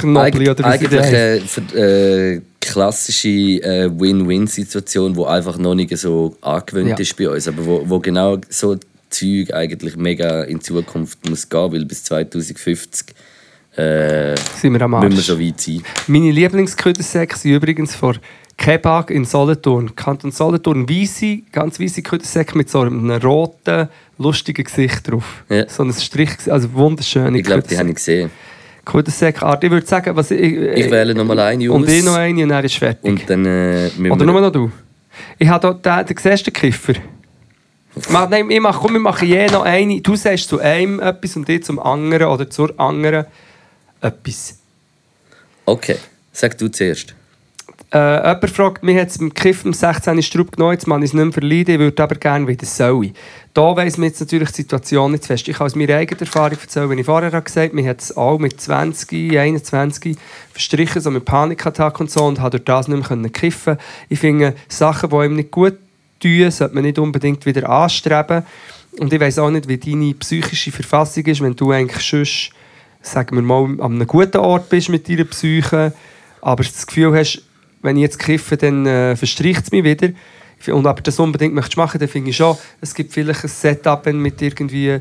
[0.01, 5.97] Knobli Eig oder sie eigentlich äh, für, äh, klassische äh, Win-Win-Situation, die einfach noch nicht
[5.99, 6.97] so angewöhnt Ja.
[6.97, 8.77] ist bei uns, aber wo, wo genau so
[9.11, 13.07] Zeug eigentlich mega in Zukunft muss gehen, weil bis 2050
[13.77, 15.27] äh, Sind wir am müssen wir Arsch.
[15.27, 15.83] so weit sein.
[16.09, 18.19] Meine Lieblingsködersäcke sind übrigens von
[18.59, 19.95] Kebab in Solothurn.
[19.95, 23.89] Kanton Solothurn, weisse, ganz weisse Ködersäcke mit so einem roten,
[24.19, 25.45] lustigen Gesicht drauf.
[25.49, 25.67] Ja.
[25.69, 28.31] So ein Strich, also wunderschöne Ich glaube, die habe ich gesehen.
[28.85, 29.63] Ködersäcke-Art.
[29.63, 30.41] Ich würde sagen, was ich...
[30.41, 33.05] Ich wähle noch mal eine Und ich noch eine und dann ist fertig.
[33.05, 34.71] Und dann äh, Oder nur noch du?
[35.39, 36.95] Ich habe hier den, den den Kiffer.
[38.11, 40.01] Mach, nein, ich mach, komm, wir machen je noch eine.
[40.01, 43.27] Du sagst zu einem etwas und ich zum anderen oder zur anderen
[44.01, 44.59] etwas.
[45.65, 45.97] Okay,
[46.33, 47.15] sag du zuerst.
[47.91, 50.23] Äh, jemand fragt mich jetzt im Kiff am 16.
[50.23, 53.13] Strub genommen, jetzt man es nicht mehr verleiden, ich würde aber gerne wieder soll.
[53.55, 55.49] Da weiss man jetzt natürlich die Situation nicht fest.
[55.49, 58.15] Ich kann aus meiner eigenen Erfahrung erzählen, wenn ich vorher gesagt habe, mir hat es
[58.15, 60.19] auch mit 20, 21
[60.53, 63.79] verstrichen, so mit Panikattack und so und habe durch das nicht mehr kiffen
[64.11, 65.79] Ich finde, Sachen, die einem nicht gut
[66.21, 68.43] tun, sollte man nicht unbedingt wieder anstreben.
[68.99, 72.27] Und ich weiss auch nicht, wie deine psychische Verfassung ist, wenn du eigentlich schon,
[73.01, 75.95] sagen wir mal, an einem guten Ort bist mit deiner Psyche,
[76.43, 77.48] aber das Gefühl hast,
[77.83, 80.11] wenn ich jetzt kiffe, dann äh, verstricht es mich wieder.
[80.73, 84.05] Und aber das unbedingt möchtest machen, dann finde ich schon, es gibt vielleicht ein Setup,
[84.05, 85.01] wenn du mit irgendwie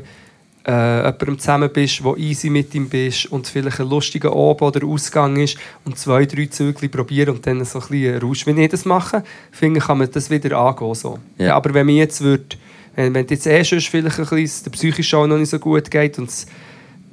[0.68, 4.86] äh, jemandem zusammen bist, wo easy mit ihm bist und vielleicht ein lustiger Oben oder
[4.86, 8.46] Ausgang ist und zwei, drei Zügel probieren und dann so ein bisschen Rausch.
[8.46, 10.94] Wenn ich das mache, finde ich, kann man das wieder angehen.
[10.94, 11.18] So.
[11.38, 11.46] Ja.
[11.46, 12.58] Ja, aber wenn mir jetzt würd,
[12.94, 15.90] wenn, wenn jetzt eh schon vielleicht ein bisschen der psychisch auch noch nicht so gut
[15.90, 16.30] geht und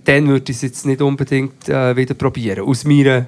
[0.03, 3.27] dann würde ich es jetzt nicht unbedingt äh, wieder probieren, aus meiner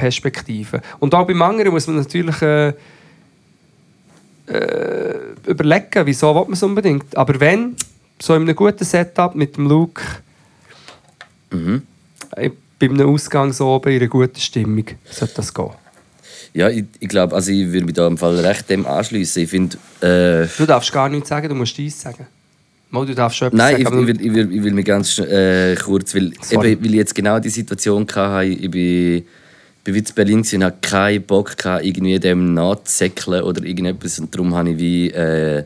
[0.00, 0.80] Perspektive.
[0.98, 2.68] Und auch beim anderen muss man natürlich äh,
[4.46, 5.14] äh,
[5.46, 7.16] überlegen, wieso man es unbedingt.
[7.16, 7.76] Aber wenn,
[8.20, 10.00] so in einem guten Setup mit dem Look,
[11.52, 11.82] Mhm.
[12.36, 15.70] äh, bei einem Ausgang so oben in einer guten Stimmung, sollte das gehen.
[16.54, 19.42] Ja, ich, ich glaube, also ich würde mich da im Fall recht dem anschließen.
[19.42, 22.26] Ich finde, äh, Du darfst gar nichts sagen, du musst dies sagen.
[22.90, 24.00] Mal, du darfst schon etwas Nein, ich, sagen.
[24.00, 26.72] ich, will, ich, will, ich will mich ganz äh, kurz, weil, Sorry.
[26.72, 29.24] eben, weil ich jetzt genau die Situation hatte, ich bin,
[29.84, 34.18] bin in Berlin gewesen und hatte keinen Bock, gehabt, irgendwie dem nachzusäckeln oder irgendetwas.
[34.18, 35.64] Und darum habe ich wie, äh,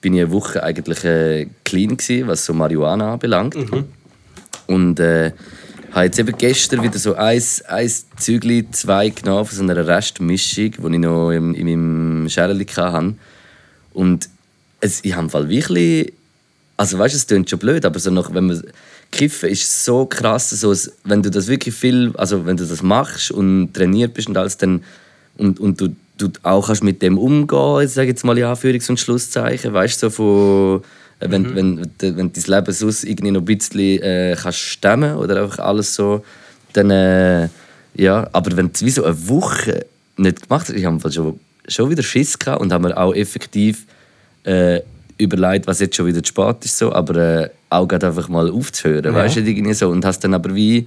[0.00, 3.56] bin ich eine Woche eigentlich äh, clean gewesen, was so Marihuana anbelangt.
[4.66, 5.32] Und äh,
[5.92, 10.70] habe jetzt eben gestern wieder so ein, ein Zügli, zwei genommen von so einer Restmischung,
[10.72, 13.14] die ich noch in, in meinem Scherli hatte.
[13.92, 14.28] Und
[14.80, 16.12] es, ich habe im Fall wirklich.
[16.76, 18.62] Also weißt du, es klingt schon blöd, aber so noch, wenn man
[19.10, 22.82] kiffen ist so krass, so, es- wenn du das wirklich viel, also wenn du das
[22.82, 24.82] machst und trainiert bist und alles, dann
[25.36, 25.88] und, und du,
[26.18, 30.02] du auch kannst mit dem umgehen, ich sage jetzt mal in Anführungs- und Schlusszeichen, weißt
[30.02, 30.82] du, so von
[31.20, 35.16] äh, wenn, wenn, wenn, wenn dein Leben sonst irgendwie noch ein bisschen äh, kannst stemmen
[35.16, 36.24] oder einfach alles so,
[36.74, 37.48] dann äh,
[37.94, 39.86] ja, aber wenn du wie so eine Woche
[40.16, 43.86] nicht gemacht hast, ich habe schon, schon wieder Schiss gehabt und habe mir auch effektiv
[44.44, 44.80] äh,
[45.18, 48.50] überlegt, was jetzt schon wieder zu spät ist, so, aber äh, auch gerade einfach mal
[48.50, 49.14] aufzuhören, Ja.
[49.14, 49.88] weißt du, irgendwie so.
[49.90, 50.86] Und hast dann aber wie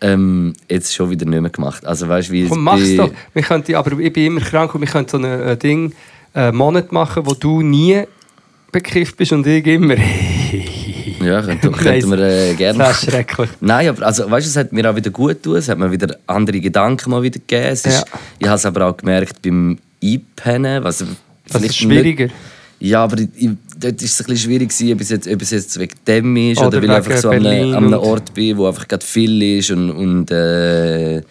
[0.00, 1.84] ähm, jetzt schon wieder nicht mehr gemacht.
[1.84, 3.10] Also weißt du, wie Komm, mach's doch.
[3.34, 5.92] Wir könnten, aber ich bin immer krank und wir könnten so ein äh, Ding,
[6.34, 8.02] äh, Monat machen, wo du nie
[8.72, 9.96] bekifft bist und ich immer.
[11.22, 13.50] Ja, könnten, könnten wir äh, gerne Das ist schrecklich.
[13.60, 15.56] Nein, aber also, weißt, du, es hat mir auch wieder gut getan.
[15.56, 17.66] Es hat mir wieder andere Gedanken mal wieder gegeben.
[17.66, 18.18] Es ist, Ja.
[18.38, 20.82] Ich habe es aber auch gemerkt beim Einpennen.
[20.82, 21.04] Was
[21.46, 22.24] Das ist schwieriger.
[22.24, 22.34] Nicht,
[22.80, 25.42] ja, aber ich, ich, dort ist es ein bisschen schwierig gewesen, ob es jetzt, ob
[25.42, 28.00] es jetzt wegen dem ist Oder oder, weil ich einfach so an einem, an einem
[28.00, 31.22] Ort bin, wo einfach gerade viel ist und, und äh,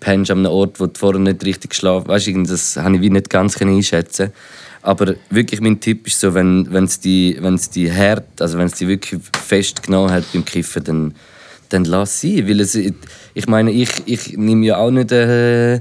[0.00, 2.26] pennst an einem Ort, wo du vorher nicht richtig geschlafen hast.
[2.26, 4.32] Weißt du, das habe ich wie nicht ganz einschätzen
[4.82, 8.74] aber wirklich mein Tipp ist so, wenn es die, wenn's die hart, also wenn es
[8.74, 11.14] die wirklich festgenommen hat beim Kiffen, dann,
[11.68, 12.46] dann lass sie.
[12.48, 15.80] Weil es, ich meine, ich, ich nehme ja auch nicht äh,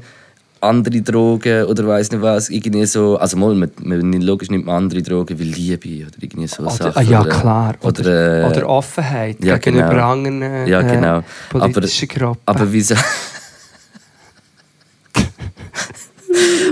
[0.61, 2.49] andere Drogen oder weiß nicht was.
[2.49, 6.47] Irgendwie so, also mal, man, man, logisch nimmt man andere Drogen wie Liebe oder irgendwie
[6.47, 6.93] so Oder, Sachen.
[6.95, 7.75] ah, ja, oder, klar.
[7.81, 10.11] Oder, Oder, äh, oder Offenheit ja, gegenüber genau.
[10.11, 11.23] anderen äh, Ja, genau.
[11.49, 12.41] politischen Gruppen.
[12.45, 12.95] Aber wieso?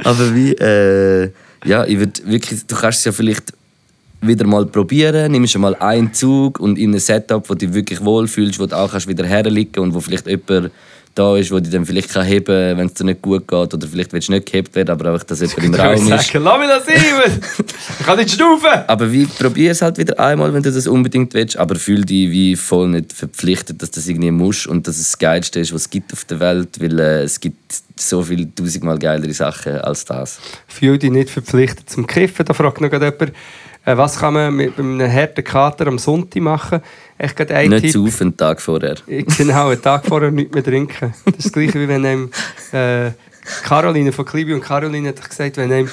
[0.03, 1.31] aber wie, äh,
[1.65, 3.53] ja, ich würde wirklich, du kannst es ja vielleicht
[4.21, 8.03] wieder mal probieren, nimmst mal einen Zug und in ein Setup, wo du dich wirklich
[8.03, 10.71] wohlfühlst, wo du auch kannst wieder herliegen und wo vielleicht jemand
[11.19, 13.73] da ist, wo dich dann vielleicht kann heben kann, wenn es dir nicht gut geht
[13.73, 16.07] oder vielleicht willst du nicht gehebt werden, aber einfach, dass jemand im Raum ist.
[16.07, 17.41] sagen, lass mich das sein,
[17.99, 18.83] ich kann nicht stufen.
[18.87, 22.31] Aber wie, probier es halt wieder einmal, wenn du das unbedingt willst, aber fühl dich
[22.31, 25.81] wie voll nicht verpflichtet, dass das irgendwie musst und dass es das Geilste ist, was
[25.81, 27.57] es gibt auf der Welt, weil äh, es gibt
[27.97, 30.39] so viel tausendmal geilere Sachen als das.
[30.67, 32.45] Fühl dich nicht verpflichtet zum Kiffen.
[32.45, 33.33] Da fragt noch jemand,
[33.85, 36.81] was kann man mit einem harten Kater am Sonntag machen?
[37.17, 37.91] Ich gerade ein nicht Tipp.
[37.91, 38.95] zu auf einen Tag vorher.
[39.37, 41.13] Genau, einen Tag vorher nichts mehr trinken.
[41.25, 42.31] Das ist das Gleiche, wie wenn einem,
[42.71, 43.11] äh,
[43.63, 45.89] Caroline von Klibi und Caroline hat gesagt, wenn einem,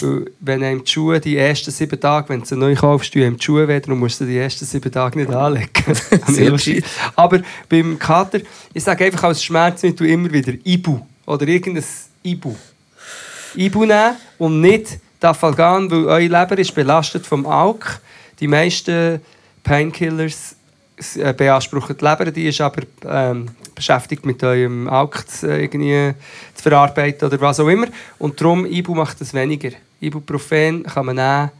[0.00, 3.22] die wenn einem die Schuhe die ersten sieben Tage, wenn du sie neu kaufst, tun
[3.22, 5.70] einem die Schuhe weh, dann musst du die ersten sieben Tage nicht anlegen.
[6.26, 6.82] Sehr.
[7.16, 8.40] Aber beim Kater,
[8.72, 11.84] ich sage einfach als Schmerzmittel immer wieder Ibu oder irgendein
[12.22, 12.54] Ibu.
[13.54, 18.00] Ibu nehmen und nicht Dafalgan, weil euer Leber ist belastet vom Alk.
[18.40, 19.20] Die meisten
[19.62, 20.56] Painkillers
[21.16, 26.14] äh, beanspruchen die Leber, die ist aber ähm, beschäftigt mit eurem Alk zu, äh, irgendwie
[26.54, 27.86] zu verarbeiten oder was auch immer.
[28.18, 29.70] Und darum, Ibu macht das weniger.
[30.00, 31.50] Ibuprofen kann man nehmen.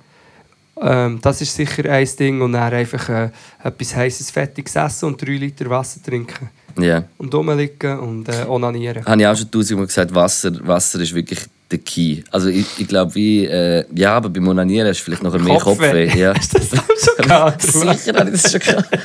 [0.81, 2.41] Ähm, das ist sicher ein Ding.
[2.41, 3.31] Und dann einfach äh,
[3.63, 6.51] etwas heißes, fettiges essen und drei Liter Wasser trinken.
[6.79, 7.05] Ja.
[7.19, 9.05] Und rumliegen und äh, onanieren.
[9.05, 11.41] Habe ich auch schon tausendmal gesagt, Wasser, Wasser ist wirklich
[11.73, 12.23] der Key.
[12.31, 15.59] Also ich, ich glaube, wie, äh, ja, aber beim Onanieren hast du vielleicht noch mehr
[15.59, 16.07] Kopfweh.
[16.07, 16.19] Kopfweh.
[16.19, 16.35] Ja.
[16.37, 17.63] Hast du das auch schon gehabt?
[18.03, 18.99] Sicher habe ich das schon gehabt.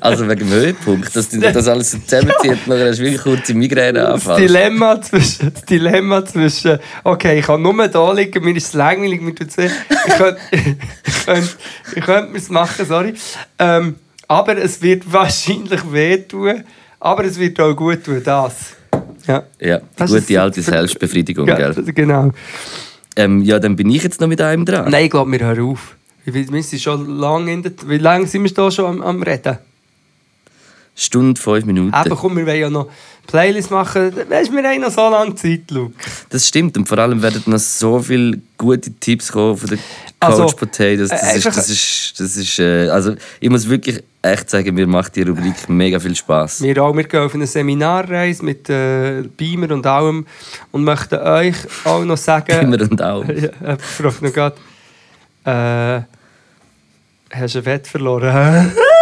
[0.00, 3.42] Also wegen dem Höhepunkt, dass du das alles so zusammenzieht, dann hast du wirklich kurze
[3.48, 4.40] Das Migräneanfall.
[4.40, 9.20] Dilemma zwischen, das Dilemma zwischen, okay, ich kann nur da liegen, mir ist es langweilig,
[9.20, 9.68] mir tut's weh.
[10.06, 11.48] Ich könnte, ich könnte,
[11.96, 13.14] ich könnte es machen, sorry.
[13.58, 13.96] Ähm,
[14.28, 16.64] aber es wird wahrscheinlich wehtun,
[17.00, 18.54] aber es wird auch gut tun, das.
[19.26, 21.84] Ja, Ja, die Das ist- gute alte Selbstbefriedigung, ja gell?
[21.94, 22.30] genau.
[23.16, 24.90] Ähm, ja, dann bin ich jetzt noch mit einem dran.
[24.90, 25.96] Nein, ich glaube, wir hören auf.
[26.24, 27.72] Wir wir sind schon lange in der...
[27.86, 29.58] Wie lange sind wir da schon am, am Reden?
[30.96, 31.92] Stunde, fünf Minuten.
[31.94, 32.88] Eben, komm, wir wollen ja noch
[33.26, 34.12] Playlist machen.
[34.28, 35.94] Weißt du, wir haben noch so lange Zeit, Luke.
[36.28, 36.76] Das stimmt.
[36.76, 39.78] Und vor allem werden noch so viele gute Tipps kommen von den
[40.20, 41.08] Also, Coach Potatoes.
[41.08, 44.86] Das äh, ist, das ist, das ist äh, also ich muss wirklich echt sagen, mir
[44.86, 46.62] macht die Rubrik mega viel Spaß.
[46.62, 50.26] Wir auch, wir gehen auf eine Seminarreise mit äh, Beamer und allem
[50.70, 52.52] und möchten euch auch noch sagen...
[52.62, 53.24] Immer und auch.
[53.28, 54.56] Ja, jemand fragt noch gerade,
[55.44, 58.72] äh, hast du ein Wett verloren?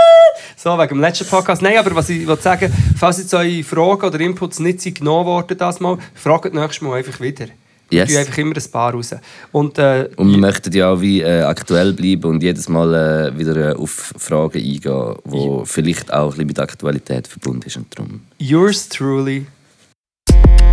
[0.63, 1.61] so, wegen dem letzten Podcast.
[1.61, 5.27] Nein, aber was ich will sagen, falls jetzt eure Fragen oder Inputs nicht sind genommen
[5.27, 7.47] worden, das mal, fragt nächstes Mal einfach wieder.
[7.91, 8.09] Yes.
[8.09, 9.15] tun einfach immer ein paar raus.
[9.51, 13.39] Und, äh, Und wir möchten ja auch wie äh, aktuell bleiben und jedes Mal äh,
[13.39, 17.77] wieder äh, auf Fragen eingehen, die vielleicht auch ein bisschen mit Aktualität verbunden ist.
[17.77, 18.21] Und darum.
[18.39, 19.47] yours truly,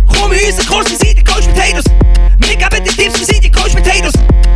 [0.06, 1.84] Komm in unseren Kurs, wir sind die Coach Potatoes.
[2.38, 4.14] Wir geben dir Tipps, wir sind die Coach Potatoes.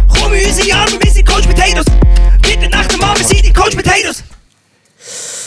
[0.08, 1.86] Komm in unsere Arme, wir sind Coach Potatoes.
[2.40, 4.22] Bitte nach dem Mann, wir sind die Coach Potatoes.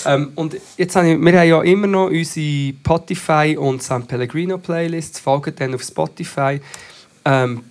[0.07, 4.57] Ähm, und jetzt habe ich, wir haben ja immer noch unsere Spotify und San Pellegrino
[4.57, 5.19] Playlists.
[5.19, 6.59] Folgt dann auf Spotify.
[7.25, 7.63] Ähm,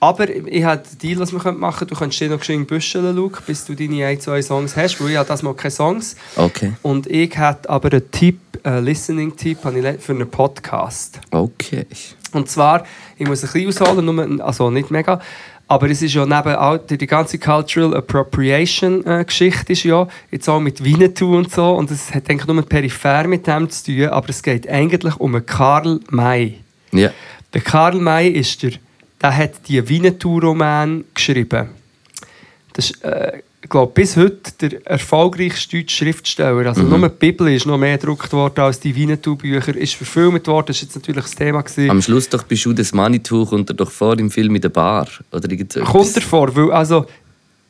[0.00, 1.88] aber ich habe den Deal, was wir machen können.
[1.88, 5.10] Du kannst dir noch geschwind büscheln, Luke, bis du deine ein, zwei Songs hast, weil
[5.10, 6.14] ich habe das mal keine Songs.
[6.36, 6.74] Okay.
[6.82, 11.20] Und ich hätte aber einen Tipp, einen Listening-Tipp habe für einen Podcast.
[11.32, 11.86] Okay.
[12.32, 12.84] Und zwar,
[13.16, 15.20] ich muss ein bisschen ausholen, nur, also nicht mega,
[15.68, 20.48] aber es ist ja neben all, die, ganze Cultural Appropriation äh, Geschichte ist ja jetzt
[20.48, 24.06] auch mit Winnetou und so und es hat eigentlich nur peripher mit dem zu tun,
[24.06, 26.58] aber es geht eigentlich um einen Karl May.
[26.92, 27.10] Ja.
[27.52, 28.72] Der Karl May ist der,
[29.20, 31.68] der hat die Winnetou-Roman geschrieben.
[32.72, 36.66] Das ist, äh, ich glaube, bis heute der erfolgreichste deutsche Schriftsteller.
[36.66, 39.76] Also nur die Bibel ist noch mehr gedruckt worden als die Winnetou-Bücher.
[39.76, 41.62] Ist verfilmt worden, das ist jetzt natürlich das Thema.
[41.62, 41.90] Gewesen.
[41.90, 44.68] Am Schluss doch bist du das Manitou, kommt er doch vor im Film in der
[44.68, 45.08] Bar.
[45.32, 46.12] Oder Kommt etwas.
[46.12, 47.06] davor, weil also,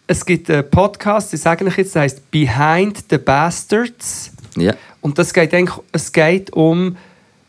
[0.06, 4.32] es gibt einen Podcast, ich sage euch jetzt, der heißt «Behind the Bastards».
[4.56, 4.74] Ja.
[5.00, 6.96] Und das geht eigentlich, es geht um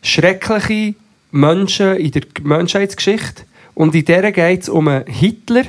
[0.02, 0.94] schreckliche
[1.30, 3.42] Menschen in der Menschheitsgeschichte.
[3.74, 5.64] Und in der geht es um einen Hitler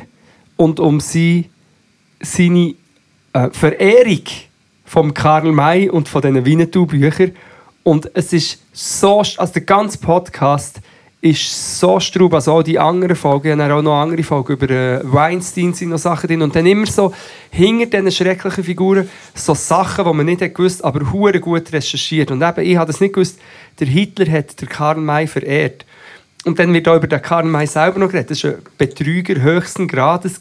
[0.57, 1.45] und um seinen
[2.22, 2.76] seine
[3.34, 4.23] äh, Verehrung
[4.85, 7.31] vom Karl May und von diesen Winnetou-Büchern.
[7.84, 10.81] Und es ist so, also der ganze Podcast
[11.22, 14.69] ist so strub, also auch die anderen Folgen, ich habe auch noch andere Folgen über
[14.69, 17.14] äh, Weinstein sind noch Sachen drin und dann immer so
[17.52, 22.31] hinter diesen schrecklichen Figuren so Sachen, die man nicht hat gewusst, aber hure gut recherchiert.
[22.31, 23.39] Und eben, ich habe das nicht gewusst,
[23.80, 25.85] der Hitler hat den Karl May verehrt.
[26.43, 28.31] Und dann wird auch über den Karl May selber noch geredet.
[28.31, 30.39] Das war ein Betrüger höchsten Grades.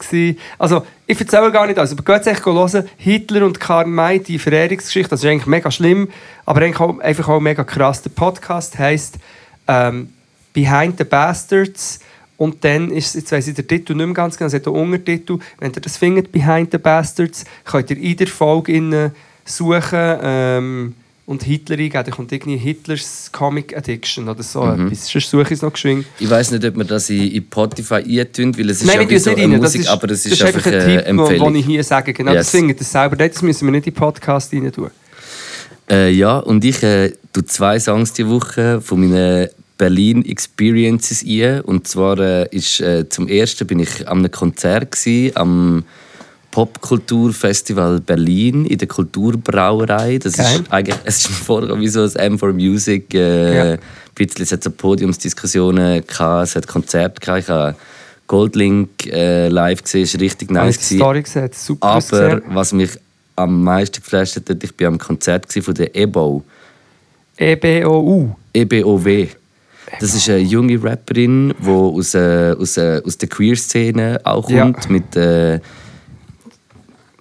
[0.59, 1.93] Also, ich erzähle gar nicht alles.
[1.93, 6.09] Aber geht echt hören, Hitler und Karl May, die Verehrungsgeschichte, das ist eigentlich mega schlimm,
[6.47, 8.01] aber eigentlich auch, einfach auch mega krass.
[8.01, 9.19] Der Podcast heisst
[9.69, 10.09] ähm,
[10.55, 12.01] Behind the Bastards.
[12.39, 14.77] Und dann ist, jetzt weiss ich den Titel nicht mehr ganz genau, es hat einen
[14.77, 15.39] Untertitel.
[15.59, 19.13] Wenn ihr das findet, Behind the Bastards, könnt ihr in der Folge
[19.45, 20.95] suchen ähm,
[21.27, 22.05] und Hitler eingeben.
[22.05, 25.11] Da kommt irgendwie Hitlers Comic Addiction oder so etwas.
[25.11, 26.07] Sonst suche ich es noch geschwind.
[26.19, 29.11] Ich weiß nicht, ob man das in, in Spotify eintun, weil es ist Nein, ja
[29.11, 29.49] wie so eine.
[29.59, 31.53] Das Musik, ist, aber es das ist, einfach ein eine Tipp, Empfehlung.
[31.53, 32.13] den ich hier sage.
[32.13, 32.47] Genau, Yes.
[32.47, 33.17] das findet ihr selber.
[33.17, 34.91] Das müssen wir nicht in den Podcast rein tun.
[35.89, 41.63] Äh, ja, und ich äh, tu zwei Songs diese Woche von meinen Berlin Experiences ein.
[41.63, 45.85] Und zwar äh, ist äh, zum ersten bin ich an einem Konzert gsi, am
[46.51, 50.19] Popkulturfestival Berlin in der Kulturbrauerei.
[50.19, 50.47] Das Geil.
[50.61, 53.15] ist eigentlich es ist vorher wie so ein M4 Music.
[53.15, 53.73] Äh, Ja.
[53.75, 53.79] Ein
[54.27, 57.43] bisschen, es hat so Podiumsdiskussionen gehabt, es hat Konzerte gehabt.
[57.45, 57.75] Ich habe
[58.27, 60.99] Goldlink äh, live gesehen, ist richtig nice ich.
[60.99, 62.43] Story gesehen, super Aber ausgesehen.
[62.49, 62.91] was mich
[63.37, 66.43] am meisten geflasht hat, ich war am Konzert von der EBO.
[67.39, 68.35] EBOU.
[68.53, 69.29] EBOW.
[69.99, 74.65] Das ist eine junge Rapperin, die aus, äh, aus, äh, aus der Queer-Szene auch Ja.
[74.65, 74.91] kommt.
[74.91, 75.59] Mit, äh,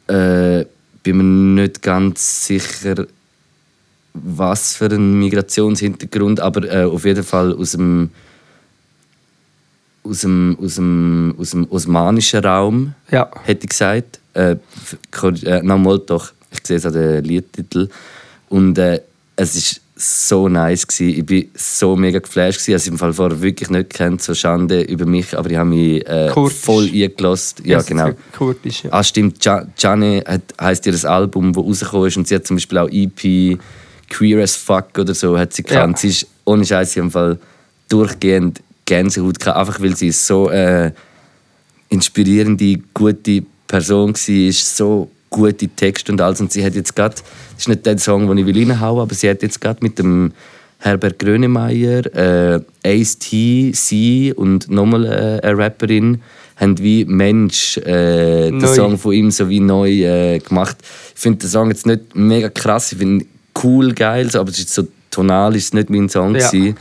[0.10, 0.65] äh,
[1.03, 3.06] bin mir nicht ganz sicher,
[4.14, 8.10] was für einen Migrationshintergrund, aber äh, auf jeden Fall aus dem,
[10.03, 13.30] aus dem, aus dem, aus dem osmanischen Raum Ja.
[13.44, 14.19] hätte ich gesagt.
[14.34, 14.56] Äh,
[15.44, 17.90] äh, nochmal doch, ich sehe es an den Liedtitel.
[18.49, 19.02] Und äh,
[19.36, 21.19] es ist so nice gewesen.
[21.19, 22.76] Ich bin so mega geflasht gewesen.
[22.77, 25.69] Ich habe im Fall vorher wirklich nicht kennt, so Schande über mich, aber ich habe
[25.69, 27.57] mich äh, voll eingelassen.
[27.65, 28.11] Ja, Das ist genau.
[28.38, 28.89] Kurdisch, ja.
[28.93, 29.43] Ah, stimmt.
[29.43, 30.23] Ja- Jane
[30.59, 32.17] heisst ihr das Album, das rausgekommen ist.
[32.17, 33.59] Und sie hat zum Beispiel auch EP
[34.09, 35.97] Queer as Fuck oder so hat sie gekannt.
[35.97, 36.01] Ja.
[36.01, 37.38] Sie ist ohne Scheiß im Fall
[37.89, 40.91] durchgehend Gänsehaut gehabt, einfach weil sie so äh,
[41.89, 46.41] inspirierende, gute Person war, so gute Texte und alles.
[46.41, 47.23] Und sie hat jetzt gerade, das
[47.60, 50.31] ist nicht der Song, den ich will reinhauen, aber sie hat jetzt gerade mit dem
[50.80, 56.22] Herbert Grönemeyer, äh, Ace-T, sie und nochmal äh, eine Rapperin,
[56.56, 58.65] haben wie Mensch äh, den.
[58.68, 60.77] Song von ihm so wie neu äh, gemacht.
[61.15, 63.30] Ich finde den Song jetzt nicht mega krass, ich finde ihn
[63.64, 66.49] cool, geil, so, aber es ist so tonal ist es nicht mein Song Ja.
[66.49, 66.76] gewesen.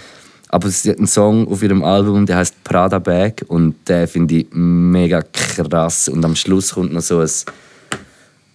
[0.51, 4.37] Aber es hat einen Song auf ihrem Album, der heißt Prada Bag und den finde
[4.37, 6.09] ich mega krass.
[6.09, 7.29] Und am Schluss kommt noch so ein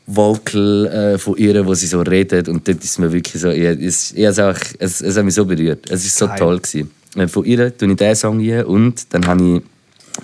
[0.06, 3.64] Vocal äh, von ihr, wo sie so redet und dort ist mir wirklich so, ich,
[3.64, 5.90] es, ich, es, auch, es, es hat mich so berührt.
[5.90, 6.40] Es ist so Geil.
[6.40, 6.92] toll gewesen.
[7.16, 9.62] Äh, Von ihr tue ich diesen Song ein und dann habe ich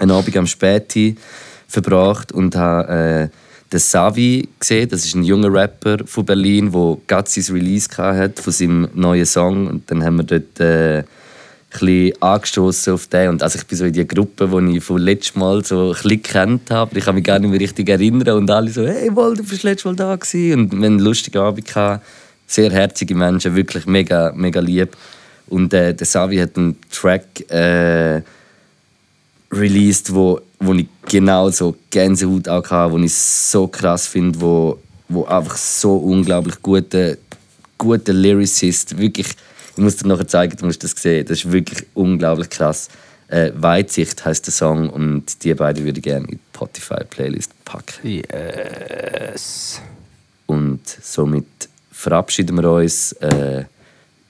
[0.02, 1.16] einen Abend am Späti
[1.68, 4.90] verbracht und habe äh, den Savi gesehen.
[4.90, 9.26] Das ist ein junger Rapper von Berlin, der gerade sein Release hatte von seinem neuen
[9.26, 11.04] Song und dann haben wir dort äh,
[11.70, 13.30] bisschen angestoßen auf den.
[13.30, 15.94] Und also ich bin so in die Gruppe, die ich von letztem Mal so ein
[15.94, 16.98] bisschen gekannt habe.
[16.98, 18.38] Ich kann mich gar nicht mehr richtig erinnern.
[18.38, 20.60] Und alle so, hey, Wol, du bist letztes Mal da gewesen.
[20.60, 21.66] Und wir hatten einen lustigen Abend.
[21.66, 22.06] Gehabt.
[22.48, 24.98] Sehr herzige Menschen, wirklich mega, mega lieb.
[25.48, 28.22] Und äh, der Savi hat einen Track äh,
[29.52, 34.80] released, wo, wo ich genau so Gänsehaut auch hatte, wo ich so krass finde, wo,
[35.08, 37.18] wo einfach so unglaublich guter
[37.80, 39.30] guter Lyricist, wirklich,
[39.80, 42.90] ich muss dir nachher zeigen, du musst das sehen, das ist wirklich unglaublich krass.
[43.30, 48.10] Äh, Weitsicht heißt der Song und die beiden würde ich gerne in die Spotify-Playlist packen.
[48.10, 49.82] Yes.
[50.48, 51.46] Und somit
[51.92, 53.14] verabschieden wir uns.
[53.14, 53.64] Äh,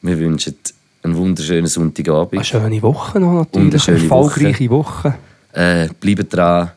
[0.02, 0.56] wir wünschen
[1.02, 2.46] einen wunderschönen Eine Sonntagabend.
[2.46, 3.84] schöne Woche noch Und eine natürlich.
[3.84, 5.16] schöne Erfolgreiche Woche.
[5.54, 6.72] Äh, bleibt dran,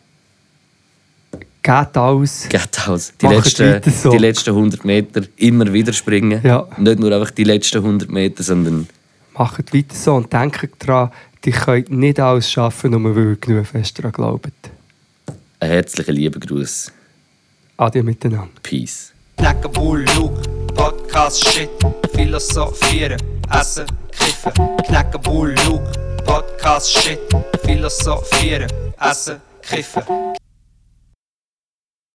[1.63, 2.49] Geht aus.
[2.49, 3.13] geht aus.
[3.21, 4.11] Die letzten, so.
[4.11, 6.41] die letzten 100 Meter immer wieder springen.
[6.43, 6.67] Ja.
[6.77, 8.89] Nicht nur einfach die letzten 100 Meter, sondern
[9.35, 11.11] Macht weiter so und denkt daran,
[11.45, 14.53] die könnt nicht alles schaffen, nur weil ihr genug fest daran glaubt.
[15.59, 16.93] einen herzlichen lieben Gruß.
[17.79, 18.49] Adieu miteinander.
[18.63, 19.13] Peace.
[19.39, 20.05] Knacken, Bull,
[20.75, 21.71] Podcast, Shit,
[22.15, 23.21] Philosophieren,
[23.51, 24.53] Essen, Kiffen.
[24.87, 25.91] Knacken, Bull, Luke,
[26.25, 27.19] Podcast, Shit,
[27.65, 28.69] Philosophieren,
[29.01, 30.03] Essen, Kiffen.